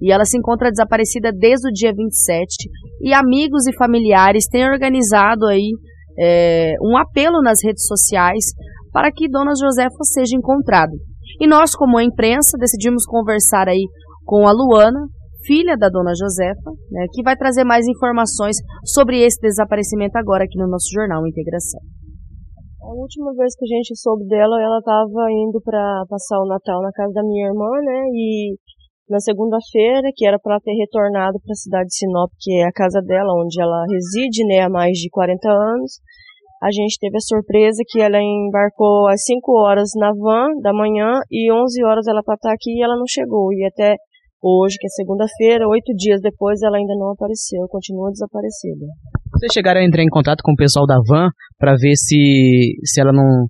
E 0.02 0.12
ela 0.12 0.26
se 0.26 0.38
encontra 0.38 0.72
desaparecida 0.72 1.32
desde 1.32 1.70
o 1.70 1.72
dia 1.72 1.94
27. 1.96 2.48
E 3.02 3.14
amigos 3.14 3.68
e 3.68 3.78
familiares 3.78 4.46
têm 4.50 4.66
organizado 4.66 5.46
aí 5.46 5.72
é, 6.20 6.74
um 6.82 6.98
apelo 6.98 7.42
nas 7.42 7.60
redes 7.64 7.86
sociais 7.86 8.46
para 8.92 9.12
que 9.12 9.30
Dona 9.30 9.52
Josefa 9.60 10.04
seja 10.04 10.36
encontrada. 10.36 10.94
E 11.40 11.48
nós, 11.48 11.76
como 11.76 11.98
a 11.98 12.04
imprensa, 12.04 12.58
decidimos 12.58 13.06
conversar 13.06 13.68
aí 13.68 13.86
com 14.26 14.48
a 14.48 14.52
Luana, 14.52 15.00
filha 15.46 15.78
da 15.78 15.90
Dona 15.90 16.14
Josefa, 16.18 16.72
né, 16.92 17.06
que 17.14 17.22
vai 17.22 17.36
trazer 17.36 17.64
mais 17.64 17.86
informações 17.88 18.56
sobre 18.86 19.22
esse 19.24 19.40
desaparecimento 19.40 20.18
agora 20.18 20.46
aqui 20.46 20.58
no 20.58 20.68
nosso 20.68 20.88
jornal 20.94 21.28
Integração. 21.28 21.82
A 22.86 22.94
última 22.94 23.34
vez 23.34 23.56
que 23.58 23.66
a 23.66 23.78
gente 23.78 23.98
soube 23.98 24.28
dela, 24.28 24.62
ela 24.62 24.78
estava 24.78 25.26
indo 25.32 25.60
para 25.60 26.06
passar 26.08 26.38
o 26.38 26.46
Natal 26.46 26.84
na 26.84 26.92
casa 26.92 27.14
da 27.14 27.24
minha 27.24 27.48
irmã, 27.48 27.66
né? 27.82 28.06
E 28.14 28.56
na 29.10 29.20
segunda-feira, 29.20 30.12
que 30.16 30.24
era 30.24 30.38
para 30.38 30.60
ter 30.60 30.74
retornado 30.74 31.40
para 31.42 31.52
a 31.52 31.56
cidade 31.56 31.88
de 31.88 31.98
Sinop, 31.98 32.30
que 32.40 32.62
é 32.62 32.68
a 32.68 32.72
casa 32.72 33.02
dela, 33.02 33.34
onde 33.42 33.60
ela 33.60 33.86
reside, 33.90 34.46
né, 34.46 34.62
há 34.62 34.70
mais 34.70 35.00
de 35.00 35.10
40 35.10 35.50
anos, 35.50 36.00
a 36.62 36.70
gente 36.72 37.00
teve 37.00 37.18
a 37.18 37.26
surpresa 37.26 37.82
que 37.90 38.00
ela 38.00 38.22
embarcou 38.22 39.08
às 39.08 39.24
5 39.26 39.52
horas 39.52 39.90
na 39.98 40.12
van 40.14 40.54
da 40.62 40.72
manhã 40.72 41.22
e 41.32 41.52
11 41.52 41.84
horas 41.86 42.06
ela 42.06 42.22
para 42.24 42.36
estar 42.36 42.54
aqui 42.54 42.70
e 42.70 42.84
ela 42.84 42.96
não 42.98 43.08
chegou. 43.08 43.52
E 43.52 43.66
até 43.66 43.96
hoje, 44.42 44.78
que 44.80 44.88
é 44.88 44.90
segunda-feira, 44.90 45.68
oito 45.68 45.94
dias 45.96 46.22
depois, 46.22 46.62
ela 46.62 46.78
ainda 46.78 46.94
não 46.96 47.12
apareceu, 47.12 47.66
continua 47.68 48.12
desaparecida. 48.12 48.86
Vocês 49.34 49.52
chegaram 49.54 49.82
a 49.82 49.86
entrar 49.86 50.04
em 50.04 50.10
contato 50.10 50.42
com 50.44 50.54
o 50.54 50.56
pessoal 50.56 50.86
da 50.86 50.98
van 51.08 51.30
para 51.58 51.76
ver 51.76 51.96
se, 51.96 52.76
se 52.84 53.02
ela 53.02 53.12
não, 53.12 53.48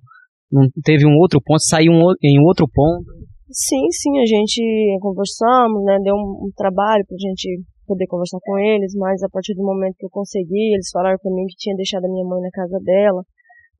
não 0.50 0.66
teve 0.84 1.06
um 1.06 1.16
outro 1.18 1.40
ponto, 1.44 1.62
saiu 1.62 1.92
um, 1.92 2.12
em 2.22 2.40
outro 2.40 2.66
ponto? 2.72 3.04
Sim, 3.50 3.86
sim, 3.90 4.18
a 4.18 4.26
gente 4.26 4.60
conversamos, 5.00 5.84
né, 5.84 5.98
deu 6.02 6.14
um, 6.14 6.46
um 6.46 6.50
trabalho 6.56 7.04
pra 7.06 7.16
gente 7.16 7.62
poder 7.86 8.06
conversar 8.06 8.38
com 8.42 8.58
eles, 8.58 8.92
mas 8.96 9.22
a 9.22 9.28
partir 9.30 9.54
do 9.54 9.62
momento 9.62 9.94
que 9.96 10.04
eu 10.04 10.10
consegui, 10.10 10.74
eles 10.74 10.90
falaram 10.92 11.16
para 11.22 11.30
mim 11.30 11.46
que 11.46 11.56
tinha 11.56 11.76
deixado 11.76 12.04
a 12.04 12.10
minha 12.10 12.26
mãe 12.26 12.42
na 12.42 12.50
casa 12.50 12.78
dela, 12.82 13.22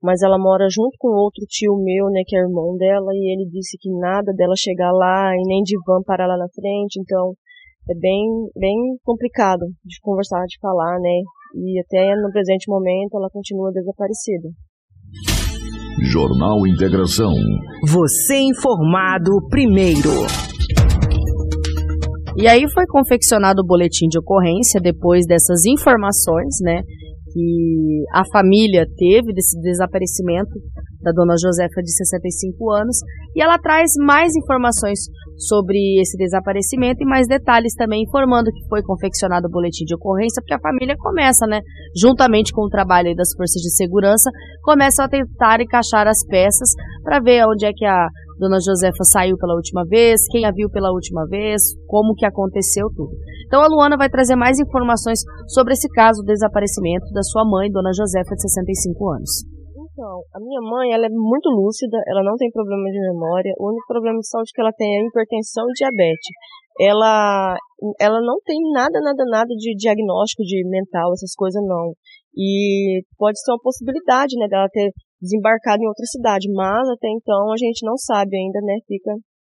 mas 0.01 0.21
ela 0.21 0.37
mora 0.37 0.67
junto 0.69 0.95
com 0.99 1.09
outro 1.09 1.45
tio 1.47 1.75
meu, 1.77 2.05
né, 2.11 2.21
que 2.25 2.35
é 2.35 2.39
irmão 2.39 2.75
dela, 2.77 3.11
e 3.13 3.33
ele 3.33 3.49
disse 3.49 3.77
que 3.79 3.89
nada 3.89 4.33
dela 4.33 4.53
chegar 4.57 4.91
lá 4.91 5.33
e 5.35 5.43
nem 5.47 5.61
de 5.63 5.77
van 5.85 6.01
parar 6.03 6.27
lá 6.27 6.37
na 6.37 6.47
frente, 6.49 6.99
então 6.99 7.33
é 7.89 7.95
bem, 7.97 8.25
bem 8.55 8.75
complicado 9.03 9.65
de 9.83 9.99
conversar, 10.01 10.43
de 10.45 10.57
falar, 10.61 10.99
né, 10.99 11.21
e 11.55 11.79
até 11.79 12.15
no 12.15 12.31
presente 12.31 12.69
momento 12.69 13.17
ela 13.17 13.29
continua 13.31 13.71
desaparecida. 13.71 14.49
Jornal 16.11 16.67
Integração. 16.67 17.33
Você 17.87 18.35
informado 18.37 19.31
primeiro. 19.49 20.11
E 22.37 22.47
aí 22.47 22.69
foi 22.71 22.85
confeccionado 22.85 23.63
o 23.63 23.65
boletim 23.65 24.07
de 24.07 24.19
ocorrência 24.19 24.79
depois 24.79 25.25
dessas 25.25 25.65
informações, 25.65 26.57
né? 26.61 26.83
Que 27.37 28.03
a 28.13 28.23
família 28.33 28.87
teve 28.97 29.31
desse 29.31 29.61
desaparecimento 29.61 30.57
da 31.03 31.11
dona 31.11 31.35
Josefa 31.39 31.83
de 31.83 31.95
65 31.95 32.71
anos. 32.71 32.97
E 33.35 33.41
ela 33.43 33.59
traz 33.59 33.91
mais 33.99 34.35
informações 34.35 35.01
sobre 35.37 36.01
esse 36.01 36.17
desaparecimento 36.17 37.03
e 37.03 37.05
mais 37.05 37.27
detalhes 37.27 37.75
também, 37.75 38.01
informando 38.01 38.49
que 38.51 38.67
foi 38.67 38.81
confeccionado 38.81 39.47
o 39.47 39.51
boletim 39.51 39.85
de 39.85 39.93
ocorrência, 39.93 40.41
porque 40.41 40.55
a 40.55 40.59
família 40.59 40.95
começa, 40.97 41.45
né, 41.45 41.61
juntamente 41.95 42.51
com 42.51 42.65
o 42.65 42.69
trabalho 42.69 43.15
das 43.15 43.29
forças 43.37 43.61
de 43.61 43.69
segurança, 43.69 44.31
começam 44.63 45.05
a 45.05 45.09
tentar 45.09 45.61
encaixar 45.61 46.07
as 46.07 46.25
peças 46.25 46.69
para 47.03 47.19
ver 47.19 47.45
onde 47.47 47.67
é 47.67 47.71
que 47.71 47.85
a 47.85 48.07
dona 48.39 48.57
Josefa 48.59 49.03
saiu 49.03 49.37
pela 49.37 49.53
última 49.53 49.83
vez, 49.85 50.21
quem 50.31 50.45
a 50.45 50.51
viu 50.51 50.69
pela 50.69 50.91
última 50.91 51.25
vez, 51.27 51.61
como 51.87 52.15
que 52.15 52.25
aconteceu 52.25 52.87
tudo. 52.95 53.11
Então 53.47 53.63
a 53.63 53.67
Luana 53.67 53.95
vai 53.95 54.09
trazer 54.09 54.35
mais 54.35 54.59
informações 54.59 55.19
sobre 55.47 55.73
esse 55.73 55.87
caso 55.95 56.21
do 56.21 56.27
desaparecimento 56.27 57.07
da 57.15 57.23
sua 57.23 57.47
mãe, 57.47 57.71
dona 57.71 57.95
Josefa, 57.95 58.35
de 58.35 58.41
65 58.43 59.09
anos. 59.09 59.31
Então, 59.97 60.21
a 60.35 60.39
minha 60.39 60.61
mãe, 60.61 60.93
ela 60.93 61.07
é 61.07 61.09
muito 61.09 61.49
lúcida, 61.49 61.97
ela 62.05 62.21
não 62.21 62.35
tem 62.35 62.51
problema 62.51 62.85
de 62.91 62.99
memória. 63.01 63.49
O 63.57 63.71
único 63.71 63.87
problema 63.87 64.19
de 64.19 64.29
saúde 64.29 64.51
que 64.53 64.61
ela 64.61 64.71
tem 64.77 64.85
é 64.85 65.01
hipertensão 65.01 65.65
e 65.65 65.73
diabetes. 65.73 66.29
Ela, 66.79 67.57
ela 67.99 68.19
não 68.21 68.37
tem 68.45 68.59
nada, 68.73 69.01
nada, 69.01 69.23
nada 69.25 69.49
de 69.57 69.73
diagnóstico 69.73 70.43
de 70.43 70.61
mental, 70.69 71.13
essas 71.13 71.33
coisas 71.33 71.63
não. 71.65 71.93
E 72.35 73.01
pode 73.17 73.41
ser 73.41 73.51
uma 73.53 73.63
possibilidade, 73.63 74.37
né, 74.37 74.45
dela 74.47 74.69
ter 74.71 74.91
desembarcado 75.19 75.81
em 75.81 75.87
outra 75.87 76.05
cidade, 76.05 76.45
mas 76.53 76.87
até 76.89 77.09
então 77.09 77.51
a 77.51 77.57
gente 77.57 77.83
não 77.83 77.97
sabe 77.97 78.37
ainda, 78.37 78.61
né, 78.61 78.77
fica 78.85 79.09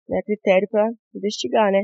né, 0.07 0.21
critério 0.23 0.69
para 0.71 0.87
investigar, 1.15 1.69
né. 1.69 1.83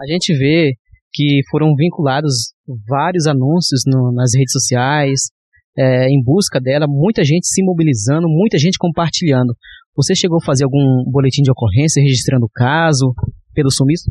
A 0.00 0.06
gente 0.06 0.32
vê 0.32 0.72
que 1.16 1.40
foram 1.50 1.74
vinculados 1.74 2.52
vários 2.86 3.26
anúncios 3.26 3.80
no, 3.86 4.12
nas 4.12 4.36
redes 4.36 4.52
sociais, 4.52 5.32
é, 5.78 6.04
em 6.12 6.22
busca 6.22 6.60
dela, 6.60 6.84
muita 6.86 7.24
gente 7.24 7.48
se 7.48 7.64
mobilizando, 7.64 8.28
muita 8.28 8.58
gente 8.58 8.76
compartilhando. 8.76 9.56
Você 9.96 10.14
chegou 10.14 10.36
a 10.36 10.44
fazer 10.44 10.64
algum 10.64 11.08
boletim 11.08 11.40
de 11.40 11.50
ocorrência 11.50 12.02
registrando 12.02 12.44
o 12.44 12.52
caso 12.52 13.14
pelo 13.54 13.72
sumiço? 13.72 14.04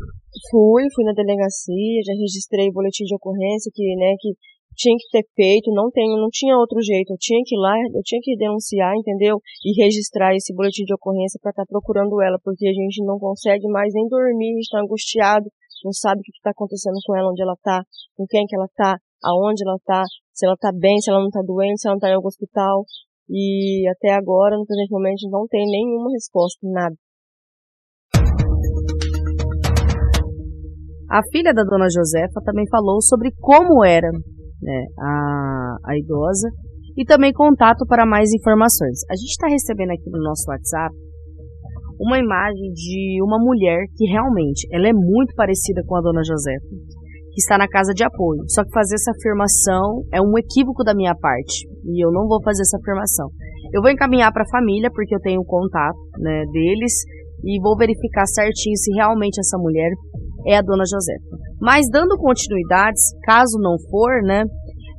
Fui, 0.50 0.82
fui 0.92 1.04
na 1.04 1.14
delegacia, 1.14 2.02
já 2.04 2.12
registrei 2.18 2.66
o 2.66 2.72
boletim 2.72 3.04
de 3.04 3.14
ocorrência 3.14 3.70
que, 3.72 3.86
né, 3.94 4.10
que 4.18 4.34
tinha 4.74 4.94
que 4.98 5.08
ter 5.10 5.24
feito, 5.34 5.72
não 5.72 5.90
tem, 5.90 6.04
não 6.20 6.28
tinha 6.30 6.58
outro 6.58 6.82
jeito, 6.82 7.14
eu 7.14 7.16
tinha 7.18 7.40
que 7.46 7.54
ir 7.54 7.58
lá, 7.58 7.74
eu 7.94 8.02
tinha 8.04 8.20
que 8.22 8.36
denunciar, 8.36 8.92
entendeu? 8.94 9.40
E 9.64 9.82
registrar 9.82 10.34
esse 10.34 10.52
boletim 10.54 10.84
de 10.84 10.94
ocorrência 10.94 11.40
para 11.40 11.50
estar 11.50 11.64
tá 11.64 11.70
procurando 11.70 12.20
ela, 12.20 12.38
porque 12.44 12.66
a 12.66 12.74
gente 12.74 13.02
não 13.06 13.18
consegue 13.18 13.66
mais 13.68 13.94
nem 13.94 14.06
dormir, 14.08 14.58
está 14.60 14.78
angustiado, 14.80 15.46
não 15.86 15.92
sabe 15.92 16.18
o 16.18 16.22
que 16.22 16.34
está 16.34 16.50
acontecendo 16.50 16.98
com 17.06 17.16
ela, 17.16 17.30
onde 17.30 17.42
ela 17.42 17.54
está, 17.54 17.84
com 18.16 18.26
quem 18.26 18.44
que 18.46 18.56
ela 18.56 18.66
está, 18.66 18.98
aonde 19.22 19.62
ela 19.62 19.76
está, 19.76 20.02
se 20.34 20.44
ela 20.44 20.54
está 20.54 20.72
bem, 20.74 20.98
se 20.98 21.10
ela 21.10 21.20
não 21.20 21.28
está 21.28 21.40
doente, 21.46 21.80
se 21.80 21.86
ela 21.86 21.94
não 21.94 21.98
está 22.02 22.10
em 22.10 22.14
algum 22.14 22.26
hospital. 22.26 22.84
E 23.30 23.88
até 23.88 24.10
agora, 24.12 24.56
no 24.56 24.66
presente 24.66 24.90
momento, 24.90 25.30
não 25.30 25.46
tem 25.46 25.64
nenhuma 25.64 26.10
resposta, 26.10 26.58
nada. 26.62 26.94
A 31.08 31.22
filha 31.30 31.54
da 31.54 31.62
dona 31.62 31.86
Josefa 31.88 32.42
também 32.44 32.66
falou 32.68 33.00
sobre 33.00 33.30
como 33.38 33.84
era 33.84 34.10
né, 34.10 34.84
a, 34.98 35.76
a 35.86 35.98
idosa 35.98 36.50
e 36.96 37.04
também 37.04 37.32
contato 37.32 37.86
para 37.86 38.04
mais 38.04 38.32
informações. 38.32 39.06
A 39.08 39.14
gente 39.14 39.30
está 39.30 39.46
recebendo 39.46 39.90
aqui 39.90 40.10
no 40.10 40.22
nosso 40.22 40.50
WhatsApp 40.50 41.05
uma 42.00 42.18
imagem 42.18 42.72
de 42.72 43.22
uma 43.22 43.38
mulher 43.38 43.86
que 43.96 44.06
realmente 44.06 44.66
ela 44.72 44.88
é 44.88 44.92
muito 44.92 45.34
parecida 45.34 45.82
com 45.86 45.96
a 45.96 46.00
dona 46.00 46.22
Josefa 46.24 46.66
que 47.36 47.42
está 47.44 47.58
na 47.58 47.68
casa 47.68 47.92
de 47.92 48.02
apoio. 48.02 48.40
Só 48.48 48.64
que 48.64 48.72
fazer 48.72 48.94
essa 48.94 49.12
afirmação 49.12 50.00
é 50.10 50.22
um 50.22 50.38
equívoco 50.38 50.82
da 50.82 50.94
minha 50.94 51.14
parte 51.14 51.68
e 51.84 52.02
eu 52.02 52.10
não 52.10 52.26
vou 52.26 52.42
fazer 52.42 52.62
essa 52.62 52.78
afirmação. 52.78 53.28
Eu 53.74 53.82
vou 53.82 53.90
encaminhar 53.90 54.32
para 54.32 54.42
a 54.42 54.48
família 54.50 54.88
porque 54.90 55.14
eu 55.14 55.20
tenho 55.20 55.44
contato 55.44 55.98
né, 56.18 56.44
deles 56.50 56.92
e 57.44 57.60
vou 57.60 57.76
verificar 57.76 58.24
certinho 58.24 58.74
se 58.76 58.90
realmente 58.94 59.38
essa 59.38 59.58
mulher 59.58 59.92
é 60.46 60.56
a 60.56 60.62
dona 60.62 60.84
Josefa. 60.88 61.36
Mas 61.60 61.84
dando 61.92 62.16
continuidades, 62.16 63.02
caso 63.26 63.60
não 63.60 63.76
for, 63.90 64.22
né, 64.22 64.44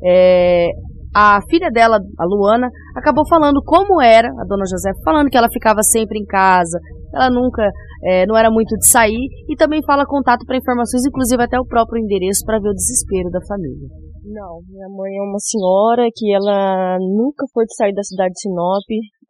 é, 0.06 0.68
a 1.18 1.41
filha 1.49 1.72
dela, 1.72 1.97
a 1.97 2.26
Luana, 2.26 2.70
acabou 2.95 3.28
falando 3.28 3.59
como 3.65 3.99
era 3.99 4.28
a 4.28 4.45
dona 4.45 4.70
Josefa, 4.70 5.01
falando 5.03 5.30
que 5.30 5.38
ela 5.38 5.49
ficava 5.49 5.82
sempre 5.82 6.20
em 6.20 6.26
casa, 6.26 6.78
ela 7.11 7.32
nunca 7.32 7.63
é, 8.03 8.28
não 8.28 8.38
era 8.38 8.51
muito 8.51 8.78
de 8.78 8.88
sair 8.88 9.26
e 9.49 9.55
também 9.55 9.82
fala 9.84 10.05
contato 10.05 10.45
para 10.45 10.57
informações, 10.57 11.07
inclusive 11.07 11.41
até 11.41 11.59
o 11.59 11.65
próprio 11.65 12.03
endereço 12.03 12.45
para 12.45 12.59
ver 12.59 12.70
o 12.70 12.74
desespero 12.74 13.32
da 13.32 13.39
família. 13.47 13.89
Não, 14.30 14.61
minha 14.70 14.89
mãe 14.89 15.18
é 15.18 15.22
uma 15.24 15.39
senhora 15.39 16.05
que 16.13 16.32
ela 16.32 16.99
nunca 16.99 17.47
foi 17.51 17.65
de 17.65 17.74
sair 17.74 17.95
da 17.95 18.03
cidade 18.03 18.34
de 18.34 18.41
Sinop. 18.41 18.86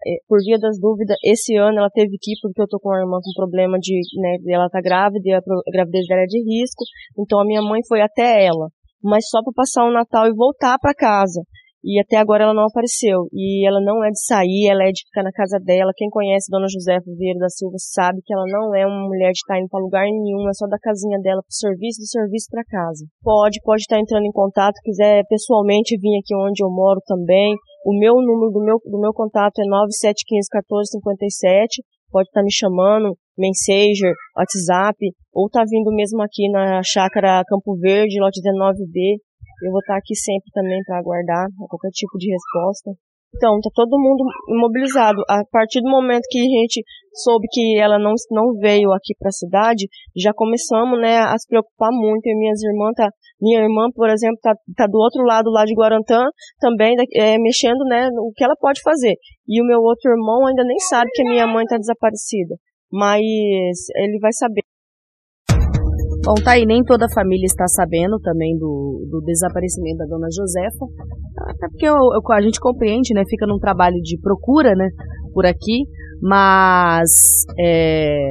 É, 0.05 0.17
por 0.27 0.39
via 0.43 0.59
das 0.59 0.77
dúvidas, 0.79 1.15
esse 1.23 1.55
ano 1.55 1.79
ela 1.79 1.89
teve 1.89 2.17
que 2.19 2.31
ir 2.33 2.37
porque 2.41 2.61
eu 2.61 2.67
tô 2.67 2.79
com 2.79 2.89
uma 2.89 2.99
irmã 2.99 3.17
com 3.23 3.31
problema 3.39 3.79
de, 3.79 3.95
né, 4.19 4.37
ela 4.53 4.69
tá 4.69 4.81
grávida 4.81 5.37
a 5.37 5.71
gravidez 5.71 6.05
dela 6.05 6.21
é 6.21 6.25
de 6.25 6.39
risco. 6.43 6.83
Então 7.17 7.39
a 7.39 7.45
minha 7.45 7.61
mãe 7.61 7.79
foi 7.87 8.01
até 8.01 8.45
ela, 8.45 8.67
mas 9.03 9.27
só 9.29 9.41
para 9.41 9.53
passar 9.55 9.85
o 9.85 9.93
Natal 9.93 10.27
e 10.27 10.35
voltar 10.35 10.77
para 10.79 10.93
casa. 10.93 11.41
E 11.83 11.99
até 12.01 12.17
agora 12.17 12.43
ela 12.43 12.53
não 12.53 12.65
apareceu. 12.65 13.27
E 13.31 13.67
ela 13.67 13.79
não 13.81 14.03
é 14.03 14.09
de 14.09 14.19
sair, 14.19 14.67
ela 14.69 14.83
é 14.83 14.91
de 14.91 15.05
ficar 15.05 15.23
na 15.23 15.31
casa 15.31 15.59
dela. 15.59 15.91
Quem 15.95 16.09
conhece 16.09 16.49
Dona 16.49 16.67
Josefa 16.67 17.05
Vieira 17.17 17.39
da 17.39 17.49
Silva 17.49 17.77
sabe 17.77 18.19
que 18.25 18.33
ela 18.33 18.45
não 18.47 18.75
é 18.75 18.85
uma 18.85 19.07
mulher 19.07 19.31
de 19.31 19.39
estar 19.39 19.59
indo 19.59 19.69
para 19.69 19.83
lugar 19.83 20.03
nenhum, 20.03 20.49
é 20.49 20.53
só 20.53 20.67
da 20.67 20.77
casinha 20.79 21.19
dela 21.19 21.41
pro 21.41 21.53
serviço, 21.53 22.01
do 22.01 22.07
serviço 22.07 22.47
para 22.49 22.63
casa. 22.65 23.05
Pode, 23.21 23.59
pode 23.63 23.81
estar 23.81 23.99
entrando 23.99 24.25
em 24.25 24.31
contato, 24.31 24.81
quiser 24.83 25.23
pessoalmente 25.29 25.97
vir 25.97 26.17
aqui 26.19 26.35
onde 26.35 26.63
eu 26.63 26.69
moro 26.69 26.99
também. 27.05 27.55
O 27.85 27.97
meu 27.97 28.15
número 28.15 28.51
do 28.51 28.63
meu, 28.63 28.77
do 28.83 28.99
meu 28.99 29.13
contato 29.13 29.59
é 29.59 29.65
9715 29.65 30.49
1457. 30.51 31.83
Pode 32.09 32.27
estar 32.29 32.41
me 32.41 32.51
chamando, 32.51 33.15
Messenger, 33.37 34.13
WhatsApp, 34.35 34.97
ou 35.33 35.49
tá 35.49 35.63
vindo 35.67 35.93
mesmo 35.93 36.21
aqui 36.23 36.49
na 36.49 36.81
chácara 36.83 37.43
Campo 37.47 37.77
Verde, 37.77 38.19
lote 38.19 38.41
19B, 38.41 39.19
eu 39.63 39.71
vou 39.71 39.79
estar 39.79 39.97
aqui 39.97 40.15
sempre 40.15 40.51
também 40.53 40.81
para 40.83 40.99
aguardar 40.99 41.47
qualquer 41.69 41.89
tipo 41.91 42.17
de 42.17 42.31
resposta. 42.31 42.91
Então, 43.35 43.59
tá 43.59 43.69
todo 43.73 43.99
mundo 43.99 44.23
imobilizado. 44.49 45.21
A 45.29 45.43
partir 45.51 45.81
do 45.81 45.89
momento 45.89 46.23
que 46.29 46.39
a 46.39 46.43
gente 46.43 46.81
soube 47.13 47.45
que 47.51 47.77
ela 47.77 47.99
não, 47.99 48.13
não 48.31 48.53
veio 48.59 48.91
aqui 48.93 49.13
para 49.19 49.29
a 49.29 49.31
cidade, 49.31 49.87
já 50.15 50.31
começamos, 50.33 50.99
né, 50.99 51.19
a 51.19 51.37
se 51.37 51.47
preocupar 51.47 51.89
muito. 51.91 52.25
E 52.25 52.35
minhas 52.35 52.61
irmãs 52.63 52.93
tá, 52.95 53.09
minha 53.41 53.59
irmã, 53.61 53.89
por 53.93 54.09
exemplo, 54.09 54.37
tá, 54.41 54.53
tá 54.75 54.87
do 54.87 54.97
outro 54.97 55.23
lado 55.23 55.49
lá 55.51 55.65
de 55.65 55.75
Guarantã, 55.75 56.23
também 56.59 56.95
é, 57.15 57.37
mexendo, 57.37 57.83
né, 57.85 58.09
no 58.11 58.31
que 58.35 58.43
ela 58.43 58.55
pode 58.59 58.81
fazer. 58.81 59.13
E 59.47 59.61
o 59.61 59.65
meu 59.65 59.79
outro 59.81 60.09
irmão 60.09 60.47
ainda 60.47 60.63
nem 60.63 60.79
sabe 60.89 61.09
que 61.13 61.21
a 61.21 61.29
minha 61.29 61.47
mãe 61.47 61.63
está 61.63 61.77
desaparecida, 61.77 62.55
mas 62.91 63.21
ele 63.97 64.19
vai 64.19 64.31
saber. 64.33 64.66
Bom, 66.27 66.35
tá 66.43 66.59
aí, 66.59 66.65
nem 66.65 66.83
toda 66.83 67.05
a 67.05 67.13
família 67.15 67.45
está 67.45 67.65
sabendo 67.69 68.19
também 68.19 68.57
do, 68.57 69.07
do 69.09 69.21
desaparecimento 69.21 69.99
da 69.99 70.05
dona 70.07 70.27
Josefa, 70.29 70.85
até 71.47 71.69
porque 71.69 71.87
eu, 71.87 71.95
eu, 71.95 72.33
a 72.33 72.41
gente 72.41 72.59
compreende, 72.59 73.13
né, 73.13 73.23
fica 73.29 73.47
num 73.47 73.57
trabalho 73.57 73.95
de 74.03 74.19
procura, 74.19 74.75
né, 74.75 74.89
por 75.33 75.45
aqui, 75.45 75.85
mas 76.21 77.09
é, 77.57 78.27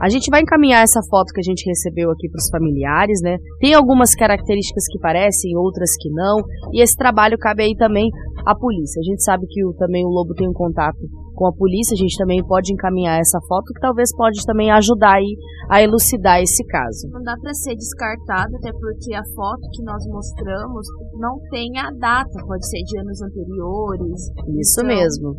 a 0.00 0.08
gente 0.08 0.30
vai 0.30 0.42
encaminhar 0.42 0.82
essa 0.82 1.00
foto 1.08 1.32
que 1.32 1.40
a 1.40 1.42
gente 1.42 1.66
recebeu 1.66 2.10
aqui 2.10 2.28
para 2.28 2.38
os 2.38 2.50
familiares, 2.50 3.20
né? 3.22 3.36
Tem 3.60 3.74
algumas 3.74 4.14
características 4.14 4.84
que 4.90 4.98
parecem, 4.98 5.56
outras 5.56 5.90
que 5.98 6.10
não. 6.10 6.36
E 6.72 6.82
esse 6.82 6.96
trabalho 6.96 7.38
cabe 7.38 7.62
aí 7.62 7.74
também 7.76 8.10
à 8.44 8.54
polícia. 8.54 9.00
A 9.00 9.04
gente 9.04 9.22
sabe 9.24 9.46
que 9.48 9.64
o, 9.64 9.72
também 9.74 10.04
o 10.04 10.08
Lobo 10.08 10.34
tem 10.34 10.48
um 10.48 10.52
contato 10.52 10.98
com 11.34 11.46
a 11.46 11.52
polícia, 11.52 11.94
a 11.94 12.00
gente 12.00 12.16
também 12.16 12.44
pode 12.44 12.72
encaminhar 12.72 13.20
essa 13.20 13.38
foto, 13.46 13.72
que 13.74 13.80
talvez 13.80 14.08
pode 14.16 14.40
também 14.46 14.70
ajudar 14.70 15.16
aí 15.16 15.36
a 15.68 15.82
elucidar 15.82 16.40
esse 16.40 16.64
caso. 16.64 17.08
Não 17.12 17.22
dá 17.22 17.36
para 17.40 17.52
ser 17.52 17.74
descartado, 17.74 18.56
até 18.56 18.72
porque 18.72 19.14
a 19.14 19.22
foto 19.34 19.60
que 19.72 19.82
nós 19.84 20.02
mostramos 20.08 20.86
não 21.20 21.38
tem 21.50 21.78
a 21.78 21.90
data, 21.90 22.46
pode 22.46 22.66
ser 22.68 22.82
de 22.84 22.98
anos 23.00 23.20
anteriores. 23.20 24.32
Isso 24.58 24.80
então... 24.80 24.96
mesmo. 24.96 25.36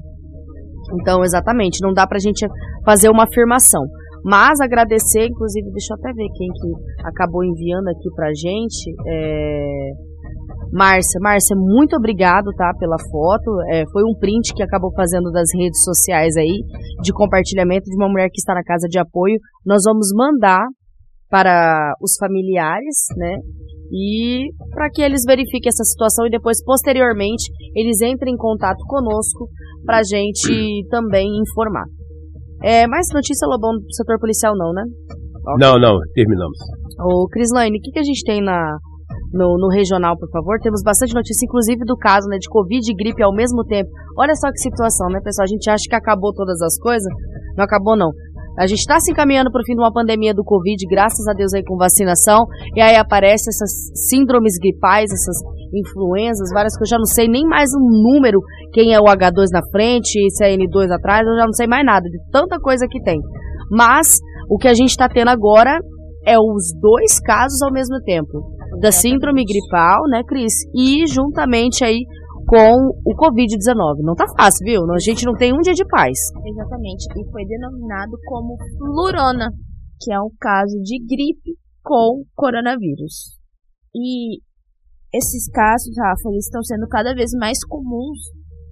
Então, 1.02 1.24
exatamente, 1.24 1.82
não 1.82 1.94
dá 1.94 2.08
pra 2.08 2.20
gente 2.20 2.48
fazer 2.86 3.10
uma 3.10 3.24
afirmação. 3.24 3.84
Mas 4.28 4.60
agradecer, 4.60 5.28
inclusive, 5.28 5.72
deixa 5.72 5.94
eu 5.94 5.98
até 5.98 6.12
ver 6.12 6.28
quem 6.36 6.50
que 6.50 7.08
acabou 7.08 7.46
enviando 7.46 7.88
aqui 7.88 8.10
pra 8.14 8.28
gente. 8.34 8.92
É... 9.08 9.90
Márcia, 10.74 11.18
Márcia, 11.22 11.56
muito 11.56 11.96
obrigado, 11.96 12.52
tá, 12.58 12.74
pela 12.78 12.98
foto. 13.10 13.62
É, 13.72 13.86
foi 13.90 14.04
um 14.04 14.14
print 14.20 14.54
que 14.54 14.62
acabou 14.62 14.92
fazendo 14.94 15.32
das 15.32 15.48
redes 15.56 15.82
sociais 15.82 16.36
aí, 16.36 16.60
de 17.02 17.14
compartilhamento 17.14 17.86
de 17.86 17.96
uma 17.96 18.10
mulher 18.10 18.28
que 18.28 18.42
está 18.42 18.54
na 18.54 18.64
casa 18.64 18.90
de 18.90 19.00
apoio. 19.00 19.40
Nós 19.66 19.84
vamos 19.86 20.10
mandar 20.14 20.66
para 21.30 21.94
os 22.02 22.18
familiares, 22.20 23.06
né? 23.16 23.38
e 23.92 24.50
para 24.72 24.90
que 24.90 25.02
eles 25.02 25.24
verifiquem 25.26 25.70
essa 25.70 25.84
situação 25.84 26.26
e 26.28 26.30
depois, 26.30 26.64
posteriormente, 26.64 27.50
eles 27.76 28.02
entrem 28.02 28.34
em 28.34 28.38
contato 28.38 28.84
conosco 28.86 29.48
para 29.86 30.00
a 30.00 30.04
gente 30.04 30.86
também 30.90 31.28
informar. 31.40 31.86
É, 32.64 32.88
mais 32.88 33.08
notícia, 33.14 33.48
Lobão, 33.48 33.74
do 33.74 33.94
setor 33.94 34.20
policial 34.20 34.56
não, 34.58 34.74
né? 34.74 34.84
Okay. 34.84 35.68
Não, 35.68 35.80
não, 35.80 36.00
terminamos. 36.14 36.58
Ô, 37.00 37.28
Crislaine, 37.30 37.78
o 37.78 37.82
que, 37.82 37.92
que 37.92 38.00
a 38.00 38.04
gente 38.04 38.24
tem 38.26 38.42
na, 38.44 38.78
no, 39.32 39.58
no, 39.58 39.70
regional, 39.70 40.18
por 40.18 40.30
favor? 40.30 40.60
Temos 40.60 40.82
bastante 40.84 41.14
notícia, 41.14 41.46
inclusive 41.46 41.86
do 41.86 41.96
caso 41.96 42.28
né, 42.28 42.38
de 42.38 42.50
Covid 42.50 42.82
e 42.84 42.96
gripe 42.96 43.24
ao 43.24 43.34
mesmo 43.34 43.64
tempo. 43.64 43.90
Olha 44.18 44.36
só 44.36 44.50
que 44.52 44.60
situação, 44.60 45.08
né, 45.10 45.20
pessoal? 45.24 45.46
A 45.46 45.48
gente 45.48 45.70
acha 45.70 45.86
que 45.88 45.96
acabou 45.96 46.34
todas 46.34 46.62
as 46.62 46.78
coisas. 46.80 47.08
Não 47.56 47.64
acabou, 47.64 47.96
não. 47.96 48.12
A 48.58 48.66
gente 48.66 48.80
está 48.80 49.00
se 49.00 49.12
encaminhando 49.12 49.52
para 49.52 49.62
o 49.62 49.66
fim 49.66 49.76
de 49.76 49.82
uma 49.82 49.94
pandemia 49.94 50.34
do 50.34 50.44
Covid, 50.44 50.84
graças 50.90 51.28
a 51.28 51.34
Deus 51.34 51.54
aí 51.54 51.64
com 51.64 51.78
vacinação, 51.78 52.46
e 52.76 52.82
aí 52.82 52.96
aparecem 52.96 53.50
essas 53.50 53.70
síndromes 54.10 54.58
gripais, 54.60 55.12
essas 55.12 55.38
influenzas, 55.74 56.50
várias 56.52 56.76
coisas, 56.76 56.92
eu 56.92 56.96
já 56.96 56.98
não 56.98 57.06
sei 57.06 57.28
nem 57.28 57.46
mais 57.46 57.70
o 57.72 57.78
um 57.78 58.14
número, 58.14 58.40
quem 58.74 58.96
é 58.96 59.00
o 59.00 59.04
H2 59.04 59.46
na 59.52 59.62
frente, 59.72 60.20
se 60.32 60.44
é 60.44 60.56
N2 60.56 60.92
atrás, 60.92 61.28
eu 61.28 61.36
já 61.36 61.46
não 61.46 61.54
sei 61.54 61.68
mais 61.68 61.86
nada, 61.86 62.10
de 62.10 62.18
tanta 62.32 62.60
coisa 62.60 62.88
que 62.90 63.00
tem. 63.04 63.20
Mas, 63.70 64.18
o 64.50 64.58
que 64.58 64.68
a 64.68 64.74
gente 64.74 64.90
está 64.90 65.08
tendo 65.08 65.30
agora 65.30 65.80
é 66.26 66.40
os 66.40 66.74
dois 66.82 67.20
casos 67.20 67.62
ao 67.62 67.72
mesmo 67.72 68.02
tempo, 68.04 68.58
da 68.82 68.92
síndrome 68.92 69.46
gripal, 69.46 70.02
né, 70.10 70.24
Cris, 70.28 70.54
e 70.76 71.06
juntamente 71.06 71.86
aí 71.86 72.00
com 72.48 72.72
o 73.04 73.14
Covid-19. 73.14 74.00
Não 74.02 74.16
tá 74.16 74.26
fácil, 74.40 74.64
viu? 74.64 74.82
A 74.90 75.00
gente 75.00 75.26
não 75.26 75.36
tem 75.36 75.54
um 75.54 75.60
dia 75.60 75.74
de 75.74 75.86
paz. 75.86 76.18
Exatamente. 76.46 77.06
E 77.20 77.30
foi 77.30 77.46
denominado 77.46 78.18
como 78.26 78.56
flurona, 78.78 79.52
que 80.02 80.14
é 80.14 80.20
um 80.20 80.32
caso 80.40 80.80
de 80.82 80.98
gripe 81.04 81.60
com 81.84 82.24
coronavírus. 82.34 83.38
E 83.94 84.40
esses 85.14 85.52
casos, 85.52 85.94
Rafa, 85.98 86.30
eles 86.30 86.46
estão 86.46 86.64
sendo 86.64 86.88
cada 86.88 87.14
vez 87.14 87.32
mais 87.38 87.58
comuns 87.68 88.20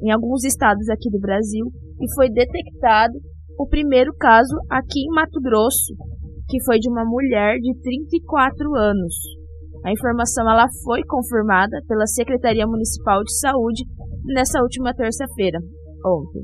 em 0.02 0.12
alguns 0.12 0.44
estados 0.44 0.88
aqui 0.90 1.10
do 1.10 1.20
Brasil 1.20 1.66
e 2.02 2.14
foi 2.16 2.30
detectado 2.30 3.14
o 3.58 3.68
primeiro 3.68 4.14
caso 4.18 4.56
aqui 4.70 5.00
em 5.00 5.14
Mato 5.16 5.42
Grosso, 5.42 5.96
que 6.50 6.64
foi 6.64 6.78
de 6.80 6.90
uma 6.90 7.06
mulher 7.06 7.58
de 7.60 7.74
34 7.82 8.76
anos. 8.76 9.16
A 9.86 9.92
informação 9.92 10.50
ela 10.50 10.66
foi 10.84 11.02
confirmada 11.08 11.78
pela 11.88 12.08
Secretaria 12.08 12.66
Municipal 12.66 13.22
de 13.22 13.38
Saúde 13.38 13.84
nessa 14.26 14.60
última 14.60 14.92
terça-feira, 14.96 15.60
ontem. 16.04 16.42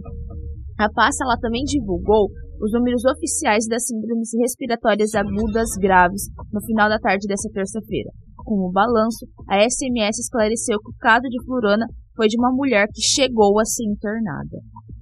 A 0.78 0.88
pasta 0.94 1.26
ela 1.26 1.38
também 1.42 1.64
divulgou 1.64 2.30
os 2.62 2.72
números 2.72 3.04
oficiais 3.04 3.66
das 3.68 3.88
síndromes 3.88 4.30
respiratórias 4.40 5.16
agudas 5.16 5.70
graves 5.82 6.30
no 6.54 6.62
final 6.62 6.88
da 6.88 7.00
tarde 7.00 7.26
dessa 7.28 7.50
terça-feira. 7.52 8.12
Com 8.38 8.70
o 8.70 8.72
balanço, 8.72 9.26
a 9.50 9.58
SMS 9.58 10.20
esclareceu 10.20 10.78
que 10.78 10.92
o 10.92 10.98
caso 11.00 11.24
de 11.24 11.44
flurona 11.44 11.88
foi 12.16 12.28
de 12.28 12.38
uma 12.38 12.52
mulher 12.54 12.86
que 12.94 13.02
chegou 13.02 13.60
a 13.60 13.66
ser 13.66 13.86
internada. 13.86 14.62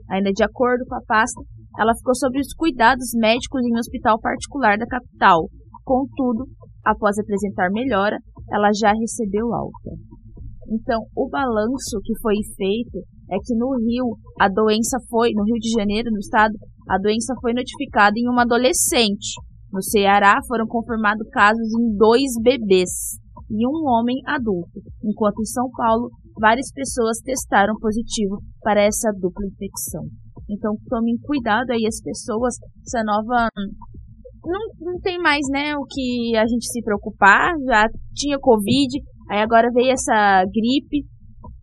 Ainda 0.10 0.32
de 0.32 0.44
acordo 0.46 0.86
com 0.88 0.96
a 0.96 1.04
pasta, 1.06 1.42
ela 1.78 1.94
ficou 1.94 2.16
sob 2.16 2.40
os 2.40 2.54
cuidados 2.54 3.12
médicos 3.16 3.62
em 3.66 3.76
um 3.76 3.80
hospital 3.80 4.18
particular 4.20 4.78
da 4.78 4.86
capital. 4.86 5.50
Contudo, 5.84 6.48
após 6.90 7.18
apresentar 7.18 7.70
melhora, 7.72 8.18
ela 8.52 8.70
já 8.74 8.92
recebeu 8.92 9.54
alta. 9.54 9.92
Então, 10.72 11.02
o 11.16 11.28
balanço 11.30 12.00
que 12.04 12.14
foi 12.22 12.36
feito 12.56 13.00
é 13.32 13.38
que 13.44 13.56
no 13.56 13.76
Rio, 13.78 14.18
a 14.40 14.48
doença 14.48 14.98
foi, 15.10 15.32
no 15.34 15.44
Rio 15.44 15.58
de 15.60 15.72
Janeiro, 15.72 16.12
no 16.12 16.20
estado, 16.20 16.54
a 16.88 16.98
doença 16.98 17.34
foi 17.42 17.54
notificada 17.54 18.14
em 18.18 18.30
uma 18.30 18.44
adolescente. 18.44 19.34
No 19.72 19.82
Ceará, 19.82 20.40
foram 20.48 20.66
confirmados 20.68 21.28
casos 21.30 21.68
em 21.80 21.96
dois 21.96 22.32
bebês 22.42 23.20
e 23.50 23.68
um 23.68 23.90
homem 23.90 24.18
adulto, 24.28 24.80
enquanto 25.04 25.42
em 25.42 25.46
São 25.46 25.70
Paulo, 25.72 26.10
várias 26.40 26.72
pessoas 26.72 27.18
testaram 27.24 27.74
positivo 27.80 28.38
para 28.62 28.82
essa 28.82 29.12
dupla 29.12 29.46
infecção. 29.48 30.06
Então, 30.48 30.76
tomem 30.88 31.18
cuidado 31.22 31.72
aí 31.72 31.86
as 31.88 32.02
pessoas, 32.02 32.56
essa 32.86 33.04
nova 33.04 33.50
não, 34.46 34.92
não 34.92 35.00
tem 35.02 35.18
mais, 35.20 35.46
né, 35.52 35.76
o 35.76 35.86
que 35.86 36.36
a 36.36 36.46
gente 36.46 36.66
se 36.66 36.82
preocupar. 36.82 37.54
Já 37.66 37.88
tinha 38.14 38.38
Covid, 38.40 39.00
aí 39.30 39.42
agora 39.42 39.70
veio 39.74 39.92
essa 39.92 40.44
gripe. 40.46 41.06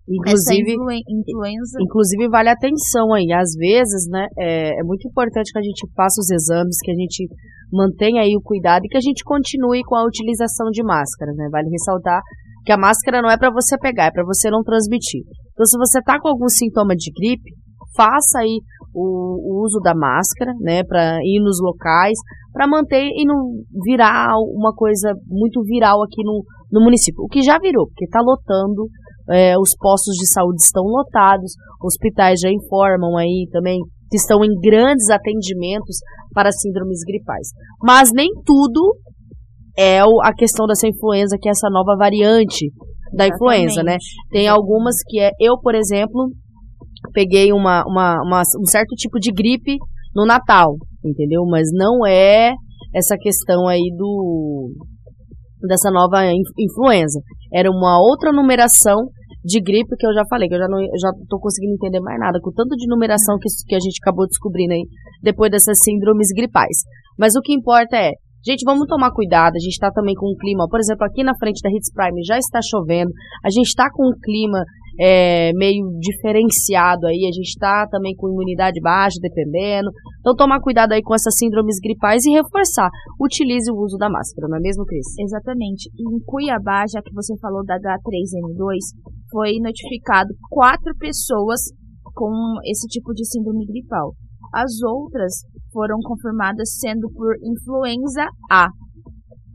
Inclusive, 0.09 0.71
influ 0.71 0.93
influenza. 0.93 1.79
Inclusive, 1.83 2.29
vale 2.29 2.49
atenção 2.49 3.13
aí. 3.13 3.33
Às 3.33 3.55
vezes, 3.59 4.09
né, 4.09 4.27
é, 4.39 4.81
é 4.81 4.85
muito 4.85 5.09
importante 5.09 5.51
que 5.53 5.59
a 5.59 5.63
gente 5.63 5.83
faça 5.97 6.21
os 6.21 6.31
exames, 6.31 6.77
que 6.83 6.93
a 6.93 6.95
gente 6.95 7.27
mantenha 7.73 8.23
aí 8.23 8.37
o 8.37 8.41
cuidado 8.41 8.85
e 8.85 8.89
que 8.89 8.97
a 8.97 9.01
gente 9.01 9.25
continue 9.25 9.83
com 9.85 9.97
a 9.97 10.07
utilização 10.07 10.71
de 10.71 10.83
máscara, 10.85 11.33
né? 11.35 11.49
Vale 11.51 11.69
ressaltar 11.69 12.21
que 12.65 12.73
a 12.73 12.77
máscara 12.79 13.23
não 13.23 13.31
é 13.31 13.37
para 13.37 13.51
você 13.51 13.77
pegar, 13.79 14.07
é 14.07 14.11
para 14.11 14.25
você 14.25 14.51
não 14.51 14.63
transmitir. 14.63 15.23
Então, 15.53 15.65
se 15.65 15.79
você 15.79 16.03
tá 16.03 16.21
com 16.21 16.29
algum 16.29 16.49
sintoma 16.49 16.95
de 16.95 17.11
gripe, 17.13 17.51
faça 17.97 18.41
aí 18.41 18.61
o, 18.97 19.61
o 19.61 19.65
uso 19.65 19.79
da 19.81 19.95
máscara, 19.95 20.53
né, 20.59 20.83
para 20.83 21.19
ir 21.23 21.39
nos 21.43 21.61
locais, 21.61 22.19
para 22.53 22.67
manter 22.67 23.05
e 23.05 23.27
não 23.27 23.61
virar 23.85 24.33
uma 24.55 24.73
coisa 24.75 25.13
muito 25.29 25.63
viral 25.63 26.03
aqui 26.03 26.25
no, 26.25 26.43
no 26.73 26.83
município. 26.83 27.23
O 27.23 27.29
que 27.29 27.43
já 27.43 27.59
virou, 27.59 27.87
porque 27.87 28.07
está 28.07 28.21
lotando, 28.21 28.89
é, 29.31 29.59
os 29.59 29.77
postos 29.79 30.15
de 30.15 30.27
saúde 30.33 30.63
estão 30.63 30.85
lotados, 30.85 31.53
hospitais 31.83 32.41
já 32.41 32.49
informam 32.51 33.19
aí 33.19 33.47
também 33.53 33.79
que 34.09 34.17
estão 34.17 34.43
em 34.43 34.55
grandes 34.61 35.11
atendimentos 35.11 35.99
para 36.33 36.51
síndromes 36.51 37.01
gripais. 37.07 37.49
Mas 37.83 38.11
nem 38.15 38.29
tudo 38.47 38.97
é 39.77 40.01
a 40.01 40.33
questão 40.35 40.67
dessa 40.67 40.89
influenza, 40.89 41.37
que 41.39 41.49
é 41.49 41.51
essa 41.51 41.69
nova 41.69 41.97
variante 41.99 42.71
da 43.13 43.27
influenza, 43.27 43.83
né? 43.83 43.97
Tem 44.31 44.49
algumas 44.49 44.95
que 45.07 45.21
é, 45.21 45.31
eu, 45.39 45.59
por 45.61 45.75
exemplo, 45.75 46.31
peguei 47.13 47.53
uma, 47.53 47.85
uma, 47.87 48.23
uma, 48.23 48.43
um 48.61 48.67
certo 48.67 48.95
tipo 48.97 49.19
de 49.19 49.33
gripe 49.33 49.77
no 50.15 50.27
Natal, 50.27 50.77
entendeu? 51.05 51.45
Mas 51.47 51.69
não 51.73 52.07
é 52.07 52.53
essa 52.95 53.17
questão 53.19 53.69
aí 53.69 53.91
do 53.97 54.71
dessa 55.67 55.91
nova 55.91 56.23
influenza. 56.59 57.21
Era 57.53 57.71
uma 57.71 57.99
outra 58.01 58.33
numeração 58.33 59.09
de 59.45 59.61
gripe 59.61 59.97
que 59.97 60.07
eu 60.07 60.13
já 60.13 60.25
falei, 60.29 60.49
que 60.49 60.55
eu 60.55 60.59
já 60.59 60.69
não 60.69 60.79
já 61.01 61.11
tô 61.29 61.39
conseguindo 61.39 61.75
entender 61.75 62.01
mais 62.01 62.19
nada 62.19 62.39
com 62.41 62.51
tanto 62.53 62.75
de 62.77 62.89
numeração 62.89 63.37
que, 63.39 63.49
que 63.67 63.75
a 63.75 63.81
gente 63.81 63.99
acabou 64.03 64.27
descobrindo 64.27 64.75
aí 64.75 64.83
depois 65.23 65.51
dessas 65.51 65.79
síndromes 65.83 66.29
gripais. 66.35 66.79
Mas 67.19 67.35
o 67.37 67.41
que 67.41 67.55
importa 67.55 67.97
é 67.97 68.11
Gente, 68.47 68.63
vamos 68.65 68.87
tomar 68.87 69.11
cuidado. 69.11 69.57
A 69.57 69.59
gente 69.59 69.75
está 69.75 69.91
também 69.91 70.15
com 70.15 70.31
um 70.31 70.37
clima, 70.39 70.69
por 70.71 70.79
exemplo, 70.79 71.05
aqui 71.05 71.25
na 71.25 71.35
frente 71.37 71.61
da 71.61 71.69
Hits 71.69 71.91
Prime 71.93 72.23
já 72.23 72.39
está 72.39 72.61
chovendo. 72.63 73.11
A 73.45 73.51
gente 73.51 73.67
está 73.67 73.91
com 73.91 74.07
um 74.07 74.15
clima 74.23 74.63
é, 75.01 75.53
meio 75.53 75.83
diferenciado 75.99 77.09
aí. 77.09 77.27
A 77.27 77.35
gente 77.35 77.49
está 77.49 77.89
também 77.91 78.15
com 78.15 78.31
imunidade 78.31 78.81
baixa, 78.81 79.19
dependendo. 79.21 79.91
Então, 80.21 80.37
tomar 80.37 80.61
cuidado 80.61 80.93
aí 80.93 81.03
com 81.03 81.13
essas 81.13 81.35
síndromes 81.37 81.81
gripais 81.83 82.25
e 82.25 82.31
reforçar. 82.31 82.89
Utilize 83.21 83.69
o 83.69 83.83
uso 83.83 83.99
da 83.99 84.09
máscara, 84.09 84.47
não 84.49 84.59
é 84.59 84.61
mesmo, 84.61 84.85
Cris? 84.85 85.19
Exatamente. 85.19 85.91
Em 85.99 86.23
Cuiabá, 86.25 86.85
já 86.87 87.03
que 87.03 87.13
você 87.13 87.35
falou 87.41 87.65
da 87.65 87.75
H3N2, 87.75 88.79
foi 89.29 89.59
notificado 89.59 90.33
quatro 90.49 90.95
pessoas 90.99 91.61
com 92.15 92.31
esse 92.65 92.87
tipo 92.87 93.13
de 93.13 93.27
síndrome 93.27 93.67
gripal. 93.67 94.15
As 94.55 94.83
outras 94.83 95.45
foram 95.73 95.99
confirmadas 96.03 96.79
sendo 96.79 97.11
por 97.11 97.35
influenza 97.43 98.27
A. 98.51 98.69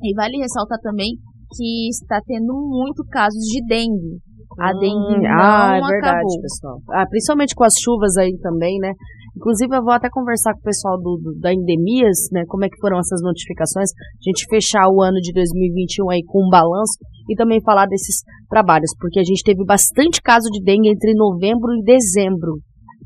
E 0.04 0.16
vale 0.16 0.38
ressaltar 0.38 0.80
também 0.82 1.16
que 1.56 1.90
está 1.90 2.20
tendo 2.26 2.54
muito 2.54 3.04
casos 3.10 3.44
de 3.46 3.66
dengue. 3.66 4.20
A 4.60 4.74
dengue 4.74 5.16
hum, 5.16 5.22
não 5.22 5.30
ah, 5.32 5.78
é 5.78 5.80
verdade, 5.80 6.18
acabou. 6.18 6.42
pessoal. 6.42 6.78
Ah, 6.92 7.06
principalmente 7.08 7.56
com 7.56 7.64
as 7.64 7.74
chuvas 7.82 8.18
aí 8.18 8.38
também, 8.40 8.78
né? 8.80 8.94
Inclusive, 9.36 9.76
eu 9.76 9.84
vou 9.84 9.94
até 9.94 10.10
conversar 10.12 10.54
com 10.54 10.60
o 10.60 10.64
pessoal 10.64 10.98
do, 10.98 11.18
do, 11.18 11.40
da 11.40 11.54
Endemias, 11.54 12.28
né? 12.34 12.44
Como 12.48 12.66
é 12.66 12.70
que 12.70 12.80
foram 12.82 13.00
essas 13.00 13.22
notificações. 13.22 13.90
A 13.96 14.24
gente 14.30 14.46
fechar 14.50 14.90
o 14.90 15.02
ano 15.02 15.20
de 15.22 15.32
2021 15.32 16.10
aí 16.10 16.22
com 16.26 16.46
um 16.46 16.50
balanço 16.50 17.00
e 17.30 17.36
também 17.36 17.62
falar 17.64 17.86
desses 17.86 18.24
trabalhos, 18.50 18.92
porque 19.00 19.20
a 19.20 19.24
gente 19.24 19.42
teve 19.44 19.64
bastante 19.64 20.22
caso 20.22 20.50
de 20.52 20.62
dengue 20.62 20.90
entre 20.90 21.14
novembro 21.14 21.72
e 21.74 21.84
dezembro. 21.84 22.60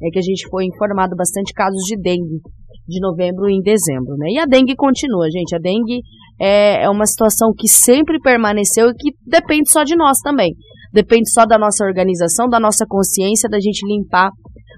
É 0.03 0.09
que 0.11 0.19
a 0.19 0.21
gente 0.21 0.47
foi 0.49 0.65
informado 0.65 1.15
bastante 1.15 1.53
casos 1.53 1.81
de 1.87 1.95
dengue 1.97 2.41
de 2.87 2.99
novembro 3.01 3.49
em 3.49 3.61
dezembro, 3.61 4.15
né? 4.17 4.27
E 4.29 4.37
a 4.37 4.45
dengue 4.45 4.75
continua, 4.75 5.29
gente. 5.31 5.55
A 5.55 5.59
dengue 5.59 6.01
é, 6.39 6.83
é 6.83 6.89
uma 6.89 7.05
situação 7.05 7.51
que 7.57 7.67
sempre 7.67 8.19
permaneceu 8.19 8.89
e 8.89 8.93
que 8.93 9.11
depende 9.25 9.71
só 9.71 9.83
de 9.83 9.95
nós 9.95 10.19
também. 10.19 10.53
Depende 10.93 11.29
só 11.31 11.45
da 11.45 11.57
nossa 11.57 11.83
organização, 11.83 12.47
da 12.47 12.59
nossa 12.59 12.85
consciência, 12.87 13.49
da 13.49 13.59
gente 13.59 13.85
limpar 13.87 14.29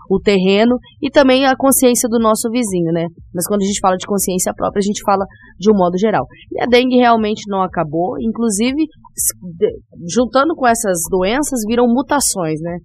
o 0.09 0.19
terreno 0.19 0.77
e 1.01 1.09
também 1.09 1.45
a 1.45 1.55
consciência 1.55 2.07
do 2.09 2.19
nosso 2.19 2.49
vizinho, 2.49 2.91
né? 2.91 3.07
Mas 3.33 3.47
quando 3.47 3.61
a 3.61 3.65
gente 3.65 3.79
fala 3.79 3.97
de 3.97 4.05
consciência 4.05 4.53
própria, 4.55 4.79
a 4.79 4.85
gente 4.85 5.01
fala 5.03 5.25
de 5.59 5.71
um 5.71 5.75
modo 5.75 5.97
geral. 5.97 6.25
E 6.51 6.61
a 6.61 6.65
dengue 6.65 6.95
realmente 6.97 7.43
não 7.47 7.61
acabou, 7.61 8.15
inclusive 8.19 8.87
juntando 10.13 10.55
com 10.55 10.67
essas 10.67 10.97
doenças 11.09 11.61
viram 11.67 11.85
mutações, 11.87 12.59
né? 12.61 12.77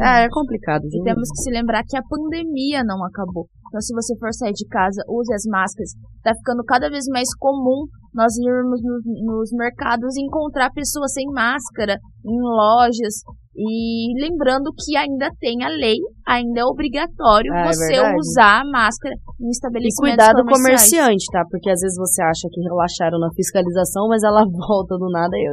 É, 0.00 0.24
é 0.24 0.28
complicado. 0.30 0.84
E 0.84 1.02
temos 1.02 1.28
que 1.30 1.42
se 1.42 1.50
lembrar 1.50 1.82
que 1.86 1.96
a 1.96 2.02
pandemia 2.02 2.82
não 2.84 3.04
acabou. 3.04 3.46
Então, 3.68 3.80
se 3.80 3.92
você 3.94 4.16
for 4.18 4.32
sair 4.32 4.52
de 4.52 4.66
casa, 4.66 5.02
use 5.08 5.32
as 5.32 5.44
máscaras. 5.44 5.90
Tá 6.22 6.32
ficando 6.34 6.64
cada 6.64 6.88
vez 6.88 7.04
mais 7.12 7.28
comum 7.38 7.84
nós 8.14 8.32
irmos 8.38 8.80
nos, 8.82 9.02
nos 9.04 9.50
mercados 9.52 10.16
e 10.16 10.24
encontrar 10.24 10.72
pessoas 10.72 11.12
sem 11.12 11.26
máscara 11.26 11.98
em 12.24 12.40
lojas. 12.40 13.22
E 13.58 14.14
lembrando 14.22 14.70
que 14.70 14.96
ainda 14.96 15.28
tem 15.40 15.64
a 15.64 15.68
lei, 15.68 15.98
ainda 16.24 16.60
é 16.60 16.64
obrigatório 16.64 17.50
Ah, 17.52 17.66
é 17.66 17.72
você 17.72 17.90
verdade. 17.98 18.16
usar 18.22 18.60
a 18.62 18.70
máscara 18.70 19.14
em 19.40 19.46
E 19.46 19.50
estabelecimentos 19.50 19.98
cuidado 20.14 20.46
comerciais. 20.46 20.86
comerciante, 20.86 21.24
tá? 21.32 21.42
Porque 21.50 21.68
às 21.68 21.80
vezes 21.80 21.96
você 21.98 22.22
acha 22.22 22.46
que 22.52 22.60
relaxaram 22.62 23.18
na 23.18 23.28
fiscalização, 23.34 24.06
mas 24.08 24.22
ela 24.22 24.44
volta 24.46 24.94
do 24.96 25.10
nada 25.10 25.34
e 25.36 25.44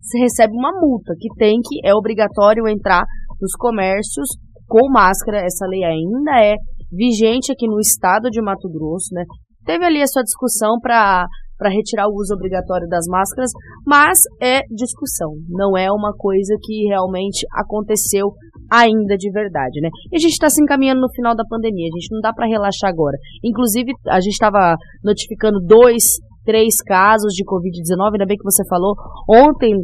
você 0.00 0.18
recebe 0.20 0.54
uma 0.56 0.72
multa 0.80 1.12
que 1.20 1.28
tem 1.36 1.60
que 1.60 1.86
é 1.86 1.94
obrigatório 1.94 2.66
entrar 2.66 3.04
nos 3.40 3.52
comércios 3.58 4.26
com 4.66 4.90
máscara. 4.90 5.44
Essa 5.44 5.66
lei 5.66 5.84
ainda 5.84 6.32
é 6.42 6.56
vigente 6.90 7.52
aqui 7.52 7.66
no 7.68 7.78
estado 7.78 8.30
de 8.30 8.40
Mato 8.40 8.68
Grosso, 8.72 9.12
né? 9.12 9.22
Teve 9.66 9.84
ali 9.84 10.00
a 10.00 10.06
sua 10.06 10.22
discussão 10.22 10.80
para 10.80 11.26
para 11.60 11.68
retirar 11.68 12.08
o 12.08 12.16
uso 12.16 12.32
obrigatório 12.32 12.88
das 12.88 13.04
máscaras, 13.06 13.50
mas 13.86 14.18
é 14.40 14.62
discussão, 14.74 15.36
não 15.46 15.76
é 15.76 15.92
uma 15.92 16.14
coisa 16.16 16.56
que 16.64 16.88
realmente 16.88 17.44
aconteceu 17.52 18.32
ainda 18.72 19.14
de 19.18 19.30
verdade, 19.30 19.78
né? 19.82 19.90
E 20.10 20.16
a 20.16 20.18
gente 20.18 20.32
está 20.32 20.48
se 20.48 20.62
encaminhando 20.62 21.02
no 21.02 21.12
final 21.12 21.36
da 21.36 21.44
pandemia, 21.44 21.86
a 21.86 22.00
gente 22.00 22.12
não 22.12 22.20
dá 22.20 22.32
para 22.32 22.48
relaxar 22.48 22.88
agora. 22.88 23.18
Inclusive, 23.44 23.92
a 24.08 24.20
gente 24.20 24.32
estava 24.32 24.74
notificando 25.04 25.60
dois, 25.60 26.16
três 26.46 26.80
casos 26.82 27.34
de 27.34 27.44
Covid-19, 27.44 28.12
ainda 28.14 28.26
bem 28.26 28.38
que 28.38 28.44
você 28.44 28.66
falou. 28.66 28.94
Ontem, 29.28 29.74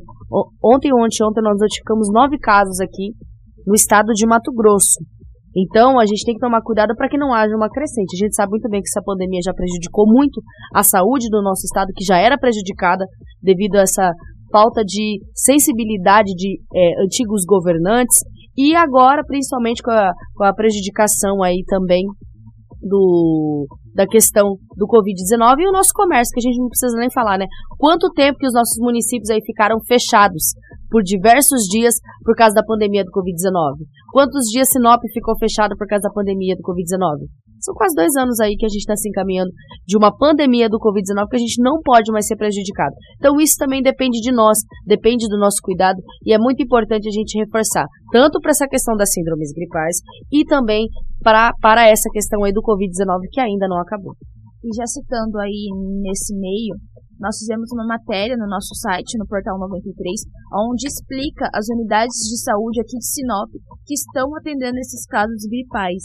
ontem, 0.65 0.91
ontem, 0.95 1.23
ontem 1.23 1.43
nós 1.43 1.59
notificamos 1.61 2.09
nove 2.11 2.39
casos 2.39 2.81
aqui 2.81 3.13
no 3.67 3.75
estado 3.75 4.13
de 4.15 4.27
Mato 4.27 4.51
Grosso. 4.55 5.05
Então, 5.57 5.99
a 5.99 6.05
gente 6.05 6.25
tem 6.25 6.35
que 6.35 6.41
tomar 6.41 6.61
cuidado 6.61 6.95
para 6.95 7.09
que 7.09 7.17
não 7.17 7.33
haja 7.33 7.57
uma 7.57 7.71
crescente. 7.71 8.15
A 8.15 8.25
gente 8.25 8.35
sabe 8.35 8.51
muito 8.51 8.69
bem 8.69 8.83
que 8.83 8.89
essa 8.89 9.03
pandemia 9.03 9.41
já 9.43 9.55
prejudicou 9.55 10.07
muito 10.07 10.41
a 10.75 10.83
saúde 10.83 11.29
do 11.31 11.43
nosso 11.43 11.65
estado, 11.65 11.93
que 11.97 12.05
já 12.05 12.19
era 12.19 12.37
prejudicada 12.37 13.07
devido 13.43 13.77
a 13.77 13.81
essa 13.81 14.13
falta 14.53 14.83
de 14.85 15.19
sensibilidade 15.35 16.33
de 16.35 16.61
é, 16.75 17.03
antigos 17.03 17.45
governantes 17.47 18.19
e 18.57 18.75
agora, 18.75 19.23
principalmente 19.27 19.83
com 19.83 19.91
a, 19.91 20.13
com 20.35 20.45
a 20.45 20.55
prejudicação 20.55 21.43
aí 21.43 21.63
também 21.67 22.05
do 22.81 23.67
da 23.95 24.07
questão 24.07 24.57
do 24.77 24.87
Covid-19 24.87 25.61
e 25.61 25.69
o 25.69 25.73
nosso 25.73 25.91
comércio, 25.95 26.33
que 26.35 26.41
a 26.41 26.47
gente 26.49 26.61
não 26.61 26.69
precisa 26.69 26.97
nem 26.99 27.11
falar, 27.11 27.39
né? 27.39 27.47
Quanto 27.79 28.13
tempo 28.13 28.39
que 28.39 28.47
os 28.47 28.53
nossos 28.53 28.77
municípios 28.79 29.31
aí 29.31 29.41
ficaram 29.45 29.81
fechados 29.81 30.53
por 30.91 31.03
diversos 31.03 31.63
dias 31.71 31.95
por 32.23 32.35
causa 32.35 32.55
da 32.55 32.63
pandemia 32.63 33.05
do 33.05 33.11
Covid-19? 33.11 33.87
Quantos 34.13 34.45
dias 34.53 34.69
Sinop 34.71 35.01
ficou 35.13 35.37
fechado 35.39 35.77
por 35.77 35.87
causa 35.87 36.09
da 36.09 36.15
pandemia 36.15 36.55
do 36.57 36.63
Covid-19? 36.63 37.29
São 37.67 37.75
quase 37.75 37.97
dois 37.97 38.15
anos 38.15 38.39
aí 38.39 38.55
que 38.55 38.65
a 38.65 38.69
gente 38.69 38.87
está 38.87 38.95
se 38.95 39.09
encaminhando 39.09 39.51
de 39.85 39.97
uma 39.97 40.17
pandemia 40.17 40.69
do 40.69 40.79
Covid-19 40.79 41.27
que 41.29 41.35
a 41.35 41.41
gente 41.41 41.61
não 41.61 41.83
pode 41.83 42.13
mais 42.13 42.25
ser 42.25 42.37
prejudicado. 42.37 42.95
Então 43.17 43.41
isso 43.41 43.57
também 43.59 43.83
depende 43.83 44.21
de 44.21 44.31
nós, 44.31 44.59
depende 44.87 45.27
do 45.27 45.37
nosso 45.37 45.59
cuidado 45.61 45.99
e 46.25 46.33
é 46.33 46.39
muito 46.39 46.63
importante 46.63 47.09
a 47.09 47.11
gente 47.11 47.37
reforçar, 47.37 47.85
tanto 48.13 48.39
para 48.39 48.53
essa 48.53 48.69
questão 48.69 48.95
das 48.95 49.13
síndromes 49.13 49.51
gripais 49.53 49.97
e 50.31 50.45
também 50.45 50.87
para, 51.25 51.51
para 51.61 51.89
essa 51.89 52.09
questão 52.13 52.45
aí 52.45 52.53
do 52.53 52.63
Covid-19 52.63 53.27
que 53.33 53.41
ainda 53.41 53.67
não 53.67 53.81
acabou. 53.81 54.15
E 54.63 54.69
já 54.77 54.87
citando 54.87 55.37
aí 55.39 55.67
nesse 56.03 56.39
meio, 56.39 56.79
nós 57.19 57.39
fizemos 57.39 57.69
uma 57.73 57.87
matéria 57.87 58.37
no 58.37 58.47
nosso 58.47 58.75
site, 58.77 59.19
no 59.19 59.27
Portal 59.27 59.59
93, 59.59 60.23
onde 60.55 60.87
explica 60.87 61.51
as 61.53 61.67
unidades 61.69 62.15
de 62.31 62.39
saúde 62.45 62.81
aqui 62.81 62.97
de 62.97 63.07
Sinop 63.07 63.51
que 63.85 63.95
estão 63.95 64.37
atendendo 64.37 64.79
esses 64.79 65.05
casos 65.07 65.43
gripais. 65.51 66.05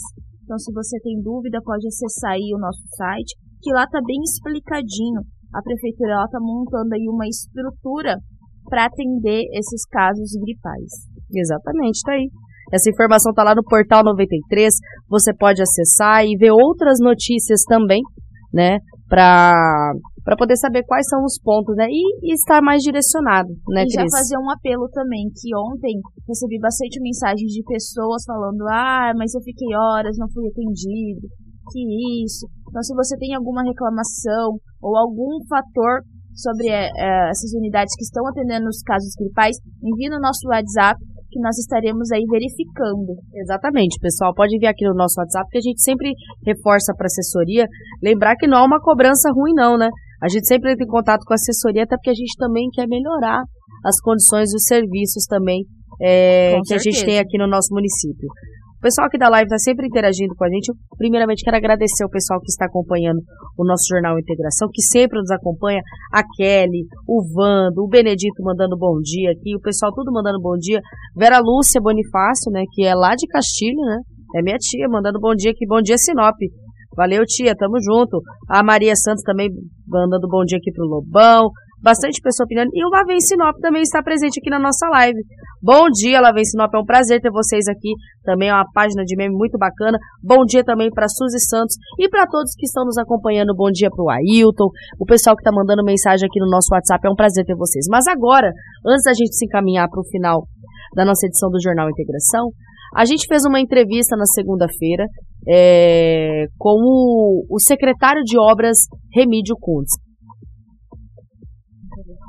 Então, 0.52 0.58
se 0.58 0.70
você 0.70 1.00
tem 1.00 1.16
dúvida, 1.22 1.62
pode 1.64 1.88
acessar 1.88 2.32
aí 2.32 2.52
o 2.54 2.60
nosso 2.60 2.82
site, 2.94 3.32
que 3.62 3.72
lá 3.72 3.86
tá 3.86 3.98
bem 4.04 4.20
explicadinho. 4.20 5.22
A 5.48 5.62
prefeitura 5.62 6.12
ela 6.12 6.28
tá 6.28 6.38
montando 6.38 6.92
aí 6.92 7.08
uma 7.08 7.26
estrutura 7.26 8.18
para 8.68 8.84
atender 8.84 9.48
esses 9.56 9.86
casos 9.88 10.32
gripais. 10.44 11.08
Exatamente, 11.34 12.02
tá 12.04 12.12
aí. 12.12 12.28
Essa 12.70 12.90
informação 12.90 13.32
tá 13.32 13.42
lá 13.42 13.54
no 13.54 13.64
Portal 13.64 14.04
93. 14.04 14.74
Você 15.08 15.34
pode 15.34 15.62
acessar 15.62 16.22
e 16.26 16.36
ver 16.36 16.50
outras 16.50 16.98
notícias 17.00 17.62
também, 17.64 18.02
né? 18.52 18.76
Pra, 19.08 19.54
pra 20.24 20.36
poder 20.36 20.56
saber 20.56 20.84
quais 20.84 21.06
são 21.08 21.22
os 21.24 21.38
pontos, 21.42 21.74
né? 21.76 21.86
E, 21.90 22.30
e 22.30 22.34
estar 22.34 22.62
mais 22.62 22.82
direcionado, 22.82 23.50
né, 23.68 23.84
e 23.84 23.92
já 23.92 24.02
fazer 24.10 24.38
um 24.38 24.50
apelo 24.50 24.88
também, 24.90 25.26
que 25.34 25.54
ontem 25.54 26.00
recebi 26.28 26.58
bastante 26.58 27.00
mensagens 27.00 27.50
de 27.50 27.62
pessoas 27.64 28.24
falando, 28.26 28.62
ah, 28.68 29.12
mas 29.16 29.34
eu 29.34 29.40
fiquei 29.42 29.68
horas, 29.74 30.16
não 30.18 30.30
fui 30.30 30.46
atendido, 30.48 31.26
que 31.70 32.24
isso. 32.24 32.46
Então, 32.68 32.82
se 32.82 32.94
você 32.94 33.16
tem 33.18 33.34
alguma 33.34 33.62
reclamação 33.62 34.58
ou 34.80 34.96
algum 34.96 35.44
fator 35.48 36.00
sobre 36.34 36.68
eh, 36.68 37.28
essas 37.28 37.52
unidades 37.52 37.94
que 37.94 38.04
estão 38.04 38.26
atendendo 38.26 38.66
os 38.66 38.82
casos 38.82 39.12
gripais, 39.18 39.56
envie 39.82 40.08
no 40.08 40.18
nosso 40.18 40.48
WhatsApp, 40.48 40.98
que 41.32 41.40
nós 41.40 41.56
estaremos 41.58 42.12
aí 42.12 42.24
verificando. 42.28 43.16
Exatamente, 43.34 43.98
pessoal. 44.00 44.34
Pode 44.34 44.54
enviar 44.54 44.72
aqui 44.72 44.84
no 44.84 44.94
nosso 44.94 45.18
WhatsApp, 45.18 45.48
que 45.50 45.58
a 45.58 45.62
gente 45.62 45.82
sempre 45.82 46.12
reforça 46.46 46.92
para 46.94 47.06
assessoria. 47.06 47.66
Lembrar 48.02 48.36
que 48.36 48.46
não 48.46 48.58
é 48.58 48.66
uma 48.66 48.80
cobrança 48.80 49.30
ruim, 49.32 49.54
não, 49.54 49.78
né? 49.78 49.88
A 50.22 50.28
gente 50.28 50.46
sempre 50.46 50.72
entra 50.72 50.84
em 50.84 50.88
contato 50.88 51.24
com 51.26 51.32
a 51.32 51.36
assessoria, 51.36 51.82
até 51.82 51.96
porque 51.96 52.10
a 52.10 52.14
gente 52.14 52.36
também 52.38 52.68
quer 52.72 52.86
melhorar 52.86 53.42
as 53.84 54.00
condições 54.00 54.50
dos 54.52 54.62
serviços 54.64 55.24
também 55.26 55.64
é, 56.00 56.58
que 56.64 56.74
a 56.74 56.78
gente 56.78 56.94
certeza. 56.94 57.06
tem 57.06 57.18
aqui 57.18 57.36
no 57.36 57.48
nosso 57.48 57.74
município. 57.74 58.28
O 58.78 58.82
pessoal 58.82 59.06
aqui 59.06 59.16
da 59.16 59.28
live 59.28 59.46
está 59.46 59.58
sempre 59.58 59.86
interagindo 59.86 60.34
com 60.34 60.44
a 60.44 60.48
gente. 60.48 60.68
Eu, 60.68 60.74
primeiramente, 60.98 61.44
quero 61.44 61.56
agradecer 61.56 62.02
ao 62.02 62.10
pessoal 62.10 62.40
que 62.40 62.50
está 62.50 62.66
acompanhando 62.66 63.20
o 63.56 63.64
nosso 63.64 63.84
Jornal 63.88 64.18
Integração, 64.18 64.68
que 64.72 64.82
sempre 64.82 65.20
nos 65.20 65.30
acompanha. 65.30 65.80
A 66.12 66.22
Kelly, 66.36 66.86
o 67.06 67.22
Vando, 67.32 67.82
o 67.82 67.88
Benedito 67.88 68.42
mandando 68.42 68.76
bom 68.76 68.98
dia 69.00 69.30
aqui, 69.30 69.54
o 69.54 69.60
pessoal 69.60 69.92
tudo 69.94 70.10
mandando 70.12 70.40
bom 70.40 70.56
dia. 70.58 70.80
Vera 71.16 71.38
Lúcia 71.38 71.80
Bonifácio, 71.80 72.50
né, 72.50 72.64
que 72.72 72.84
é 72.84 72.92
lá 72.92 73.14
de 73.14 73.26
Castilho, 73.28 73.80
né? 73.86 73.98
É 74.34 74.42
minha 74.42 74.56
tia, 74.56 74.88
mandando 74.88 75.20
bom 75.20 75.34
dia 75.34 75.52
aqui. 75.52 75.64
Bom 75.66 75.80
dia, 75.80 75.96
Sinop. 75.98 76.36
Valeu, 76.96 77.24
tia, 77.24 77.54
tamo 77.56 77.76
junto. 77.82 78.20
A 78.48 78.62
Maria 78.62 78.94
Santos 78.94 79.22
também 79.22 79.48
mandando 79.88 80.28
bom 80.28 80.44
dia 80.44 80.58
aqui 80.58 80.72
pro 80.72 80.86
Lobão. 80.86 81.50
Bastante 81.82 82.20
pessoa 82.22 82.44
opinando. 82.44 82.70
E 82.72 82.84
o 82.86 82.88
Lá 82.88 83.02
Sinop 83.18 83.58
também 83.60 83.82
está 83.82 84.00
presente 84.00 84.38
aqui 84.38 84.48
na 84.48 84.60
nossa 84.60 84.88
live. 84.88 85.18
Bom 85.60 85.90
dia, 85.90 86.20
Lá 86.20 86.32
Sinop. 86.44 86.72
É 86.72 86.78
um 86.78 86.84
prazer 86.84 87.20
ter 87.20 87.30
vocês 87.32 87.66
aqui. 87.66 87.90
Também 88.22 88.50
é 88.50 88.54
uma 88.54 88.64
página 88.72 89.02
de 89.02 89.16
meme 89.16 89.34
muito 89.34 89.58
bacana. 89.58 89.98
Bom 90.22 90.44
dia 90.44 90.62
também 90.62 90.90
para 90.90 91.08
Suzy 91.08 91.40
Santos 91.40 91.74
e 91.98 92.08
para 92.08 92.24
todos 92.28 92.54
que 92.54 92.66
estão 92.66 92.84
nos 92.84 92.96
acompanhando. 92.98 93.52
Bom 93.56 93.68
dia 93.72 93.90
pro 93.90 94.08
Ailton, 94.10 94.68
o 95.00 95.04
pessoal 95.04 95.34
que 95.34 95.42
está 95.42 95.50
mandando 95.50 95.82
mensagem 95.82 96.24
aqui 96.24 96.38
no 96.38 96.48
nosso 96.48 96.72
WhatsApp. 96.72 97.04
É 97.04 97.10
um 97.10 97.16
prazer 97.16 97.44
ter 97.44 97.56
vocês. 97.56 97.86
Mas 97.90 98.06
agora, 98.06 98.52
antes 98.86 99.02
da 99.04 99.12
gente 99.12 99.34
se 99.34 99.46
encaminhar 99.46 99.88
para 99.90 100.00
o 100.00 100.04
final 100.04 100.46
da 100.94 101.04
nossa 101.04 101.26
edição 101.26 101.50
do 101.50 101.60
Jornal 101.60 101.90
Integração, 101.90 102.50
a 102.94 103.04
gente 103.04 103.26
fez 103.26 103.44
uma 103.44 103.58
entrevista 103.58 104.14
na 104.16 104.26
segunda-feira 104.26 105.06
é, 105.48 106.46
com 106.58 106.78
o, 106.80 107.46
o 107.50 107.60
secretário 107.60 108.22
de 108.22 108.38
obras 108.38 108.78
Remídio 109.14 109.56
Kuntz. 109.60 109.92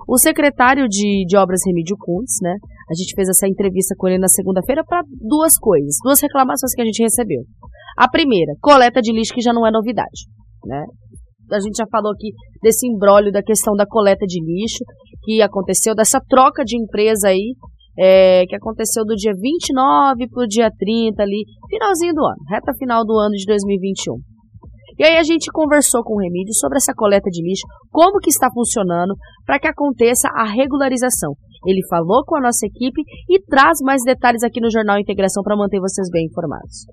O 0.07 0.17
secretário 0.17 0.87
de, 0.87 1.25
de 1.25 1.37
obras 1.37 1.61
Remídio 1.65 1.95
Kuntz, 1.97 2.37
né? 2.41 2.55
A 2.89 2.93
gente 2.93 3.15
fez 3.15 3.29
essa 3.29 3.47
entrevista 3.47 3.95
com 3.97 4.07
ele 4.07 4.19
na 4.19 4.27
segunda-feira 4.27 4.83
para 4.85 5.01
duas 5.21 5.57
coisas, 5.57 5.95
duas 6.03 6.19
reclamações 6.21 6.73
que 6.75 6.81
a 6.81 6.85
gente 6.85 7.01
recebeu. 7.01 7.43
A 7.97 8.09
primeira, 8.09 8.53
coleta 8.61 9.01
de 9.01 9.13
lixo 9.13 9.33
que 9.33 9.41
já 9.41 9.53
não 9.53 9.65
é 9.65 9.71
novidade, 9.71 10.27
né? 10.65 10.83
A 11.51 11.59
gente 11.59 11.77
já 11.77 11.85
falou 11.91 12.11
aqui 12.11 12.31
desse 12.61 12.87
embrólio 12.87 13.31
da 13.31 13.43
questão 13.43 13.75
da 13.75 13.85
coleta 13.85 14.25
de 14.25 14.39
lixo 14.43 14.83
que 15.23 15.41
aconteceu, 15.41 15.95
dessa 15.95 16.19
troca 16.19 16.63
de 16.63 16.77
empresa 16.77 17.29
aí, 17.29 17.55
é, 17.97 18.45
que 18.47 18.55
aconteceu 18.55 19.03
do 19.05 19.15
dia 19.15 19.33
29 19.33 20.27
para 20.29 20.43
o 20.43 20.47
dia 20.47 20.69
30 20.77 21.21
ali, 21.21 21.43
finalzinho 21.69 22.13
do 22.13 22.25
ano, 22.25 22.41
reta 22.49 22.73
final 22.77 23.05
do 23.05 23.17
ano 23.17 23.35
de 23.35 23.45
2021. 23.45 24.15
E 24.99 25.03
aí 25.03 25.17
a 25.17 25.23
gente 25.23 25.51
conversou 25.51 26.03
com 26.03 26.13
o 26.13 26.21
Remídio 26.21 26.53
sobre 26.53 26.77
essa 26.77 26.93
coleta 26.93 27.29
de 27.29 27.41
lixo, 27.41 27.65
como 27.89 28.19
que 28.19 28.29
está 28.29 28.47
funcionando 28.53 29.15
para 29.45 29.59
que 29.59 29.67
aconteça 29.67 30.29
a 30.29 30.45
regularização. 30.45 31.33
Ele 31.65 31.81
falou 31.89 32.23
com 32.25 32.35
a 32.35 32.41
nossa 32.41 32.65
equipe 32.67 33.01
e 33.29 33.41
traz 33.41 33.79
mais 33.81 34.03
detalhes 34.03 34.43
aqui 34.43 34.61
no 34.61 34.69
Jornal 34.69 34.99
Integração 34.99 35.41
para 35.41 35.57
manter 35.57 35.79
vocês 35.79 36.09
bem 36.11 36.25
informados. 36.25 36.85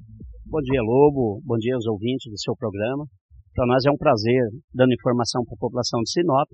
Bom 0.47 0.61
dia, 0.63 0.81
Lobo. 0.81 1.43
Bom 1.45 1.57
dia 1.59 1.75
aos 1.75 1.87
ouvintes 1.87 2.31
do 2.31 2.41
seu 2.41 2.55
programa. 2.57 3.05
Para 3.55 3.67
nós 3.67 3.85
é 3.85 3.91
um 3.91 3.97
prazer 3.97 4.49
dando 4.73 4.95
informação 4.95 5.45
para 5.45 5.55
a 5.55 5.61
população 5.61 6.01
de 6.01 6.11
Sinop. 6.11 6.49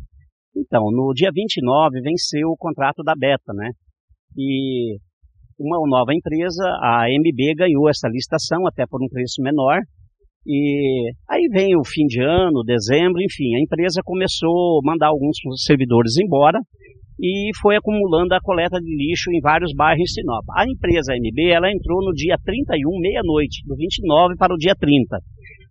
Então, 0.57 0.83
no 0.91 1.13
dia 1.15 1.31
29 1.33 2.01
venceu 2.01 2.49
o 2.49 2.57
contrato 2.57 3.03
da 3.05 3.15
Beta, 3.15 3.53
né? 3.55 3.71
E 4.37 4.97
uma 5.59 5.79
nova 5.89 6.13
empresa, 6.15 6.63
a 6.83 7.07
MB, 7.09 7.55
ganhou 7.57 7.89
essa 7.89 8.09
licitação 8.09 8.67
até 8.67 8.85
por 8.87 9.03
um 9.03 9.09
preço 9.09 9.41
menor. 9.43 9.81
E 10.47 11.11
aí 11.29 11.49
vem 11.51 11.77
o 11.77 11.85
fim 11.85 12.07
de 12.07 12.23
ano, 12.23 12.63
dezembro, 12.63 13.21
enfim, 13.21 13.57
a 13.57 13.61
empresa 13.61 14.01
começou 14.05 14.79
a 14.79 14.87
mandar 14.87 15.09
alguns 15.09 15.37
servidores 15.65 16.17
embora 16.19 16.61
e 17.19 17.51
foi 17.61 17.77
acumulando 17.77 18.35
a 18.35 18.41
coleta 18.41 18.79
de 18.79 18.95
lixo 18.95 19.31
em 19.33 19.41
vários 19.41 19.73
bairros 19.75 20.03
em 20.03 20.07
Sinop. 20.07 20.45
A 20.55 20.65
empresa 20.69 21.15
MB, 21.17 21.51
ela 21.51 21.73
entrou 21.73 22.05
no 22.05 22.13
dia 22.13 22.37
31, 22.45 23.01
meia-noite, 23.01 23.67
do 23.67 23.75
29 23.75 24.37
para 24.37 24.55
o 24.55 24.59
dia 24.59 24.75
30. 24.79 25.19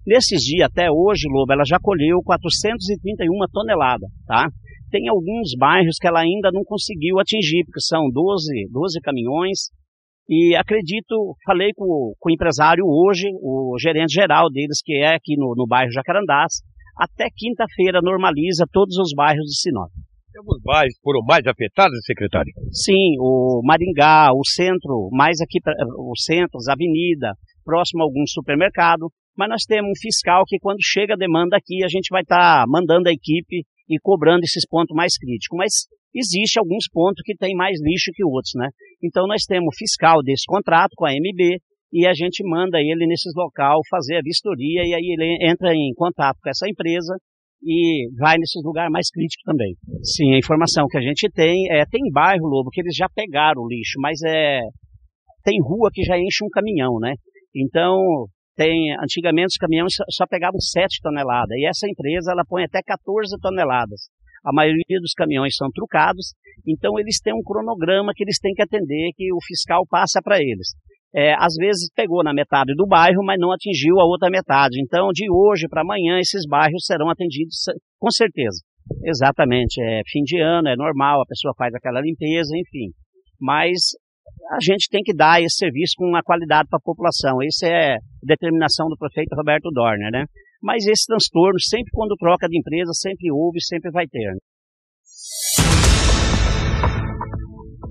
Nesses 0.05 0.41
dias, 0.41 0.69
até 0.69 0.91
hoje, 0.91 1.27
Lobo, 1.27 1.51
ela 1.51 1.63
já 1.65 1.77
colheu 1.81 2.21
431 2.23 3.27
toneladas, 3.51 4.09
tá? 4.27 4.47
Tem 4.91 5.09
alguns 5.09 5.57
bairros 5.57 5.97
que 5.99 6.07
ela 6.07 6.19
ainda 6.21 6.51
não 6.53 6.63
conseguiu 6.63 7.19
atingir, 7.19 7.65
porque 7.65 7.81
são 7.81 8.09
12, 8.11 8.69
12 8.71 9.01
caminhões, 9.01 9.69
e 10.29 10.55
acredito, 10.55 11.35
falei 11.45 11.71
com, 11.75 12.13
com 12.19 12.29
o 12.29 12.33
empresário 12.33 12.83
hoje, 12.85 13.27
o 13.41 13.75
gerente 13.79 14.13
geral 14.13 14.49
deles, 14.49 14.81
que 14.83 14.93
é 14.93 15.15
aqui 15.15 15.35
no, 15.37 15.53
no 15.55 15.67
bairro 15.67 15.91
Jacarandás, 15.91 16.61
até 16.97 17.27
quinta-feira 17.35 17.99
normaliza 18.01 18.65
todos 18.71 18.97
os 18.97 19.11
bairros 19.15 19.45
de 19.45 19.59
Sinop. 19.59 19.89
Alguns 20.37 20.61
bairros 20.63 20.95
foram 21.01 21.21
mais 21.25 21.45
afetados, 21.47 21.97
secretário? 22.05 22.51
Sim, 22.71 23.15
o 23.19 23.61
Maringá, 23.63 24.31
o 24.33 24.41
centro, 24.45 25.09
mais 25.11 25.39
aqui, 25.41 25.59
os 26.11 26.23
centros, 26.23 26.67
avenida, 26.67 27.33
próximo 27.63 28.01
a 28.01 28.05
algum 28.05 28.25
supermercado, 28.27 29.09
mas 29.37 29.49
nós 29.49 29.63
temos 29.63 29.89
um 29.89 30.01
fiscal 30.01 30.43
que 30.45 30.57
quando 30.59 30.79
chega 30.81 31.13
a 31.13 31.17
demanda 31.17 31.57
aqui, 31.57 31.83
a 31.83 31.87
gente 31.87 32.09
vai 32.09 32.21
estar 32.21 32.63
tá 32.63 32.65
mandando 32.67 33.09
a 33.09 33.13
equipe 33.13 33.63
e 33.89 33.99
cobrando 34.01 34.43
esses 34.43 34.67
pontos 34.67 34.95
mais 34.95 35.17
críticos. 35.17 35.57
Mas 35.57 35.73
existe 36.13 36.57
alguns 36.57 36.87
pontos 36.91 37.21
que 37.23 37.35
tem 37.35 37.55
mais 37.55 37.77
lixo 37.81 38.11
que 38.13 38.23
outros, 38.23 38.53
né? 38.55 38.69
Então 39.03 39.27
nós 39.27 39.43
temos 39.43 39.67
o 39.67 39.77
fiscal 39.77 40.23
desse 40.23 40.45
contrato 40.47 40.93
com 40.95 41.05
a 41.05 41.11
MB 41.11 41.59
e 41.93 42.07
a 42.07 42.13
gente 42.13 42.43
manda 42.43 42.79
ele 42.79 43.05
nesses 43.05 43.33
local 43.35 43.79
fazer 43.89 44.17
a 44.17 44.21
vistoria 44.23 44.83
e 44.83 44.93
aí 44.93 45.13
ele 45.13 45.37
entra 45.49 45.73
em 45.73 45.93
contato 45.95 46.37
com 46.41 46.49
essa 46.49 46.67
empresa 46.67 47.13
e 47.61 48.09
vai 48.17 48.37
nesses 48.37 48.63
lugares 48.63 48.91
mais 48.91 49.09
críticos 49.09 49.43
também. 49.43 49.75
Sim, 50.03 50.33
a 50.35 50.37
informação 50.37 50.87
que 50.87 50.97
a 50.97 51.01
gente 51.01 51.29
tem 51.33 51.71
é 51.71 51.85
tem 51.85 52.01
bairro 52.11 52.47
Lobo 52.47 52.69
que 52.69 52.81
eles 52.81 52.95
já 52.95 53.07
pegaram 53.09 53.61
o 53.61 53.67
lixo, 53.67 53.99
mas 53.99 54.19
é 54.25 54.59
tem 55.43 55.61
rua 55.61 55.89
que 55.93 56.03
já 56.03 56.17
enche 56.17 56.43
um 56.43 56.49
caminhão, 56.49 56.99
né? 56.99 57.13
Então 57.55 58.27
tem 58.55 58.95
antigamente 59.01 59.47
os 59.47 59.57
caminhões 59.57 59.93
só 60.09 60.25
pegavam 60.25 60.59
7 60.59 60.99
toneladas 61.01 61.57
e 61.57 61.67
essa 61.67 61.87
empresa 61.87 62.31
ela 62.31 62.43
põe 62.47 62.63
até 62.63 62.81
14 62.81 63.35
toneladas. 63.41 64.09
A 64.43 64.53
maioria 64.53 64.99
dos 65.01 65.13
caminhões 65.13 65.55
são 65.55 65.69
trucados, 65.71 66.33
então 66.67 66.99
eles 66.99 67.19
têm 67.19 67.33
um 67.33 67.43
cronograma 67.43 68.13
que 68.15 68.23
eles 68.23 68.39
têm 68.39 68.53
que 68.53 68.61
atender, 68.61 69.11
que 69.15 69.33
o 69.33 69.37
fiscal 69.43 69.85
passa 69.89 70.21
para 70.23 70.37
eles. 70.37 70.75
É, 71.15 71.33
às 71.33 71.55
vezes 71.55 71.89
pegou 71.95 72.23
na 72.23 72.33
metade 72.33 72.75
do 72.75 72.85
bairro, 72.85 73.23
mas 73.23 73.39
não 73.39 73.51
atingiu 73.51 73.99
a 73.99 74.05
outra 74.05 74.29
metade. 74.29 74.81
Então, 74.81 75.09
de 75.13 75.31
hoje 75.31 75.67
para 75.67 75.81
amanhã, 75.81 76.19
esses 76.19 76.45
bairros 76.47 76.85
serão 76.85 77.09
atendidos 77.09 77.55
com 77.97 78.11
certeza. 78.11 78.59
Exatamente, 79.03 79.81
é 79.81 80.01
fim 80.05 80.21
de 80.21 80.39
ano, 80.39 80.67
é 80.67 80.75
normal, 80.75 81.21
a 81.21 81.25
pessoa 81.25 81.55
faz 81.57 81.73
aquela 81.73 82.01
limpeza, 82.01 82.55
enfim. 82.55 82.91
Mas 83.39 83.95
a 84.51 84.59
gente 84.61 84.89
tem 84.89 85.01
que 85.01 85.13
dar 85.13 85.41
esse 85.41 85.57
serviço 85.57 85.93
com 85.97 86.05
uma 86.05 86.21
qualidade 86.21 86.69
para 86.69 86.77
a 86.77 86.85
população. 86.85 87.41
Essa 87.41 87.67
é 87.67 87.97
determinação 88.23 88.87
do 88.87 88.97
prefeito 88.97 89.35
Roberto 89.35 89.69
Dorner, 89.71 90.11
né? 90.11 90.25
Mas 90.61 90.85
esse 90.85 91.05
transtorno, 91.07 91.59
sempre 91.59 91.89
quando 91.91 92.15
troca 92.17 92.47
de 92.47 92.57
empresa, 92.57 92.91
sempre 92.93 93.31
houve, 93.31 93.61
sempre 93.61 93.91
vai 93.91 94.07
ter. 94.07 94.31
Né? 94.31 94.37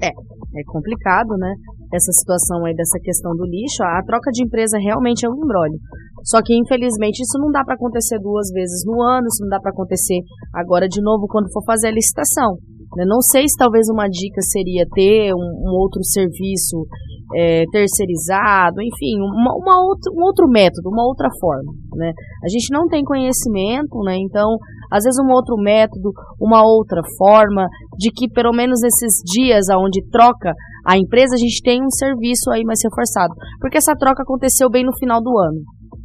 É, 0.03 0.09
é 0.09 0.63
complicado, 0.67 1.37
né? 1.39 1.55
Essa 1.93 2.13
situação 2.13 2.65
aí 2.65 2.75
dessa 2.75 2.99
questão 3.03 3.33
do 3.37 3.45
lixo. 3.47 3.83
A 3.83 4.03
troca 4.05 4.31
de 4.31 4.45
empresa 4.45 4.79
realmente 4.79 5.25
é 5.25 5.29
um 5.29 5.37
embrólio. 5.37 5.79
Só 6.25 6.41
que, 6.43 6.57
infelizmente, 6.57 7.21
isso 7.21 7.39
não 7.39 7.51
dá 7.51 7.63
para 7.65 7.75
acontecer 7.75 8.19
duas 8.19 8.51
vezes 8.51 8.85
no 8.87 9.01
ano, 9.03 9.27
isso 9.27 9.43
não 9.43 9.51
dá 9.51 9.61
para 9.61 9.71
acontecer 9.71 10.21
agora 10.55 10.89
de 10.89 11.01
novo 11.03 11.27
quando 11.29 11.53
for 11.53 11.63
fazer 11.65 11.89
a 11.89 11.93
licitação. 11.93 12.57
Né? 12.97 13.05
Não 13.07 13.21
sei 13.21 13.49
se 13.49 13.57
talvez 13.57 13.87
uma 13.89 14.09
dica 14.09 14.41
seria 14.43 14.85
ter 14.95 15.33
um, 15.35 15.39
um 15.39 15.73
outro 15.81 16.03
serviço 16.05 16.87
é, 17.35 17.65
terceirizado, 17.73 18.81
enfim, 18.83 19.17
uma, 19.19 19.55
uma 19.57 19.83
outra, 19.85 20.13
um 20.13 20.23
outro 20.23 20.47
método, 20.49 20.89
uma 20.91 21.07
outra 21.07 21.29
forma. 21.41 21.73
Né? 21.97 22.13
A 22.45 22.49
gente 22.49 22.73
não 22.73 22.87
tem 22.87 23.03
conhecimento, 23.03 23.99
né? 24.05 24.17
então, 24.19 24.57
às 24.93 25.05
vezes, 25.05 25.19
um 25.19 25.33
outro 25.33 25.57
método, 25.57 26.13
uma 26.41 26.63
outra 26.63 27.01
forma, 27.19 27.67
de 27.99 28.11
que 28.11 28.29
pelo 28.29 28.53
menos 28.53 28.81
nesses 28.83 29.23
dias 29.25 29.67
onde 29.71 30.05
troca 30.11 30.53
a 30.87 30.99
empresa, 30.99 31.35
a 31.35 31.39
gente 31.39 31.63
tem 31.63 31.83
um 31.83 31.91
serviço 31.91 32.51
aí 32.51 32.63
mais 32.63 32.79
reforçado. 32.85 33.33
Porque 33.59 33.79
essa 33.79 33.97
troca 33.97 34.23
aconteceu 34.23 34.69
bem 34.69 34.85
no 34.85 34.93
final 34.99 35.23
do 35.23 35.31
ano. 35.39 35.61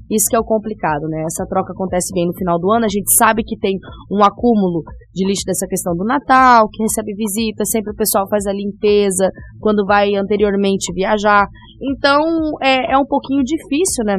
Isso 0.09 0.25
que 0.29 0.35
é 0.35 0.39
o 0.39 0.43
complicado, 0.43 1.07
né? 1.07 1.21
Essa 1.23 1.45
troca 1.45 1.71
acontece 1.71 2.11
bem 2.13 2.25
no 2.25 2.33
final 2.33 2.59
do 2.59 2.71
ano, 2.71 2.85
a 2.85 2.89
gente 2.89 3.13
sabe 3.13 3.43
que 3.43 3.57
tem 3.57 3.77
um 4.11 4.23
acúmulo 4.23 4.81
de 5.13 5.25
lixo 5.25 5.43
dessa 5.45 5.67
questão 5.67 5.95
do 5.95 6.03
Natal, 6.03 6.67
que 6.71 6.81
recebe 6.81 7.13
visita, 7.13 7.63
sempre 7.65 7.91
o 7.91 7.95
pessoal 7.95 8.27
faz 8.27 8.45
a 8.47 8.53
limpeza 8.53 9.29
quando 9.59 9.85
vai 9.85 10.15
anteriormente 10.15 10.91
viajar. 10.93 11.47
Então 11.81 12.21
é, 12.61 12.93
é 12.93 12.97
um 12.97 13.05
pouquinho 13.05 13.43
difícil, 13.43 14.03
né? 14.03 14.17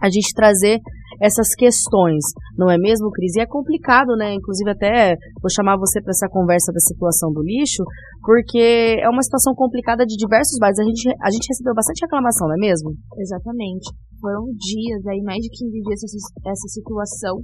A 0.00 0.10
gente 0.10 0.32
trazer 0.34 0.78
essas 1.20 1.48
questões, 1.54 2.24
não 2.58 2.68
é 2.68 2.76
mesmo, 2.76 3.08
Cris? 3.14 3.36
E 3.36 3.40
é 3.40 3.46
complicado, 3.46 4.18
né? 4.18 4.34
Inclusive, 4.34 4.70
até 4.70 5.14
vou 5.40 5.48
chamar 5.48 5.78
você 5.78 6.02
para 6.02 6.10
essa 6.10 6.26
conversa 6.28 6.72
da 6.74 6.82
situação 6.82 7.30
do 7.32 7.40
lixo, 7.40 7.86
porque 8.20 8.98
é 8.98 9.08
uma 9.08 9.22
situação 9.22 9.54
complicada 9.54 10.04
de 10.04 10.18
diversos 10.18 10.58
bairros. 10.58 10.80
A 10.80 10.84
gente, 10.84 11.06
a 11.22 11.30
gente 11.30 11.46
recebeu 11.46 11.72
bastante 11.72 12.02
reclamação, 12.02 12.48
não 12.48 12.58
é 12.58 12.60
mesmo? 12.60 12.90
Exatamente. 13.16 13.94
Foram 14.20 14.42
dias, 14.58 15.06
aí 15.06 15.22
mais 15.22 15.38
de 15.38 15.48
15 15.54 15.70
dias 15.70 16.02
essa, 16.02 16.18
essa 16.50 16.68
situação 16.74 17.38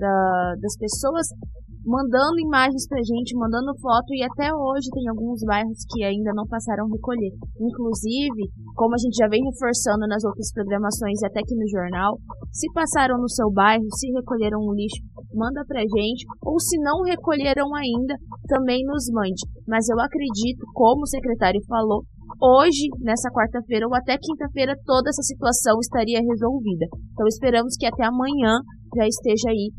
da, 0.00 0.54
das 0.56 0.74
pessoas 0.80 1.28
mandando 1.84 2.40
imagens 2.40 2.88
pra 2.88 2.98
gente, 2.98 3.36
mandando 3.36 3.76
foto 3.80 4.08
e 4.16 4.24
até 4.24 4.48
hoje 4.48 4.88
tem 4.90 5.08
alguns 5.08 5.40
bairros 5.44 5.84
que 5.92 6.02
ainda 6.02 6.32
não 6.34 6.48
passaram 6.48 6.88
a 6.88 6.92
recolher. 6.92 7.32
Inclusive, 7.60 8.48
como 8.74 8.94
a 8.94 9.00
gente 9.00 9.16
já 9.16 9.28
vem 9.28 9.44
reforçando 9.44 10.08
nas 10.08 10.24
outras 10.24 10.50
programações 10.52 11.20
e 11.20 11.26
até 11.26 11.40
aqui 11.40 11.54
no 11.54 11.68
jornal, 11.68 12.16
se 12.50 12.66
passaram 12.72 13.20
no 13.20 13.28
seu 13.28 13.50
bairro, 13.52 13.84
se 13.92 14.10
recolheram 14.12 14.60
o 14.60 14.74
lixo, 14.74 15.04
manda 15.34 15.64
pra 15.66 15.80
gente, 15.80 16.24
ou 16.42 16.58
se 16.58 16.80
não 16.80 17.02
recolheram 17.02 17.68
ainda, 17.74 18.14
também 18.48 18.84
nos 18.86 19.04
mande. 19.12 19.44
Mas 19.68 19.88
eu 19.88 20.00
acredito, 20.00 20.64
como 20.72 21.02
o 21.02 21.06
secretário 21.06 21.60
falou, 21.68 22.02
hoje, 22.40 22.88
nessa 23.00 23.28
quarta-feira 23.30 23.86
ou 23.86 23.94
até 23.94 24.16
quinta-feira, 24.16 24.74
toda 24.84 25.10
essa 25.10 25.22
situação 25.22 25.78
estaria 25.80 26.20
resolvida. 26.20 26.86
Então 27.12 27.26
esperamos 27.26 27.76
que 27.76 27.86
até 27.86 28.04
amanhã 28.06 28.58
já 28.96 29.06
esteja 29.06 29.50
aí 29.50 29.70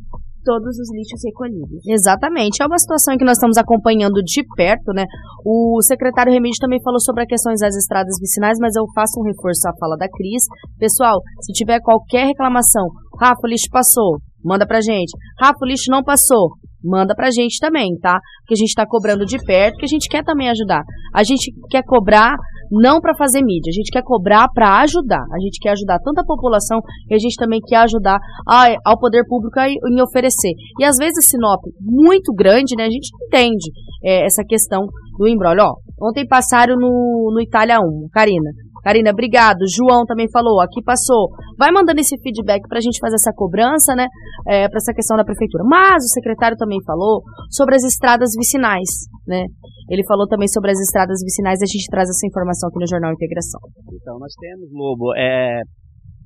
todos 0.45 0.77
os 0.77 0.89
lixos 0.93 1.19
recolhidos. 1.25 1.81
Exatamente. 1.89 2.61
É 2.61 2.65
uma 2.65 2.77
situação 2.77 3.17
que 3.17 3.25
nós 3.25 3.37
estamos 3.37 3.57
acompanhando 3.57 4.21
de 4.21 4.45
perto, 4.55 4.93
né? 4.93 5.03
O 5.43 5.81
secretário 5.81 6.31
Remídio 6.31 6.61
também 6.61 6.81
falou 6.81 7.01
sobre 7.01 7.23
as 7.23 7.27
questões 7.27 7.59
das 7.59 7.75
estradas 7.75 8.15
vicinais, 8.21 8.57
mas 8.61 8.75
eu 8.75 8.85
faço 8.93 9.19
um 9.19 9.25
reforço 9.25 9.67
à 9.67 9.73
fala 9.79 9.97
da 9.97 10.07
Cris. 10.07 10.43
Pessoal, 10.77 11.19
se 11.41 11.51
tiver 11.51 11.81
qualquer 11.81 12.27
reclamação, 12.27 12.85
Rafa, 13.19 13.41
o 13.43 13.47
lixo 13.49 13.67
passou, 13.71 14.19
manda 14.43 14.67
pra 14.67 14.79
gente. 14.79 15.11
Rafa, 15.41 15.57
o 15.61 15.67
lixo 15.67 15.89
não 15.89 16.03
passou, 16.03 16.51
manda 16.83 17.15
pra 17.15 17.31
gente 17.31 17.57
também, 17.59 17.97
tá? 17.99 18.19
Que 18.47 18.53
a 18.53 18.57
gente 18.57 18.75
tá 18.75 18.85
cobrando 18.87 19.25
de 19.25 19.37
perto, 19.43 19.77
que 19.77 19.85
a 19.85 19.89
gente 19.89 20.07
quer 20.07 20.23
também 20.23 20.49
ajudar. 20.49 20.83
A 21.13 21.23
gente 21.23 21.51
quer 21.69 21.83
cobrar 21.83 22.37
não 22.71 22.99
para 22.99 23.15
fazer 23.15 23.41
mídia, 23.41 23.69
a 23.69 23.75
gente 23.75 23.91
quer 23.91 24.03
cobrar 24.03 24.47
para 24.53 24.81
ajudar. 24.81 25.23
A 25.33 25.39
gente 25.39 25.59
quer 25.61 25.71
ajudar 25.71 25.99
tanto 25.99 26.19
a 26.19 26.25
população 26.25 26.79
e 27.09 27.15
a 27.15 27.17
gente 27.17 27.35
também 27.35 27.59
quer 27.65 27.77
ajudar 27.77 28.17
a, 28.47 28.67
ao 28.85 28.99
poder 28.99 29.23
público 29.27 29.59
em 29.59 30.01
oferecer. 30.01 30.51
E 30.79 30.83
às 30.83 30.97
vezes 30.97 31.29
Sinop, 31.29 31.61
muito 31.81 32.33
grande, 32.33 32.75
né? 32.75 32.85
A 32.85 32.89
gente 32.89 33.09
entende 33.27 33.71
é, 34.03 34.25
essa 34.25 34.43
questão 34.47 34.87
do 35.17 35.27
embrólio. 35.27 35.63
Ó, 35.63 36.07
ontem 36.09 36.27
passaram 36.27 36.75
no, 36.75 37.31
no 37.33 37.41
Itália 37.41 37.79
1, 37.79 38.09
Karina. 38.11 38.51
Karina, 38.85 39.09
obrigado. 39.09 39.65
João 39.65 40.05
também 40.05 40.29
falou, 40.29 40.61
aqui 40.61 40.77
passou. 40.85 41.33
Vai 41.57 41.71
mandando 41.73 41.99
esse 41.99 42.21
feedback 42.21 42.61
para 42.69 42.77
a 42.77 42.85
gente 42.85 43.01
fazer 43.01 43.15
essa 43.15 43.33
cobrança, 43.33 43.97
né? 43.97 44.05
É, 44.45 44.69
para 44.69 44.77
essa 44.77 44.93
questão 44.93 45.17
da 45.17 45.25
prefeitura. 45.25 45.63
Mas 45.65 46.05
o 46.05 46.13
secretário 46.13 46.55
também 46.55 46.77
falou 46.85 47.23
sobre 47.49 47.73
as 47.73 47.83
estradas 47.83 48.29
vicinais, 48.37 49.09
né? 49.25 49.49
Ele 49.89 50.05
falou 50.05 50.27
também 50.27 50.47
sobre 50.47 50.69
as 50.69 50.79
estradas 50.79 51.17
vicinais 51.25 51.61
a 51.61 51.65
gente 51.65 51.89
traz 51.89 52.09
essa 52.09 52.27
informação 52.27 52.69
aqui 52.69 52.77
no 52.77 52.87
Jornal 52.87 53.11
Integração. 53.11 53.61
Então, 53.89 54.19
nós 54.19 54.33
temos, 54.37 54.69
Lobo, 54.71 55.15
é, 55.17 55.61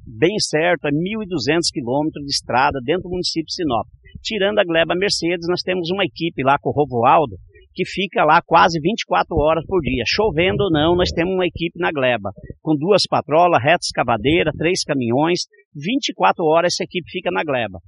bem 0.05 0.36
certo, 0.39 0.84
é 0.84 0.91
1.200 0.91 1.64
quilômetros 1.72 2.26
de 2.28 2.32
estrada 2.32 2.80
dentro 2.84 3.03
do 3.03 3.16
município 3.16 3.47
de 3.47 3.55
Sinop. 3.55 3.88
Tirando 4.22 4.60
a 4.60 4.66
Gleba 4.66 4.95
Mercedes, 4.99 5.47
nós 5.47 5.62
temos 5.62 5.89
uma 5.91 6.03
equipe 6.03 6.43
lá 6.43 6.57
com 6.60 6.70
o 6.70 6.74
Rovoaldo, 6.74 7.39
que 7.80 7.86
fica 7.86 8.26
lá 8.26 8.42
quase 8.46 8.78
24 8.82 9.34
horas 9.38 9.64
por 9.66 9.80
dia. 9.80 10.04
Chovendo 10.06 10.64
ou 10.66 10.70
não, 10.70 10.98
nós 10.98 11.12
temos 11.12 11.34
uma 11.34 11.48
equipe 11.48 11.80
na 11.80 11.92
gleba, 11.92 12.32
com 12.62 12.76
duas 12.76 13.04
patrolas, 13.08 13.64
reta 13.64 13.80
escavadeira, 13.84 14.52
três 14.52 14.84
caminhões, 14.84 15.48
24 15.74 16.44
horas 16.44 16.74
essa 16.74 16.84
equipe 16.84 17.10
fica 17.10 17.32
na 17.32 17.42
gleba. 17.42 17.80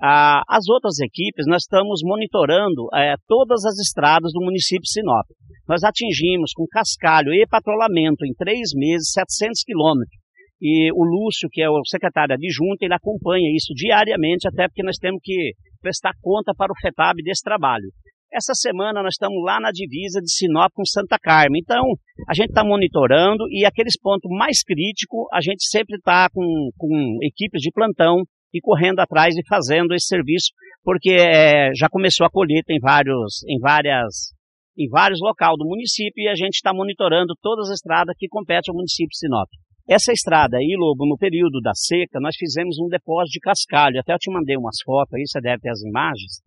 Ah, 0.00 0.42
as 0.48 0.68
outras 0.68 1.00
equipes, 1.00 1.46
nós 1.48 1.62
estamos 1.62 2.00
monitorando 2.04 2.86
é, 2.94 3.16
todas 3.26 3.64
as 3.64 3.76
estradas 3.80 4.32
do 4.32 4.40
município 4.40 4.82
de 4.82 4.92
Sinop. 4.92 5.26
Nós 5.68 5.82
atingimos 5.82 6.52
com 6.54 6.64
cascalho 6.70 7.34
e 7.34 7.44
patrulhamento 7.46 8.24
em 8.24 8.32
três 8.34 8.70
meses 8.72 9.10
700 9.10 9.64
quilômetros. 9.64 10.16
E 10.62 10.92
o 10.92 11.02
Lúcio, 11.02 11.48
que 11.50 11.60
é 11.60 11.68
o 11.68 11.84
secretário 11.84 12.34
adjunto, 12.34 12.82
ele 12.82 12.94
acompanha 12.94 13.50
isso 13.54 13.74
diariamente, 13.74 14.46
até 14.46 14.68
porque 14.68 14.84
nós 14.84 14.96
temos 14.96 15.20
que 15.24 15.54
prestar 15.82 16.12
conta 16.22 16.52
para 16.56 16.72
o 16.72 16.80
FETAB 16.80 17.22
desse 17.24 17.42
trabalho. 17.42 17.90
Essa 18.32 18.54
semana 18.54 19.02
nós 19.02 19.14
estamos 19.14 19.42
lá 19.42 19.58
na 19.58 19.72
divisa 19.72 20.20
de 20.20 20.30
Sinop 20.30 20.70
com 20.72 20.84
Santa 20.84 21.18
Carmen. 21.18 21.60
Então, 21.60 21.82
a 22.28 22.34
gente 22.34 22.50
está 22.50 22.62
monitorando 22.62 23.42
e 23.50 23.64
aqueles 23.66 23.98
pontos 23.98 24.30
mais 24.30 24.62
críticos, 24.62 25.26
a 25.32 25.40
gente 25.40 25.66
sempre 25.66 25.96
está 25.96 26.28
com, 26.32 26.70
com 26.78 27.18
equipes 27.22 27.60
de 27.60 27.72
plantão 27.72 28.22
e 28.54 28.60
correndo 28.60 29.00
atrás 29.00 29.34
e 29.36 29.46
fazendo 29.48 29.92
esse 29.94 30.06
serviço, 30.06 30.52
porque 30.84 31.10
é, 31.10 31.74
já 31.74 31.88
começou 31.88 32.24
a 32.24 32.30
colheita 32.30 32.72
em 32.72 32.78
vários, 32.78 33.42
em 33.48 33.58
várias, 33.58 34.32
em 34.78 34.88
vários 34.88 35.18
locais 35.20 35.56
do 35.58 35.66
município 35.66 36.22
e 36.22 36.28
a 36.28 36.34
gente 36.36 36.54
está 36.54 36.72
monitorando 36.72 37.34
todas 37.42 37.68
as 37.68 37.78
estradas 37.78 38.14
que 38.16 38.28
competem 38.28 38.70
ao 38.70 38.76
município 38.76 39.10
de 39.10 39.18
Sinop. 39.18 39.48
Essa 39.88 40.12
estrada 40.12 40.56
aí, 40.56 40.76
Lobo, 40.78 41.04
no 41.04 41.18
período 41.18 41.60
da 41.60 41.74
seca, 41.74 42.20
nós 42.20 42.36
fizemos 42.36 42.78
um 42.78 42.86
depósito 42.86 43.32
de 43.32 43.40
cascalho. 43.40 43.98
Até 43.98 44.14
eu 44.14 44.18
te 44.18 44.30
mandei 44.30 44.56
umas 44.56 44.76
fotos 44.84 45.14
aí, 45.14 45.26
você 45.26 45.40
deve 45.40 45.62
ter 45.62 45.70
as 45.70 45.82
imagens. 45.82 46.38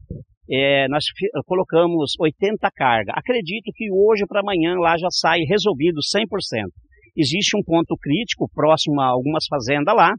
É, 0.49 0.87
nós 0.89 1.05
colocamos 1.45 2.13
80 2.19 2.69
cargas. 2.75 3.15
Acredito 3.17 3.71
que 3.73 3.89
hoje 3.91 4.25
para 4.27 4.41
amanhã 4.41 4.75
lá 4.77 4.97
já 4.97 5.09
sai 5.09 5.39
resolvido 5.47 5.99
100%. 5.99 6.25
Existe 7.15 7.55
um 7.55 7.63
ponto 7.63 7.95
crítico 8.01 8.49
próximo 8.53 8.99
a 8.99 9.05
algumas 9.05 9.45
fazendas 9.47 9.95
lá, 9.95 10.13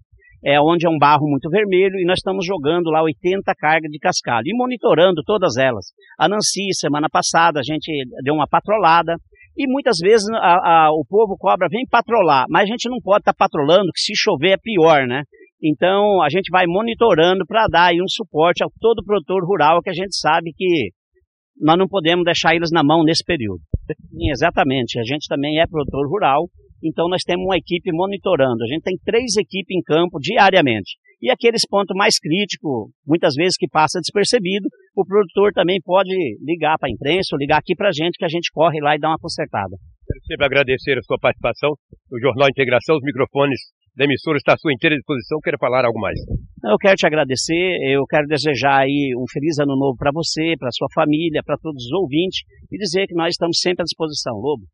é, 0.44 0.60
onde 0.60 0.86
é 0.86 0.90
um 0.90 0.98
barro 0.98 1.28
muito 1.28 1.50
vermelho, 1.50 1.98
e 1.98 2.04
nós 2.04 2.18
estamos 2.18 2.46
jogando 2.46 2.90
lá 2.90 3.02
80 3.02 3.52
cargas 3.58 3.90
de 3.90 3.98
cascalho 3.98 4.46
e 4.46 4.56
monitorando 4.56 5.22
todas 5.24 5.56
elas. 5.56 5.86
A 6.18 6.28
Nancy, 6.28 6.72
semana 6.72 7.08
passada, 7.10 7.60
a 7.60 7.62
gente 7.62 7.90
deu 8.22 8.34
uma 8.34 8.46
patrolada, 8.46 9.16
e 9.56 9.66
muitas 9.66 9.98
vezes 9.98 10.28
a, 10.30 10.86
a, 10.86 10.90
o 10.92 11.04
povo 11.08 11.36
cobra, 11.38 11.68
vem 11.68 11.86
patrolar, 11.88 12.44
mas 12.48 12.64
a 12.64 12.66
gente 12.66 12.88
não 12.88 12.98
pode 13.00 13.22
estar 13.22 13.32
tá 13.32 13.38
patrolando, 13.38 13.92
que 13.92 14.00
se 14.00 14.14
chover 14.16 14.50
é 14.50 14.56
pior, 14.56 15.06
né? 15.06 15.22
Então 15.64 16.22
a 16.22 16.28
gente 16.28 16.50
vai 16.50 16.66
monitorando 16.66 17.46
para 17.46 17.66
dar 17.66 17.92
um 17.94 18.08
suporte 18.08 18.62
a 18.62 18.66
todo 18.80 19.04
produtor 19.04 19.42
rural, 19.44 19.80
que 19.80 19.90
a 19.90 19.94
gente 19.94 20.14
sabe 20.16 20.52
que 20.54 20.90
nós 21.58 21.78
não 21.78 21.88
podemos 21.88 22.24
deixar 22.24 22.54
eles 22.54 22.70
na 22.70 22.84
mão 22.84 23.02
nesse 23.02 23.24
período. 23.24 23.60
Sim, 23.86 24.30
exatamente, 24.30 24.98
a 24.98 25.02
gente 25.02 25.26
também 25.28 25.60
é 25.60 25.66
produtor 25.66 26.08
rural 26.08 26.48
então 26.84 27.08
nós 27.08 27.22
temos 27.22 27.46
uma 27.46 27.56
equipe 27.56 27.90
monitorando. 27.90 28.62
A 28.62 28.66
gente 28.66 28.82
tem 28.82 28.98
três 29.02 29.36
equipes 29.36 29.74
em 29.74 29.80
campo 29.80 30.18
diariamente. 30.20 30.96
E 31.22 31.30
aqueles 31.30 31.66
pontos 31.66 31.96
mais 31.96 32.18
críticos, 32.18 32.90
muitas 33.06 33.34
vezes 33.34 33.56
que 33.56 33.66
passa 33.66 33.98
despercebido, 33.98 34.68
o 34.94 35.06
produtor 35.06 35.52
também 35.54 35.80
pode 35.82 36.12
ligar 36.44 36.76
para 36.78 36.88
a 36.88 36.92
imprensa 36.92 37.30
ou 37.32 37.38
ligar 37.38 37.58
aqui 37.58 37.74
para 37.74 37.88
a 37.88 37.92
gente, 37.92 38.18
que 38.18 38.24
a 38.24 38.28
gente 38.28 38.52
corre 38.52 38.78
lá 38.80 38.94
e 38.94 38.98
dá 38.98 39.08
uma 39.08 39.18
consertada. 39.18 39.76
Quero 40.06 40.20
sempre 40.26 40.46
agradecer 40.46 40.98
a 40.98 41.02
sua 41.02 41.18
participação 41.18 41.70
no 42.10 42.20
Jornal 42.20 42.48
Integração. 42.48 42.96
Os 42.96 43.02
microfones 43.02 43.58
da 43.96 44.04
emissora 44.04 44.36
estão 44.36 44.54
à 44.54 44.58
sua 44.58 44.72
inteira 44.72 44.96
disposição. 44.96 45.38
Quero 45.42 45.58
falar 45.58 45.84
algo 45.84 45.98
mais? 46.00 46.18
Eu 46.64 46.76
quero 46.78 46.96
te 46.96 47.06
agradecer, 47.06 47.78
eu 47.92 48.04
quero 48.06 48.26
desejar 48.26 48.82
aí 48.82 49.14
um 49.16 49.24
feliz 49.32 49.58
ano 49.58 49.76
novo 49.76 49.96
para 49.96 50.10
você, 50.12 50.54
para 50.58 50.70
sua 50.72 50.88
família, 50.94 51.42
para 51.44 51.56
todos 51.56 51.84
os 51.84 51.92
ouvintes 51.92 52.42
e 52.70 52.78
dizer 52.78 53.06
que 53.06 53.14
nós 53.14 53.30
estamos 53.30 53.58
sempre 53.60 53.82
à 53.82 53.84
disposição, 53.84 54.34
Lobo. 54.34 54.64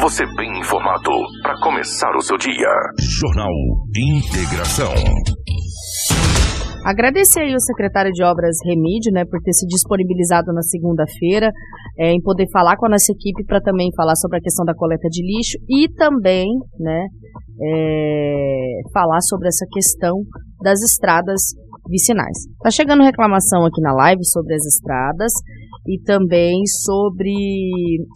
Você 0.00 0.24
bem 0.36 0.58
informado 0.58 1.10
para 1.42 1.58
começar 1.60 2.14
o 2.16 2.20
seu 2.20 2.36
dia. 2.36 2.68
Jornal 3.00 3.52
Integração. 3.96 4.92
Agradecer 6.86 7.40
aí 7.40 7.52
o 7.52 7.58
secretário 7.58 8.12
de 8.12 8.22
Obras 8.22 8.54
Remídio, 8.64 9.10
né, 9.12 9.24
por 9.24 9.42
ter 9.42 9.52
se 9.52 9.66
disponibilizado 9.66 10.52
na 10.52 10.62
segunda-feira 10.62 11.50
é, 11.98 12.12
em 12.12 12.22
poder 12.22 12.46
falar 12.52 12.76
com 12.76 12.86
a 12.86 12.90
nossa 12.90 13.10
equipe 13.10 13.44
para 13.44 13.60
também 13.60 13.90
falar 13.96 14.14
sobre 14.14 14.38
a 14.38 14.40
questão 14.40 14.64
da 14.64 14.72
coleta 14.72 15.08
de 15.10 15.20
lixo 15.20 15.58
e 15.68 15.88
também, 15.94 16.46
né, 16.78 17.06
é, 17.60 18.66
falar 18.94 19.20
sobre 19.22 19.48
essa 19.48 19.66
questão 19.72 20.14
das 20.62 20.80
estradas 20.80 21.40
vicinais. 21.88 22.36
Tá 22.62 22.70
chegando 22.70 23.02
reclamação 23.02 23.64
aqui 23.64 23.80
na 23.80 23.92
live 23.92 24.24
sobre 24.24 24.54
as 24.54 24.64
estradas 24.64 25.32
e 25.86 26.00
também 26.02 26.60
sobre 26.84 27.32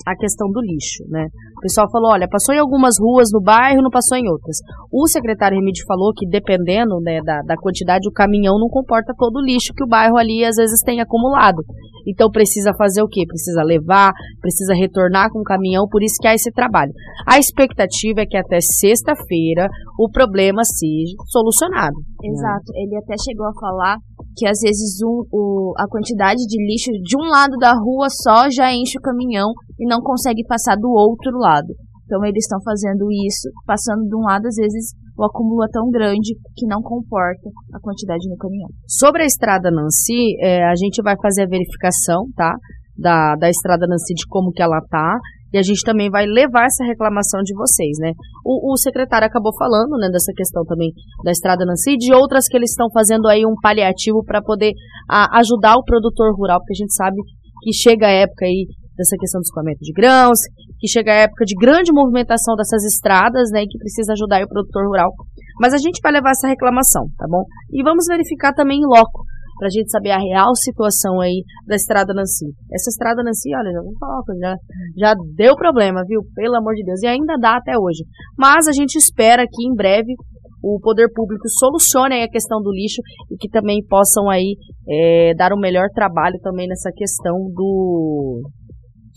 a 0.07 0.16
questão 0.16 0.51
do 0.51 0.61
lixo, 0.61 1.05
né? 1.09 1.29
O 1.59 1.61
pessoal 1.61 1.91
falou, 1.91 2.11
olha, 2.12 2.27
passou 2.29 2.55
em 2.55 2.59
algumas 2.59 2.97
ruas 2.99 3.29
no 3.33 3.41
bairro, 3.41 3.83
não 3.83 3.91
passou 3.91 4.16
em 4.16 4.29
outras. 4.29 4.57
O 4.91 5.07
secretário 5.07 5.59
Remídio 5.59 5.85
falou 5.87 6.12
que 6.16 6.27
dependendo 6.27 6.99
né, 7.01 7.21
da, 7.23 7.43
da 7.43 7.57
quantidade, 7.57 8.09
o 8.09 8.12
caminhão 8.12 8.59
não 8.59 8.68
comporta 8.68 9.14
todo 9.16 9.37
o 9.37 9.45
lixo 9.45 9.75
que 9.77 9.85
o 9.85 9.87
bairro 9.87 10.16
ali 10.16 10.45
às 10.45 10.57
vezes 10.57 10.81
tem 10.81 11.01
acumulado. 11.01 11.62
Então 12.09 12.31
precisa 12.31 12.73
fazer 12.77 13.03
o 13.03 13.09
quê? 13.09 13.25
Precisa 13.27 13.62
levar, 13.62 14.12
precisa 14.41 14.75
retornar 14.75 15.31
com 15.31 15.41
o 15.41 15.45
caminhão, 15.45 15.87
por 15.87 16.03
isso 16.03 16.16
que 16.21 16.27
há 16.27 16.35
esse 16.35 16.51
trabalho. 16.51 16.93
A 17.27 17.39
expectativa 17.39 18.23
é 18.23 18.27
que 18.27 18.37
até 18.37 18.59
sexta-feira 18.61 19.68
o 19.99 20.11
problema 20.11 20.62
seja 20.64 21.14
solucionado. 21.29 21.97
Exato. 22.25 22.73
Ele 22.75 22.97
até 22.97 23.14
chegou 23.23 23.47
a 23.47 23.53
falar 23.61 23.98
que 24.36 24.46
às 24.46 24.58
vezes 24.61 24.98
um, 25.04 25.22
o, 25.30 25.74
a 25.76 25.86
quantidade 25.86 26.40
de 26.46 26.56
lixo 26.64 26.90
de 26.90 27.16
um 27.16 27.28
lado 27.28 27.56
da 27.58 27.72
rua 27.74 28.08
só 28.08 28.48
já 28.50 28.72
enche 28.72 28.98
o 28.98 29.02
caminhão 29.02 29.52
e 29.78 29.86
não 29.86 30.00
consegue 30.00 30.42
passar 30.46 30.76
do 30.76 30.88
outro 30.88 31.36
lado. 31.38 31.68
Então 32.04 32.24
eles 32.24 32.44
estão 32.44 32.58
fazendo 32.64 33.06
isso, 33.12 33.46
passando 33.66 34.02
de 34.08 34.16
um 34.16 34.22
lado, 34.26 34.46
às 34.46 34.56
vezes 34.56 34.94
o 35.16 35.24
acúmulo 35.24 35.62
é 35.62 35.68
tão 35.70 35.88
grande 35.90 36.34
que 36.56 36.66
não 36.66 36.82
comporta 36.82 37.48
a 37.72 37.78
quantidade 37.80 38.28
no 38.28 38.36
caminhão. 38.36 38.68
Sobre 38.88 39.22
a 39.22 39.26
estrada 39.26 39.70
Nancy, 39.70 40.34
é, 40.40 40.64
a 40.64 40.74
gente 40.74 41.02
vai 41.02 41.14
fazer 41.22 41.42
a 41.42 41.48
verificação, 41.48 42.24
tá? 42.34 42.56
Da, 42.96 43.36
da 43.36 43.48
estrada 43.48 43.86
Nancy 43.86 44.14
de 44.14 44.26
como 44.26 44.50
que 44.50 44.62
ela 44.62 44.80
tá. 44.90 45.18
E 45.53 45.59
a 45.59 45.62
gente 45.62 45.82
também 45.82 46.11
vai 46.11 46.26
levar 46.26 46.66
essa 46.66 46.84
reclamação 46.84 47.42
de 47.42 47.55
vocês, 47.55 47.98
né? 47.98 48.12
O, 48.44 48.72
o 48.72 48.76
secretário 48.76 49.26
acabou 49.26 49.53
falando, 49.59 49.98
né, 49.98 50.09
dessa 50.11 50.32
questão 50.34 50.64
também 50.64 50.90
da 51.24 51.30
estrada 51.30 51.64
Nancy, 51.64 51.96
de 51.96 52.14
outras 52.14 52.46
que 52.46 52.57
eles 52.57 52.70
estão 52.70 52.88
fazendo 52.92 53.26
aí 53.28 53.44
um 53.44 53.55
paliativo 53.61 54.24
para 54.24 54.40
poder 54.40 54.72
a, 55.09 55.38
ajudar 55.40 55.74
o 55.74 55.84
produtor 55.84 56.34
rural, 56.36 56.59
porque 56.61 56.74
a 56.74 56.82
gente 56.82 56.94
sabe 56.94 57.16
que 57.62 57.72
chega 57.72 58.07
a 58.07 58.11
época 58.11 58.46
aí 58.46 58.66
dessa 58.96 59.16
questão 59.18 59.40
do 59.40 59.44
escoamento 59.44 59.80
de 59.80 59.92
grãos, 59.92 60.38
que 60.78 60.86
chega 60.86 61.12
a 61.12 61.24
época 61.24 61.44
de 61.44 61.55
grande 61.57 61.92
movimentação 61.92 62.55
dessas 62.55 62.84
estradas, 62.84 63.51
né, 63.51 63.62
e 63.62 63.66
que 63.66 63.78
precisa 63.78 64.12
ajudar 64.12 64.44
o 64.44 64.48
produtor 64.48 64.86
rural. 64.86 65.11
Mas 65.59 65.72
a 65.74 65.78
gente 65.78 66.01
vai 66.03 66.12
levar 66.12 66.30
essa 66.30 66.48
reclamação, 66.48 67.05
tá 67.18 67.26
bom? 67.28 67.44
E 67.72 67.82
vamos 67.82 68.05
verificar 68.09 68.53
também 68.53 68.78
em 68.78 68.86
loco, 68.86 69.24
pra 69.61 69.68
gente 69.68 69.90
saber 69.90 70.11
a 70.11 70.18
real 70.18 70.56
situação 70.56 71.20
aí 71.20 71.44
da 71.66 71.76
estrada 71.76 72.14
Nancy. 72.14 72.46
Essa 72.72 72.88
estrada 72.88 73.22
Nancy, 73.22 73.50
olha, 73.54 73.70
já 73.70 73.80
falar, 74.00 74.22
já, 74.40 74.56
já 74.96 75.14
deu 75.36 75.54
problema, 75.54 76.02
viu? 76.08 76.22
Pelo 76.34 76.56
amor 76.56 76.72
de 76.74 76.82
Deus. 76.82 77.02
E 77.02 77.06
ainda 77.06 77.36
dá 77.38 77.58
até 77.58 77.78
hoje. 77.78 78.04
Mas 78.38 78.66
a 78.66 78.72
gente 78.72 78.96
espera 78.96 79.44
que 79.44 79.68
em 79.68 79.74
breve 79.74 80.14
o 80.62 80.78
poder 80.80 81.08
público 81.14 81.48
solucione 81.58 82.22
a 82.22 82.28
questão 82.28 82.61
do 82.61 82.72
lixo 82.72 83.02
e 83.30 83.36
que 83.36 83.48
também 83.48 83.84
possam 83.86 84.28
aí 84.30 84.56
é, 84.88 85.34
dar 85.34 85.52
um 85.52 85.61
melhor 85.61 85.88
trabalho 85.94 86.38
também 86.42 86.66
nessa 86.66 86.90
questão 86.94 87.36
do 87.54 88.42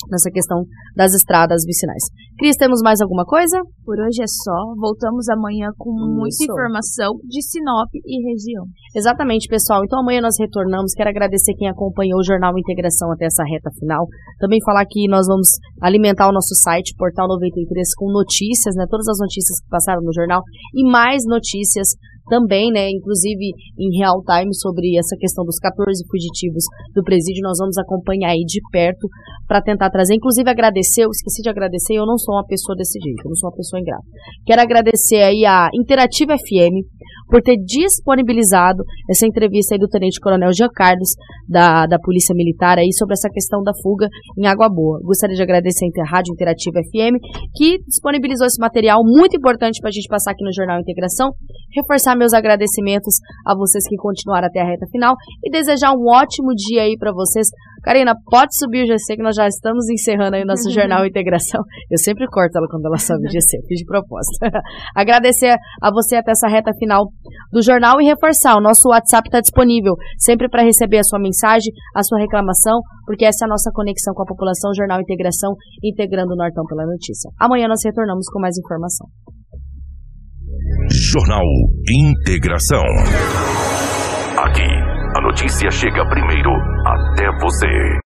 nessa 0.10 0.30
questão 0.32 0.66
das 0.96 1.14
estradas 1.14 1.64
vicinais. 1.66 2.04
Cris, 2.38 2.58
temos 2.58 2.82
mais 2.82 3.02
alguma 3.02 3.26
coisa? 3.26 3.62
Por 3.86 4.00
hoje 4.00 4.22
é 4.22 4.28
só. 4.28 4.74
Voltamos 4.80 5.30
amanhã 5.30 5.70
com 5.78 5.92
muita 5.92 6.44
informação 6.44 7.14
de 7.28 7.42
Sinop 7.42 7.90
e 7.94 8.32
região. 8.32 8.66
Exatamente, 8.96 9.48
pessoal. 9.48 9.84
Então 9.84 10.00
amanhã 10.00 10.22
nós 10.22 10.36
retornamos. 10.40 10.94
Quero 10.94 11.10
agradecer 11.10 11.54
quem 11.56 11.70
acompanhou 11.70 12.20
o 12.20 12.24
Jornal 12.24 12.58
Integração 12.58 13.12
até 13.12 13.26
essa 13.26 13.44
reta 13.44 13.70
final. 13.80 14.08
Também 14.40 14.60
falar 14.64 14.86
que 14.90 15.08
nós 15.08 15.28
vamos 15.28 15.50
alimentar 15.82 16.30
o 16.30 16.34
nosso 16.34 16.56
site, 16.56 16.96
Portal 16.98 17.28
93, 17.28 17.96
com 17.96 18.12
notícias, 18.12 18.76
né? 18.76 18.86
Todas 18.90 19.08
as 19.08 19.20
notícias 19.20 19.60
que 19.62 19.70
passaram 19.70 20.02
no 20.02 20.14
jornal 20.14 20.42
e 20.74 20.84
mais 20.90 21.24
notícias 21.26 21.90
também, 22.30 22.72
né, 22.72 22.90
inclusive 22.90 23.52
em 23.78 23.98
real 23.98 24.24
time 24.24 24.54
sobre 24.56 24.98
essa 24.98 25.16
questão 25.20 25.44
dos 25.44 25.58
14 25.60 26.04
fugitivos 26.10 26.64
do 26.94 27.04
presídio, 27.04 27.42
nós 27.44 27.58
vamos 27.60 27.78
acompanhar 27.78 28.32
aí 28.32 28.44
de 28.46 28.60
perto 28.72 29.08
para 29.48 29.62
tentar 29.62 29.90
trazer, 29.90 30.16
inclusive 30.16 30.50
agradecer, 30.50 31.04
eu 31.04 31.10
esqueci 31.10 31.42
de 31.42 31.50
agradecer, 31.50 31.94
eu 31.94 32.06
não 32.06 32.18
sou 32.18 32.36
uma 32.36 32.46
pessoa 32.46 32.76
desse 32.76 33.00
jeito, 33.00 33.26
eu 33.26 33.30
não 33.30 33.36
sou 33.36 33.50
uma 33.50 33.56
pessoa 33.56 33.80
ingrata. 33.80 34.04
Quero 34.46 34.62
agradecer 34.62 35.22
aí 35.22 35.46
a 35.46 35.70
Interativa 35.74 36.36
FM 36.38 36.86
por 37.34 37.42
ter 37.42 37.58
disponibilizado 37.58 38.84
essa 39.10 39.26
entrevista 39.26 39.74
aí 39.74 39.80
do 39.80 39.88
Tenente 39.88 40.20
Coronel 40.22 40.54
Jean 40.54 40.70
Carlos 40.70 41.18
da, 41.50 41.88
da 41.88 41.98
Polícia 41.98 42.36
Militar 42.36 42.78
aí 42.78 42.94
sobre 42.94 43.14
essa 43.14 43.28
questão 43.28 43.64
da 43.64 43.72
fuga 43.82 44.08
em 44.38 44.46
Água 44.46 44.70
Boa. 44.70 45.00
Gostaria 45.02 45.36
de 45.36 45.42
agradecer 45.42 45.90
a 45.98 46.08
Rádio 46.08 46.32
Interativa 46.32 46.78
FM 46.94 47.18
que 47.56 47.80
disponibilizou 47.88 48.46
esse 48.46 48.62
material 48.62 49.02
muito 49.04 49.36
importante 49.36 49.82
para 49.82 49.90
a 49.90 49.92
gente 49.92 50.08
passar 50.08 50.30
aqui 50.30 50.46
no 50.46 50.54
Jornal 50.54 50.80
Integração, 50.80 51.32
reforçar 51.76 52.16
meus 52.16 52.34
agradecimentos 52.34 53.16
a 53.48 53.56
vocês 53.58 53.84
que 53.90 53.96
continuaram 53.96 54.46
até 54.46 54.62
a 54.62 54.66
reta 54.66 54.86
final 54.92 55.16
e 55.44 55.50
desejar 55.50 55.92
um 55.92 56.06
ótimo 56.14 56.54
dia 56.54 56.84
aí 56.84 56.96
para 57.00 57.12
vocês. 57.12 57.48
Karina, 57.84 58.16
pode 58.30 58.58
subir 58.58 58.84
o 58.84 58.88
GC 58.88 59.18
que 59.18 59.24
nós 59.24 59.36
já 59.36 59.48
estamos 59.48 59.90
encerrando 59.90 60.36
aí 60.36 60.44
o 60.44 60.46
nosso 60.46 60.70
Jornal 60.74 61.06
Integração. 61.06 61.62
Eu 61.92 61.98
sempre 61.98 62.26
corto 62.28 62.58
ela 62.58 62.68
quando 62.70 62.86
ela 62.86 62.98
sobe 62.98 63.28
o 63.28 63.32
GC, 63.32 63.60
fiz 63.68 63.80
de 63.80 63.86
propósito. 63.86 64.40
Agradecer 64.96 65.56
a 65.82 65.92
você 65.92 66.16
até 66.16 66.32
essa 66.32 66.48
reta 66.48 66.72
final 66.80 67.06
do 67.52 67.62
jornal 67.62 68.02
e 68.02 68.06
reforçar, 68.06 68.56
o 68.56 68.62
nosso 68.62 68.90
WhatsApp 68.90 69.28
está 69.28 69.40
disponível 69.40 69.94
sempre 70.18 70.50
para 70.50 70.64
receber 70.64 71.00
a 71.00 71.04
sua 71.04 71.20
mensagem, 71.20 71.72
a 71.96 72.02
sua 72.04 72.20
reclamação, 72.20 72.80
porque 73.06 73.26
essa 73.26 73.46
é 73.46 73.46
a 73.46 73.50
nossa 73.50 73.70
conexão 73.74 74.14
com 74.14 74.24
a 74.24 74.26
população, 74.26 74.72
Jornal 74.76 75.02
Integração, 75.02 75.54
integrando 75.84 76.34
o 76.34 76.38
Nortão 76.38 76.64
pela 76.66 76.86
notícia. 76.86 77.30
Amanhã 77.40 77.68
nós 77.68 77.84
retornamos 77.84 78.26
com 78.32 78.40
mais 78.40 78.58
informação. 78.58 79.08
Jornal 80.90 81.46
Integração. 81.90 82.84
Aqui, 84.38 84.68
notícia 85.24 85.72
chega 85.72 86.06
primeiro 86.06 86.52
até 86.86 87.32
você. 87.40 88.00